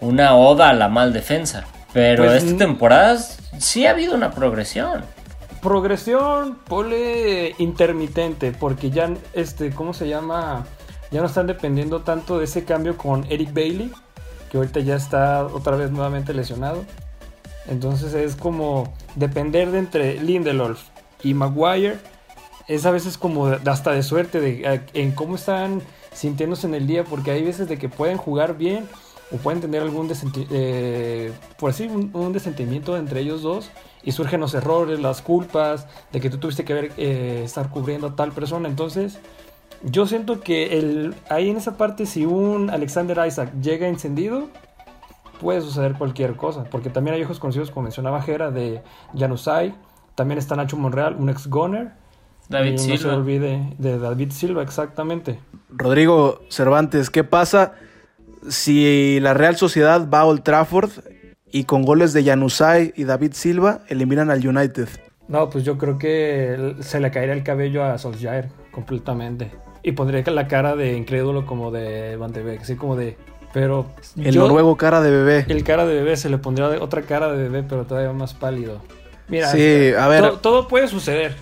una 0.00 0.34
oda 0.34 0.70
a 0.70 0.72
la 0.72 0.88
mal 0.88 1.12
defensa. 1.12 1.64
Pero 1.92 2.24
pues, 2.24 2.44
esta 2.44 2.58
temporada 2.58 3.18
sí 3.58 3.86
ha 3.86 3.90
habido 3.90 4.14
una 4.14 4.30
progresión. 4.30 5.04
Progresión, 5.60 6.58
pole 6.66 7.54
intermitente, 7.58 8.52
porque 8.52 8.90
ya, 8.90 9.10
este, 9.34 9.70
¿cómo 9.70 9.92
se 9.92 10.08
llama? 10.08 10.64
ya 11.10 11.20
no 11.20 11.26
están 11.26 11.46
dependiendo 11.46 12.02
tanto 12.02 12.38
de 12.38 12.44
ese 12.44 12.64
cambio 12.64 12.96
con 12.96 13.26
Eric 13.30 13.52
Bailey, 13.52 13.90
que 14.50 14.58
ahorita 14.58 14.80
ya 14.80 14.96
está 14.96 15.44
otra 15.44 15.76
vez 15.76 15.90
nuevamente 15.90 16.32
lesionado. 16.34 16.84
Entonces 17.68 18.14
es 18.14 18.36
como 18.36 18.92
depender 19.16 19.70
de 19.70 19.78
entre 19.78 20.20
Lindelof 20.20 20.82
y 21.22 21.34
Maguire. 21.34 21.98
Es 22.68 22.86
a 22.86 22.90
veces 22.90 23.18
como 23.18 23.46
hasta 23.46 23.92
de 23.92 24.02
suerte 24.02 24.40
de, 24.40 24.82
en 24.94 25.12
cómo 25.12 25.34
están 25.34 25.82
sintiéndose 26.12 26.66
en 26.66 26.74
el 26.74 26.86
día, 26.86 27.04
porque 27.04 27.30
hay 27.30 27.42
veces 27.42 27.68
de 27.68 27.78
que 27.78 27.88
pueden 27.88 28.16
jugar 28.16 28.56
bien 28.56 28.88
o 29.32 29.36
pueden 29.36 29.60
tener 29.60 29.82
algún 29.82 30.10
eh, 30.50 31.32
un, 32.12 32.32
desentimiento 32.32 32.96
entre 32.96 33.20
ellos 33.20 33.42
dos 33.42 33.70
y 34.02 34.12
surgen 34.12 34.40
los 34.40 34.54
errores, 34.54 35.00
las 35.00 35.22
culpas 35.22 35.86
de 36.12 36.20
que 36.20 36.30
tú 36.30 36.38
tuviste 36.38 36.64
que 36.64 36.74
ver, 36.74 36.92
eh, 36.96 37.42
estar 37.44 37.70
cubriendo 37.70 38.08
a 38.08 38.16
tal 38.16 38.32
persona. 38.32 38.68
Entonces, 38.68 39.18
yo 39.82 40.06
siento 40.06 40.40
que 40.40 40.78
el, 40.78 41.14
ahí 41.28 41.48
en 41.48 41.56
esa 41.56 41.76
parte, 41.76 42.06
si 42.06 42.26
un 42.26 42.70
Alexander 42.70 43.26
Isaac 43.26 43.52
llega 43.60 43.88
encendido, 43.88 44.48
puede 45.40 45.60
suceder 45.60 45.94
cualquier 45.94 46.36
cosa. 46.36 46.64
Porque 46.64 46.90
también 46.90 47.16
hay 47.16 47.22
ojos 47.22 47.38
conocidos, 47.40 47.70
como 47.70 47.84
mencionaba 47.84 48.22
Jera, 48.22 48.50
de 48.50 48.82
Janusai. 49.16 49.74
También 50.14 50.38
está 50.38 50.54
Nacho 50.54 50.76
Monreal, 50.76 51.16
un 51.16 51.30
ex-goner. 51.30 51.92
David 52.50 52.78
Silva. 52.78 52.94
No 52.96 53.00
se 53.00 53.08
olvide 53.08 53.74
de 53.78 53.98
David 53.98 54.32
Silva, 54.32 54.62
exactamente. 54.62 55.38
Rodrigo 55.70 56.42
Cervantes, 56.50 57.08
¿qué 57.08 57.22
pasa 57.22 57.74
si 58.48 59.20
la 59.20 59.34
Real 59.34 59.56
Sociedad 59.56 60.08
va 60.12 60.20
a 60.20 60.24
Old 60.26 60.42
Trafford 60.42 60.90
y 61.52 61.64
con 61.64 61.82
goles 61.82 62.12
de 62.12 62.24
Janusai 62.24 62.92
y 62.96 63.04
David 63.04 63.32
Silva 63.34 63.82
eliminan 63.88 64.30
al 64.30 64.46
United? 64.46 64.88
No, 65.28 65.48
pues 65.48 65.62
yo 65.62 65.78
creo 65.78 65.96
que 65.96 66.74
se 66.80 66.98
le 66.98 67.12
caería 67.12 67.34
el 67.34 67.44
cabello 67.44 67.84
a 67.84 67.96
Solskjaer 67.98 68.48
completamente. 68.72 69.52
Y 69.84 69.92
pondría 69.92 70.24
la 70.32 70.48
cara 70.48 70.74
de 70.74 70.96
incrédulo 70.96 71.46
como 71.46 71.70
de 71.70 72.16
Van 72.16 72.32
de 72.32 72.42
Beek, 72.42 72.62
así 72.62 72.74
como 72.74 72.96
de... 72.96 73.16
Pero... 73.52 73.86
El 74.16 74.34
noruego 74.34 74.76
cara 74.76 75.00
de 75.00 75.10
bebé. 75.10 75.46
El 75.48 75.62
cara 75.62 75.86
de 75.86 75.94
bebé, 75.94 76.16
se 76.16 76.28
le 76.28 76.38
pondría 76.38 76.66
otra 76.82 77.02
cara 77.02 77.30
de 77.32 77.44
bebé, 77.44 77.62
pero 77.62 77.84
todavía 77.84 78.12
más 78.12 78.34
pálido. 78.34 78.80
Mira, 79.28 79.48
sí, 79.48 79.92
a 79.96 80.08
ver. 80.08 80.38
todo 80.38 80.66
puede 80.66 80.88
suceder. 80.88 81.36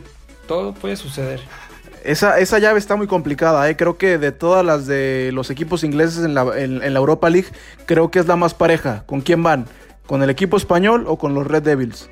Todo 0.48 0.72
puede 0.72 0.96
suceder. 0.96 1.40
Esa, 2.04 2.38
esa, 2.38 2.58
llave 2.58 2.78
está 2.78 2.96
muy 2.96 3.06
complicada, 3.06 3.68
¿eh? 3.68 3.76
creo 3.76 3.98
que 3.98 4.16
de 4.16 4.32
todas 4.32 4.64
las 4.64 4.86
de 4.86 5.30
los 5.34 5.50
equipos 5.50 5.84
ingleses 5.84 6.24
en 6.24 6.32
la, 6.32 6.58
en, 6.58 6.80
la, 6.80 6.98
Europa 6.98 7.28
League, 7.28 7.48
creo 7.84 8.10
que 8.10 8.18
es 8.18 8.26
la 8.26 8.34
más 8.34 8.54
pareja. 8.54 9.04
¿Con 9.04 9.20
quién 9.20 9.42
van? 9.42 9.66
¿Con 10.06 10.22
el 10.22 10.30
equipo 10.30 10.56
español 10.56 11.04
o 11.06 11.18
con 11.18 11.34
los 11.34 11.46
Red 11.46 11.64
Devils? 11.64 12.08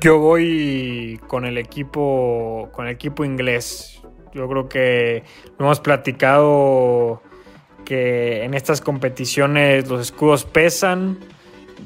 Yo 0.00 0.18
voy 0.18 1.20
con 1.26 1.44
el 1.44 1.58
equipo, 1.58 2.68
con 2.72 2.86
el 2.86 2.92
equipo 2.92 3.24
inglés. 3.24 4.00
Yo 4.32 4.48
creo 4.48 4.68
que 4.68 5.24
hemos 5.58 5.80
platicado 5.80 7.20
que 7.84 8.44
en 8.44 8.54
estas 8.54 8.80
competiciones 8.80 9.88
los 9.88 10.00
escudos 10.00 10.44
pesan. 10.44 11.18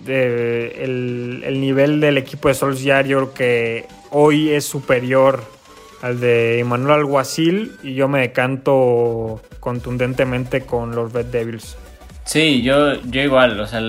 el, 0.06 1.58
nivel 1.58 2.00
del 2.00 2.18
equipo 2.18 2.48
de 2.48 2.54
Solskjaer 2.54 3.06
yo 3.06 3.18
creo 3.18 3.34
que 3.34 3.86
hoy 4.10 4.50
es 4.50 4.66
superior 4.66 5.55
al 6.02 6.20
de 6.20 6.60
Emmanuel 6.60 7.00
Alguacil 7.00 7.76
y 7.82 7.94
yo 7.94 8.08
me 8.08 8.20
decanto 8.20 9.40
contundentemente 9.60 10.62
con 10.62 10.94
los 10.94 11.12
Red 11.12 11.26
Devils. 11.26 11.76
Sí, 12.24 12.62
yo, 12.62 12.94
yo 13.02 13.20
igual, 13.20 13.60
o 13.60 13.66
sea, 13.66 13.80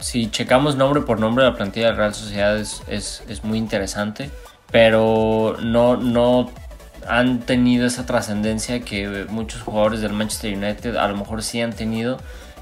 si 0.00 0.30
checamos 0.30 0.76
nombre 0.76 1.02
por 1.02 1.18
nombre 1.18 1.44
la 1.44 1.54
plantilla 1.54 1.88
de 1.88 1.92
Real 1.94 2.14
Sociedad 2.14 2.58
es, 2.58 2.82
es 2.88 3.44
muy 3.44 3.58
interesante, 3.58 4.30
pero 4.70 5.56
no, 5.62 5.96
no 5.96 6.50
han 7.06 7.40
tenido 7.40 7.86
esa 7.86 8.06
trascendencia 8.06 8.80
que 8.80 9.26
muchos 9.28 9.62
jugadores 9.62 10.00
del 10.00 10.12
Manchester 10.12 10.56
United 10.56 10.96
a 10.96 11.08
lo 11.08 11.16
mejor 11.16 11.42
sí 11.42 11.60
han 11.60 11.72
tenido 11.72 12.18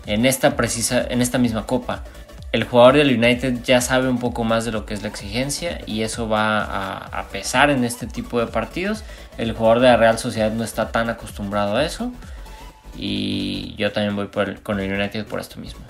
en 0.07 0.27
esta 0.27 0.57
precisa, 0.57 1.07
en 1.09 1.23
esta 1.23 1.39
misma 1.39 1.67
copa. 1.67 2.05
El 2.53 2.65
jugador 2.65 2.95
del 2.97 3.17
United 3.17 3.63
ya 3.63 3.81
sabe 3.81 4.09
un 4.09 4.19
poco 4.19 4.43
más 4.43 4.65
de 4.65 4.73
lo 4.73 4.85
que 4.85 4.95
es 4.95 5.03
la 5.03 5.09
exigencia 5.09 5.81
y 5.87 6.03
eso 6.03 6.29
va 6.29 6.63
a, 6.63 7.29
pesar 7.29 7.71
en 7.71 7.85
este 7.85 8.09
tipo 8.09 8.41
de 8.41 8.49
partidos. 8.49 9.05
El 9.39 9.53
jugador 9.53 9.81
de 9.81 9.87
la 9.87 9.97
Real 9.97 10.19
Sociedad 10.19 10.53
no 10.53 10.65
está 10.65 10.91
tan 10.91 11.09
acostumbrado 11.09 11.77
a 11.77 11.85
eso 11.85 12.11
y 12.97 13.77
yo 13.77 13.93
también 13.93 14.17
voy 14.17 14.29
con 14.63 14.81
el 14.81 14.93
United 14.93 15.27
por 15.27 15.39
esto 15.39 15.61
mismo. 15.61 15.81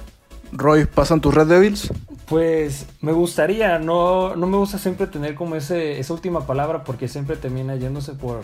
Roy, 0.52 0.84
¿pasan 0.84 1.22
tus 1.22 1.32
Red 1.32 1.46
Devils? 1.46 1.90
Pues 2.26 2.86
me 3.00 3.12
gustaría, 3.12 3.78
no, 3.78 4.36
no 4.36 4.46
me 4.46 4.58
gusta 4.58 4.78
siempre 4.78 5.06
tener 5.06 5.34
como 5.34 5.56
ese, 5.56 5.98
esa 5.98 6.12
última 6.12 6.46
palabra 6.46 6.84
porque 6.84 7.08
siempre 7.08 7.36
termina 7.36 7.76
yéndose 7.76 8.12
por, 8.12 8.42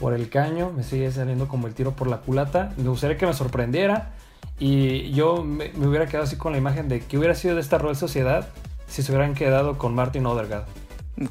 por 0.00 0.14
el 0.14 0.30
caño, 0.30 0.72
me 0.74 0.84
sigue 0.84 1.12
saliendo 1.12 1.48
como 1.48 1.66
el 1.66 1.74
tiro 1.74 1.92
por 1.92 2.06
la 2.06 2.18
culata. 2.18 2.72
Me 2.78 2.88
gustaría 2.88 3.18
que 3.18 3.26
me 3.26 3.34
sorprendiera 3.34 4.12
y 4.58 5.12
yo 5.12 5.44
me, 5.44 5.70
hubiera 5.76 6.06
quedado 6.06 6.24
así 6.24 6.36
con 6.36 6.52
la 6.52 6.58
imagen 6.58 6.88
de 6.88 7.00
que 7.00 7.18
hubiera 7.18 7.34
sido 7.34 7.54
de 7.54 7.60
esta 7.60 7.78
Royal 7.78 7.96
Sociedad 7.96 8.48
si 8.86 9.02
se 9.02 9.12
hubieran 9.12 9.34
quedado 9.34 9.76
con 9.76 9.94
Martin 9.94 10.24
Odegaard. 10.26 10.64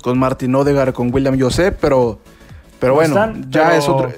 Con 0.02 0.20
Martin 0.20 0.54
Odegaard, 0.56 0.94
con 0.94 1.14
William 1.14 1.40
Joseph, 1.40 1.76
pero, 1.80 2.20
pero 2.80 2.96
bueno, 2.96 3.34
ya 3.50 3.76
es 3.76 3.88
otro, 3.88 4.12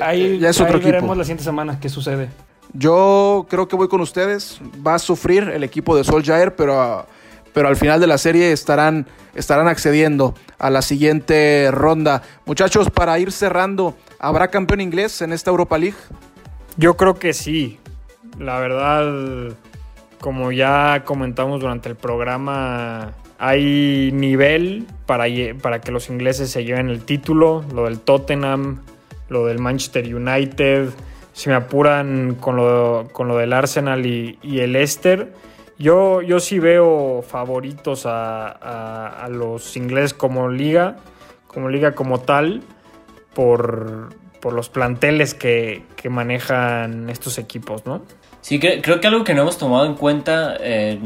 ahí, 0.00 0.38
ya 0.38 0.50
es 0.50 0.60
otro 0.60 0.78
ahí 0.78 0.84
veremos 0.84 1.16
la 1.16 1.24
siguiente 1.24 1.44
semana 1.44 1.80
qué 1.80 1.88
sucede. 1.88 2.28
Yo 2.72 3.46
creo 3.48 3.68
que 3.68 3.76
voy 3.76 3.88
con 3.88 4.00
ustedes. 4.00 4.60
Va 4.86 4.94
a 4.94 4.98
sufrir 4.98 5.44
el 5.44 5.64
equipo 5.64 5.96
de 5.96 6.04
Sol 6.04 6.22
Jair, 6.22 6.54
pero, 6.54 7.06
pero 7.54 7.68
al 7.68 7.76
final 7.76 8.00
de 8.00 8.06
la 8.06 8.18
serie 8.18 8.52
estarán, 8.52 9.06
estarán 9.34 9.68
accediendo 9.68 10.34
a 10.58 10.70
la 10.70 10.82
siguiente 10.82 11.70
ronda. 11.70 12.22
Muchachos, 12.44 12.90
para 12.90 13.18
ir 13.18 13.32
cerrando, 13.32 13.96
¿habrá 14.18 14.48
campeón 14.48 14.80
inglés 14.80 15.22
en 15.22 15.32
esta 15.32 15.50
Europa 15.50 15.78
League? 15.78 15.96
Yo 16.76 16.96
creo 16.96 17.14
que 17.14 17.32
sí. 17.32 17.78
La 18.38 18.58
verdad, 18.58 19.54
como 20.20 20.52
ya 20.52 21.02
comentamos 21.04 21.60
durante 21.60 21.88
el 21.88 21.96
programa, 21.96 23.12
hay 23.38 24.10
nivel 24.12 24.86
para, 25.06 25.24
para 25.60 25.80
que 25.80 25.90
los 25.92 26.10
ingleses 26.10 26.50
se 26.50 26.64
lleven 26.64 26.90
el 26.90 27.04
título. 27.04 27.64
Lo 27.74 27.84
del 27.84 28.00
Tottenham, 28.00 28.82
lo 29.28 29.46
del 29.46 29.58
Manchester 29.58 30.14
United 30.14 30.90
si 31.36 31.50
me 31.50 31.54
apuran 31.54 32.36
con 32.40 32.56
lo, 32.56 33.08
con 33.12 33.28
lo 33.28 33.36
del 33.36 33.52
Arsenal 33.52 34.06
y, 34.06 34.38
el 34.42 34.72
Leicester, 34.72 35.34
Yo, 35.78 36.22
yo 36.22 36.40
sí 36.40 36.58
veo 36.58 37.20
favoritos 37.20 38.04
a, 38.06 39.28
los 39.30 39.76
ingleses 39.76 40.14
como 40.14 40.48
liga, 40.48 40.96
como 41.46 41.68
liga 41.68 41.94
como 41.94 42.20
tal, 42.20 42.62
por, 43.34 44.14
por 44.40 44.54
los 44.54 44.70
planteles 44.70 45.34
que 45.34 45.84
manejan 46.08 47.10
estos 47.10 47.36
equipos, 47.36 47.84
¿no? 47.84 48.00
Sí, 48.46 48.60
cre- 48.60 48.80
creo 48.80 49.00
que 49.00 49.08
algo 49.08 49.24
que 49.24 49.34
no 49.34 49.42
hemos 49.42 49.58
tomado 49.58 49.86
en 49.86 49.94
cuenta 49.94 50.56
eh, 50.60 51.00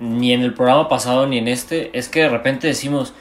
ni 0.00 0.32
en 0.32 0.42
el 0.42 0.52
programa 0.52 0.88
pasado 0.88 1.28
ni 1.28 1.38
en 1.38 1.46
este 1.46 1.96
es 1.96 2.08
que 2.08 2.22
de 2.22 2.28
repente 2.28 2.66
decimos 2.66 3.12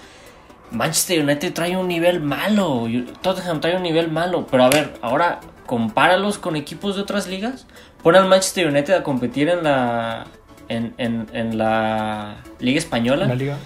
Manchester 0.72 1.22
United 1.24 1.54
trae 1.54 1.78
un 1.78 1.88
nivel 1.88 2.22
malo, 2.22 2.88
Tottenham 3.22 3.62
trae 3.62 3.76
un 3.78 3.84
nivel 3.84 4.10
malo, 4.10 4.48
pero 4.50 4.64
a 4.64 4.70
ver, 4.72 4.96
ahora 5.04 5.42
compáralos 5.68 6.40
con 6.40 6.56
equipos 6.56 6.96
de 6.96 7.04
otras 7.04 7.28
ligas, 7.28 7.68
pon 8.02 8.16
al 8.16 8.28
Manchester 8.28 8.66
United 8.68 8.96
a 8.96 9.04
competir 9.04 9.48
en 9.48 9.64
la 9.64 10.26
en, 10.70 10.96
en- 10.98 11.28
en 11.34 11.60
la 11.60 12.38
Liga 12.60 12.80
Española 12.80 13.28
La 13.28 13.36
liga. 13.36 13.58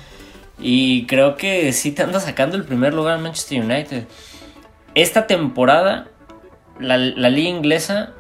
y 0.60 1.06
creo 1.06 1.38
que 1.38 1.72
sí 1.72 1.94
te 1.94 2.04
anda 2.04 2.20
sacando 2.20 2.58
el 2.58 2.66
primer 2.66 2.94
lugar 2.94 3.14
al 3.14 3.22
Manchester 3.22 3.64
United. 3.64 4.08
Esta 4.94 5.26
temporada, 5.26 6.10
la, 6.82 6.98
la 6.98 7.30
liga 7.30 7.48
inglesa 7.48 8.12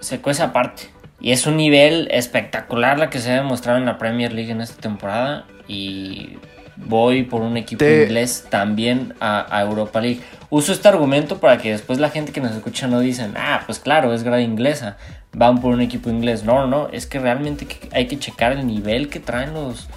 se 0.00 0.20
cuece 0.20 0.42
aparte. 0.42 0.82
Y 1.20 1.32
es 1.32 1.46
un 1.46 1.56
nivel 1.56 2.08
espectacular 2.10 2.98
la 2.98 3.10
que 3.10 3.18
se 3.18 3.30
ha 3.30 3.34
demostrado 3.34 3.78
en 3.78 3.84
la 3.84 3.98
Premier 3.98 4.32
League 4.32 4.50
en 4.50 4.60
esta 4.60 4.80
temporada. 4.80 5.44
Y 5.68 6.38
voy 6.76 7.24
por 7.24 7.42
un 7.42 7.56
equipo 7.58 7.80
Te- 7.84 8.04
inglés 8.04 8.46
también 8.48 9.14
a, 9.20 9.46
a 9.54 9.60
Europa 9.62 10.00
League. 10.00 10.20
Uso 10.48 10.72
este 10.72 10.88
argumento 10.88 11.38
para 11.38 11.58
que 11.58 11.70
después 11.72 11.98
la 12.00 12.08
gente 12.10 12.32
que 12.32 12.40
nos 12.40 12.52
escucha 12.52 12.86
no 12.88 13.00
dicen, 13.00 13.34
ah, 13.36 13.62
pues 13.66 13.78
claro, 13.78 14.14
es 14.14 14.22
grada 14.22 14.40
inglesa. 14.40 14.96
Van 15.32 15.60
por 15.60 15.74
un 15.74 15.80
equipo 15.82 16.10
inglés. 16.10 16.42
No, 16.42 16.66
no, 16.66 16.88
es 16.88 17.06
que 17.06 17.18
realmente 17.18 17.66
hay 17.92 18.06
que 18.06 18.18
checar 18.18 18.52
el 18.52 18.66
nivel 18.66 19.08
que 19.10 19.20
traen 19.20 19.52
los, 19.54 19.88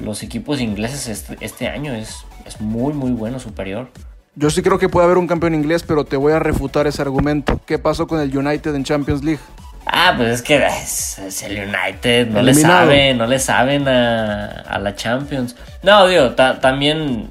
los 0.00 0.22
equipos 0.22 0.60
ingleses 0.60 1.08
este, 1.08 1.36
este 1.40 1.66
año. 1.68 1.94
Es, 1.94 2.18
es 2.46 2.60
muy, 2.60 2.92
muy 2.92 3.10
bueno, 3.12 3.40
superior. 3.40 3.90
Yo 4.38 4.50
sí 4.50 4.62
creo 4.62 4.78
que 4.78 4.88
puede 4.88 5.04
haber 5.06 5.18
un 5.18 5.26
campeón 5.26 5.52
inglés, 5.56 5.82
pero 5.82 6.04
te 6.04 6.16
voy 6.16 6.32
a 6.32 6.38
refutar 6.38 6.86
ese 6.86 7.02
argumento. 7.02 7.60
¿Qué 7.66 7.76
pasó 7.80 8.06
con 8.06 8.20
el 8.20 8.36
United 8.36 8.72
en 8.72 8.84
Champions 8.84 9.24
League? 9.24 9.40
Ah, 9.84 10.14
pues 10.16 10.28
es 10.30 10.42
que 10.42 10.64
es, 10.64 11.18
es 11.18 11.42
el 11.42 11.58
United, 11.58 12.28
no 12.28 12.42
le 12.42 12.52
saben, 12.54 13.18
no 13.18 13.26
le 13.26 13.40
saben 13.40 13.88
a, 13.88 14.46
a 14.46 14.78
la 14.78 14.94
Champions. 14.94 15.56
No, 15.82 16.06
digo, 16.06 16.30
ta- 16.36 16.60
también 16.60 17.28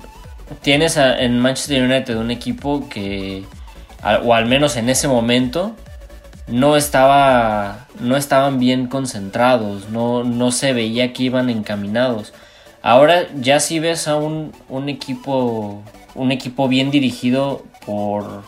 tienes 0.62 0.97
a- 0.97 1.18
en 1.18 1.39
Manchester 1.39 1.82
United 1.84 2.18
un 2.18 2.30
equipo 2.30 2.89
que, 2.89 3.45
a- 4.03 4.18
o 4.18 4.34
al 4.34 4.45
menos 4.47 4.76
en 4.76 4.89
ese 4.89 5.08
momento, 5.08 5.76
no 6.47 6.76
estaba, 6.76 7.86
no 8.01 8.18
estaban 8.18 8.60
bien 8.60 8.88
concentrados, 8.88 9.89
no, 9.91 10.26
no 10.26 10.51
se 10.51 10.74
veía 10.74 11.14
que 11.14 11.24
iban 11.24 11.49
encaminados. 11.49 12.34
Ahora 12.82 13.28
ya 13.39 13.62
si 13.62 13.80
ves 13.80 14.10
a 14.10 14.18
un, 14.18 14.51
un 14.68 14.89
equipo, 14.89 15.84
un 16.18 16.32
equipo 16.32 16.68
bien 16.68 16.91
dirigido 16.91 17.63
por 17.86 18.43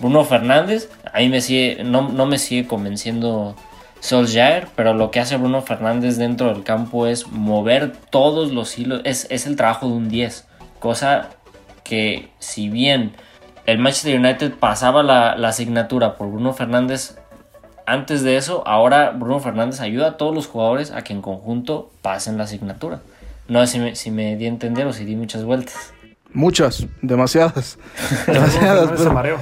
Bruno 0.00 0.24
Fernández, 0.24 0.88
a 1.12 1.18
mí 1.18 1.28
me 1.28 1.40
sigue, 1.40 1.82
no, 1.84 2.08
no 2.08 2.26
me 2.26 2.38
sigue 2.38 2.66
convenciendo 2.66 3.56
Solskjaer, 4.00 4.68
pero 4.76 4.94
lo 4.94 5.10
que 5.10 5.20
hace 5.20 5.36
Bruno 5.36 5.62
Fernández 5.62 6.16
dentro 6.16 6.52
del 6.52 6.62
campo 6.62 7.06
es 7.06 7.26
mover 7.28 7.92
todos 8.10 8.52
los 8.52 8.78
hilos, 8.78 9.00
es, 9.04 9.26
es 9.30 9.46
el 9.46 9.56
trabajo 9.56 9.88
de 9.88 9.94
un 9.94 10.08
10, 10.08 10.46
cosa 10.78 11.30
que 11.82 12.28
si 12.38 12.68
bien 12.68 13.12
el 13.66 13.78
Manchester 13.78 14.18
United 14.20 14.54
pasaba 14.54 15.02
la, 15.02 15.36
la 15.36 15.48
asignatura 15.48 16.16
por 16.16 16.30
Bruno 16.30 16.52
Fernández 16.52 17.16
antes 17.86 18.22
de 18.22 18.36
eso, 18.36 18.62
ahora 18.66 19.10
Bruno 19.10 19.40
Fernández 19.40 19.80
ayuda 19.80 20.08
a 20.08 20.16
todos 20.16 20.34
los 20.34 20.46
jugadores 20.46 20.90
a 20.90 21.02
que 21.02 21.14
en 21.14 21.22
conjunto 21.22 21.90
pasen 22.02 22.36
la 22.36 22.44
asignatura. 22.44 23.00
No 23.48 23.60
sé 23.66 23.72
si 23.72 23.78
me, 23.78 23.94
si 23.94 24.10
me 24.10 24.36
di 24.36 24.44
a 24.44 24.48
entender 24.48 24.86
o 24.86 24.92
si 24.92 25.04
di 25.04 25.16
muchas 25.16 25.44
vueltas. 25.44 25.93
Muchas, 26.34 26.86
demasiadas. 27.00 27.78
Demasiadas. 28.26 28.90
Pero-. 29.00 29.40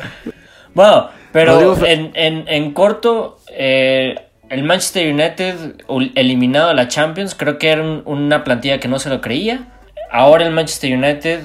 Bueno, 0.75 1.09
pero 1.33 1.85
en, 1.85 2.13
en- 2.15 2.45
en 2.49 2.73
corto, 2.73 3.39
eh, 3.51 4.15
el 4.51 4.63
Manchester 4.65 5.13
United 5.13 5.77
eliminado 6.15 6.69
de 6.69 6.75
la 6.75 6.89
Champions, 6.89 7.35
creo 7.35 7.59
que 7.59 7.71
era 7.71 7.83
un- 7.83 8.03
una 8.07 8.45
plantilla 8.45 8.79
que 8.79 8.89
no 8.89 8.99
se 8.99 9.09
lo 9.11 9.21
creía. 9.21 9.73
Ahora 10.11 10.45
el 10.47 10.53
Manchester 10.53 10.95
United, 10.97 11.41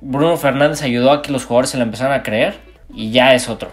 Bruno 0.00 0.36
Fernández 0.36 0.82
ayudó 0.82 1.10
a 1.12 1.22
que 1.22 1.32
los 1.32 1.44
jugadores 1.44 1.70
se 1.70 1.76
lo 1.76 1.82
empezaran 1.82 2.18
a 2.18 2.22
creer 2.22 2.54
y 2.94 3.10
ya 3.10 3.34
es 3.34 3.48
otro. 3.48 3.70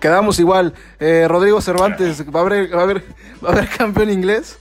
Quedamos 0.00 0.38
igual. 0.38 0.74
Eh, 1.00 1.26
Rodrigo 1.28 1.60
Cervantes, 1.62 2.24
¿va 2.34 2.40
a, 2.40 2.42
haber, 2.42 2.74
va, 2.74 2.80
a 2.80 2.82
haber, 2.82 3.02
¿va 3.44 3.48
a 3.48 3.52
haber 3.52 3.68
campeón 3.68 4.10
inglés? 4.10 4.58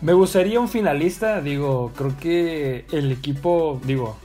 Me 0.00 0.12
gustaría 0.14 0.58
un 0.58 0.68
finalista, 0.68 1.40
digo, 1.40 1.92
creo 1.96 2.14
que 2.18 2.86
el 2.90 3.12
equipo, 3.12 3.80
digo, 3.84 4.18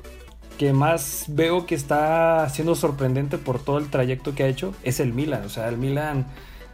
que 0.57 0.73
más 0.73 1.25
veo 1.27 1.65
que 1.65 1.75
está 1.75 2.47
siendo 2.49 2.75
sorprendente 2.75 3.37
por 3.37 3.59
todo 3.59 3.77
el 3.77 3.89
trayecto 3.89 4.33
que 4.35 4.43
ha 4.43 4.47
hecho 4.47 4.73
es 4.83 4.99
el 4.99 5.13
Milan. 5.13 5.43
O 5.45 5.49
sea, 5.49 5.69
el 5.69 5.77
Milan, 5.77 6.25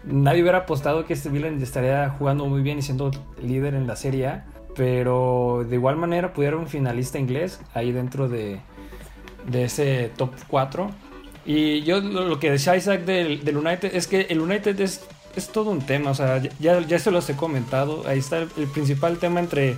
nadie 0.05 0.41
hubiera 0.41 0.59
apostado 0.59 1.05
que 1.05 1.13
este 1.13 1.29
Milan 1.29 1.61
estaría 1.61 2.09
jugando 2.09 2.45
muy 2.45 2.61
bien 2.61 2.79
y 2.79 2.81
siendo 2.81 3.11
líder 3.41 3.75
en 3.75 3.86
la 3.86 3.95
Serie 3.95 4.27
A, 4.27 4.45
pero 4.75 5.65
de 5.69 5.75
igual 5.75 5.97
manera 5.97 6.34
pudiera 6.34 6.57
un 6.57 6.67
finalista 6.67 7.19
inglés 7.19 7.59
ahí 7.73 7.91
dentro 7.91 8.29
de, 8.29 8.59
de 9.47 9.65
ese 9.65 10.11
top 10.15 10.31
4. 10.47 10.89
Y 11.45 11.81
yo 11.84 11.99
lo, 11.99 12.39
que 12.39 12.51
decía 12.51 12.75
Isaac 12.77 13.01
del, 13.03 13.43
del 13.43 13.57
United 13.57 13.93
es 13.93 14.07
que 14.07 14.21
el 14.29 14.39
United 14.39 14.79
es, 14.79 15.05
es 15.36 15.49
todo 15.49 15.71
un 15.71 15.81
tema, 15.81 16.11
o 16.11 16.15
sea, 16.15 16.41
ya, 16.59 16.79
ya 16.79 16.99
se 16.99 17.11
los 17.11 17.29
he 17.29 17.36
comentado, 17.36 18.03
ahí 18.07 18.19
está 18.19 18.38
el 18.38 18.67
principal 18.73 19.17
tema 19.17 19.41
entre 19.41 19.75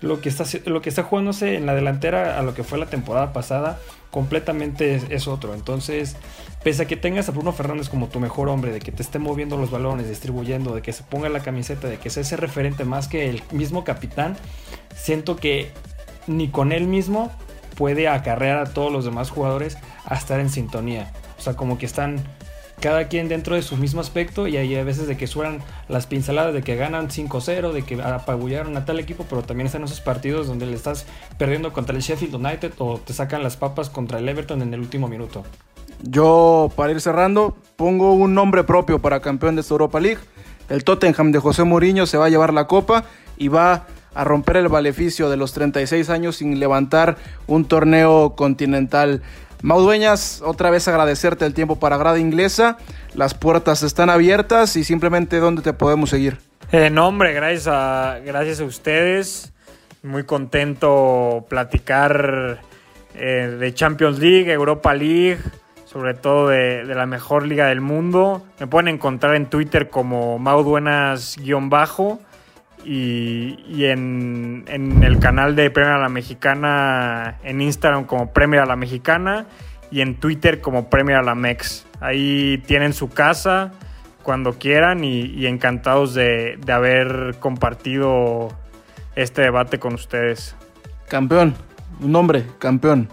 lo 0.00 0.20
que, 0.20 0.28
está, 0.28 0.44
lo 0.66 0.80
que 0.80 0.88
está 0.88 1.02
jugándose 1.02 1.56
en 1.56 1.66
la 1.66 1.74
delantera 1.74 2.38
a 2.38 2.42
lo 2.42 2.54
que 2.54 2.62
fue 2.62 2.78
la 2.78 2.86
temporada 2.86 3.32
pasada, 3.32 3.78
completamente 4.10 4.94
es, 4.94 5.04
es 5.10 5.26
otro. 5.26 5.54
Entonces, 5.54 6.16
pese 6.62 6.84
a 6.84 6.86
que 6.86 6.96
tengas 6.96 7.28
a 7.28 7.32
Bruno 7.32 7.52
Fernández 7.52 7.88
como 7.88 8.08
tu 8.08 8.20
mejor 8.20 8.48
hombre, 8.48 8.72
de 8.72 8.78
que 8.78 8.92
te 8.92 9.02
esté 9.02 9.18
moviendo 9.18 9.56
los 9.56 9.70
balones, 9.70 10.08
distribuyendo, 10.08 10.74
de 10.74 10.82
que 10.82 10.92
se 10.92 11.02
ponga 11.02 11.28
la 11.28 11.40
camiseta, 11.40 11.88
de 11.88 11.98
que 11.98 12.10
sea 12.10 12.22
ese 12.22 12.36
referente 12.36 12.84
más 12.84 13.08
que 13.08 13.28
el 13.28 13.42
mismo 13.50 13.84
capitán, 13.84 14.36
siento 14.94 15.36
que 15.36 15.72
ni 16.28 16.48
con 16.48 16.72
él 16.72 16.86
mismo 16.86 17.32
puede 17.76 18.08
acarrear 18.08 18.58
a 18.58 18.72
todos 18.72 18.92
los 18.92 19.04
demás 19.04 19.30
jugadores 19.30 19.78
a 20.04 20.14
estar 20.14 20.40
en 20.40 20.50
sintonía. 20.50 21.12
O 21.38 21.40
sea, 21.40 21.54
como 21.54 21.78
que 21.78 21.86
están 21.86 22.22
cada 22.80 23.08
quien 23.08 23.28
dentro 23.28 23.54
de 23.54 23.62
su 23.62 23.76
mismo 23.76 24.00
aspecto 24.00 24.46
y 24.46 24.56
hay 24.56 24.74
a 24.76 24.84
veces 24.84 25.06
de 25.06 25.16
que 25.16 25.26
suenan 25.26 25.60
las 25.88 26.06
pinceladas 26.06 26.54
de 26.54 26.62
que 26.62 26.76
ganan 26.76 27.08
5-0, 27.08 27.72
de 27.72 27.82
que 27.82 28.00
apabullaron 28.02 28.76
a 28.76 28.84
tal 28.84 28.98
equipo, 28.98 29.26
pero 29.28 29.42
también 29.42 29.66
están 29.66 29.84
esos 29.84 30.00
partidos 30.00 30.46
donde 30.46 30.66
le 30.66 30.74
estás 30.74 31.06
perdiendo 31.38 31.72
contra 31.72 31.94
el 31.94 32.02
Sheffield 32.02 32.34
United 32.34 32.72
o 32.78 32.98
te 32.98 33.12
sacan 33.12 33.42
las 33.42 33.56
papas 33.56 33.90
contra 33.90 34.18
el 34.18 34.28
Everton 34.28 34.62
en 34.62 34.72
el 34.74 34.80
último 34.80 35.08
minuto. 35.08 35.44
Yo, 36.02 36.70
para 36.76 36.92
ir 36.92 37.00
cerrando, 37.00 37.56
pongo 37.76 38.12
un 38.12 38.34
nombre 38.34 38.64
propio 38.64 39.00
para 39.00 39.20
campeón 39.20 39.56
de 39.56 39.62
esta 39.62 39.74
Europa 39.74 39.98
League. 39.98 40.20
El 40.68 40.84
Tottenham 40.84 41.32
de 41.32 41.38
José 41.40 41.64
Mourinho 41.64 42.06
se 42.06 42.18
va 42.18 42.26
a 42.26 42.28
llevar 42.28 42.52
la 42.52 42.66
copa 42.66 43.04
y 43.36 43.48
va 43.48 43.86
a 44.14 44.24
romper 44.24 44.56
el 44.56 44.68
maleficio 44.68 45.30
de 45.30 45.36
los 45.36 45.52
36 45.52 46.10
años 46.10 46.36
sin 46.36 46.58
levantar 46.60 47.16
un 47.46 47.64
torneo 47.64 48.34
continental. 48.36 49.22
Mau 49.62 49.80
Dueñas, 49.80 50.40
otra 50.44 50.70
vez 50.70 50.86
agradecerte 50.86 51.44
el 51.44 51.52
tiempo 51.52 51.80
para 51.80 51.96
Grada 51.96 52.18
Inglesa. 52.18 52.78
Las 53.14 53.34
puertas 53.34 53.82
están 53.82 54.08
abiertas 54.08 54.76
y 54.76 54.84
simplemente 54.84 55.40
dónde 55.40 55.62
te 55.62 55.72
podemos 55.72 56.10
seguir. 56.10 56.38
Eh, 56.70 56.90
no, 56.90 57.10
gracias 57.16 57.66
a, 57.66 58.20
gracias 58.24 58.60
a 58.60 58.64
ustedes. 58.64 59.52
Muy 60.02 60.22
contento 60.24 61.44
platicar 61.48 62.60
eh, 63.14 63.56
de 63.58 63.74
Champions 63.74 64.20
League, 64.20 64.52
Europa 64.52 64.94
League, 64.94 65.38
sobre 65.86 66.14
todo 66.14 66.48
de, 66.48 66.84
de 66.84 66.94
la 66.94 67.06
mejor 67.06 67.44
liga 67.44 67.66
del 67.66 67.80
mundo. 67.80 68.44
Me 68.60 68.68
pueden 68.68 68.86
encontrar 68.86 69.34
en 69.34 69.46
Twitter 69.46 69.88
como 69.88 70.38
Mauduenas-bajo 70.38 72.20
y, 72.84 73.58
y 73.68 73.86
en, 73.86 74.64
en 74.68 75.02
el 75.02 75.18
canal 75.18 75.56
de 75.56 75.70
Premier 75.70 75.94
a 75.94 75.98
la 75.98 76.08
Mexicana 76.08 77.36
en 77.42 77.60
Instagram 77.60 78.04
como 78.04 78.32
Premier 78.32 78.62
a 78.62 78.66
la 78.66 78.76
Mexicana 78.76 79.46
y 79.90 80.00
en 80.00 80.16
Twitter 80.16 80.60
como 80.60 80.88
Premier 80.90 81.18
a 81.18 81.22
la 81.22 81.34
Mex. 81.34 81.86
Ahí 82.00 82.58
tienen 82.66 82.92
su 82.92 83.08
casa 83.10 83.72
cuando 84.22 84.54
quieran 84.58 85.04
y, 85.04 85.22
y 85.22 85.46
encantados 85.46 86.14
de, 86.14 86.58
de 86.58 86.72
haber 86.72 87.36
compartido 87.40 88.48
este 89.16 89.42
debate 89.42 89.78
con 89.78 89.94
ustedes. 89.94 90.54
Campeón, 91.08 91.54
un 92.00 92.12
nombre, 92.12 92.44
campeón. 92.58 93.08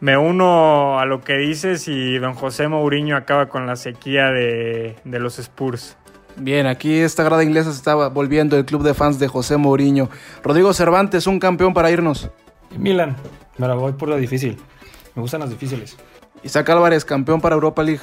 Me 0.00 0.18
uno 0.18 0.98
a 1.00 1.06
lo 1.06 1.22
que 1.22 1.38
dices 1.38 1.88
y 1.88 2.18
don 2.18 2.34
José 2.34 2.68
Mourinho 2.68 3.16
acaba 3.16 3.46
con 3.46 3.66
la 3.66 3.76
sequía 3.76 4.30
de, 4.30 4.96
de 5.04 5.18
los 5.18 5.38
Spurs. 5.38 5.96
Bien, 6.36 6.66
aquí 6.66 6.98
esta 6.98 7.22
grada 7.22 7.44
inglesa 7.44 7.70
se 7.70 7.76
estaba 7.76 8.08
volviendo 8.08 8.56
el 8.56 8.64
club 8.64 8.82
de 8.82 8.94
fans 8.94 9.18
de 9.18 9.28
José 9.28 9.56
Mourinho. 9.56 10.08
Rodrigo 10.42 10.72
Cervantes, 10.72 11.26
un 11.26 11.38
campeón 11.38 11.74
para 11.74 11.90
irnos. 11.90 12.28
Milan, 12.76 13.16
me 13.56 13.68
la 13.68 13.74
voy 13.74 13.92
por 13.92 14.08
lo 14.08 14.16
difícil. 14.16 14.58
Me 15.14 15.22
gustan 15.22 15.40
las 15.40 15.50
difíciles. 15.50 15.96
Isaac 16.42 16.68
Álvarez, 16.70 17.04
campeón 17.04 17.40
para 17.40 17.54
Europa 17.54 17.82
League. 17.82 18.02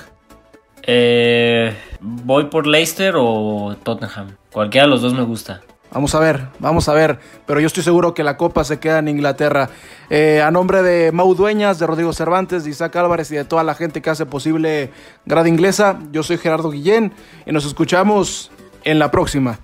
Eh, 0.83 1.75
voy 1.99 2.45
por 2.45 2.65
Leicester 2.65 3.15
o 3.17 3.75
Tottenham. 3.83 4.35
Cualquiera 4.51 4.87
de 4.87 4.91
los 4.91 5.01
dos 5.01 5.13
me 5.13 5.23
gusta. 5.23 5.61
Vamos 5.91 6.15
a 6.15 6.19
ver, 6.19 6.47
vamos 6.59 6.87
a 6.87 6.93
ver. 6.93 7.19
Pero 7.45 7.59
yo 7.59 7.67
estoy 7.67 7.83
seguro 7.83 8.13
que 8.13 8.23
la 8.23 8.37
Copa 8.37 8.63
se 8.63 8.79
queda 8.79 8.99
en 8.99 9.09
Inglaterra. 9.09 9.69
Eh, 10.09 10.41
a 10.41 10.49
nombre 10.49 10.81
de 10.81 11.11
Mau 11.11 11.35
Dueñas, 11.35 11.79
de 11.79 11.87
Rodrigo 11.87 12.13
Cervantes, 12.13 12.63
de 12.63 12.69
Isaac 12.69 12.95
Álvarez 12.95 13.29
y 13.31 13.35
de 13.35 13.43
toda 13.43 13.63
la 13.63 13.75
gente 13.75 14.01
que 14.01 14.09
hace 14.09 14.25
posible 14.25 14.91
Grada 15.25 15.49
Inglesa, 15.49 15.99
yo 16.11 16.23
soy 16.23 16.37
Gerardo 16.37 16.71
Guillén 16.71 17.13
y 17.45 17.51
nos 17.51 17.65
escuchamos 17.65 18.51
en 18.83 18.99
la 18.99 19.11
próxima. 19.11 19.59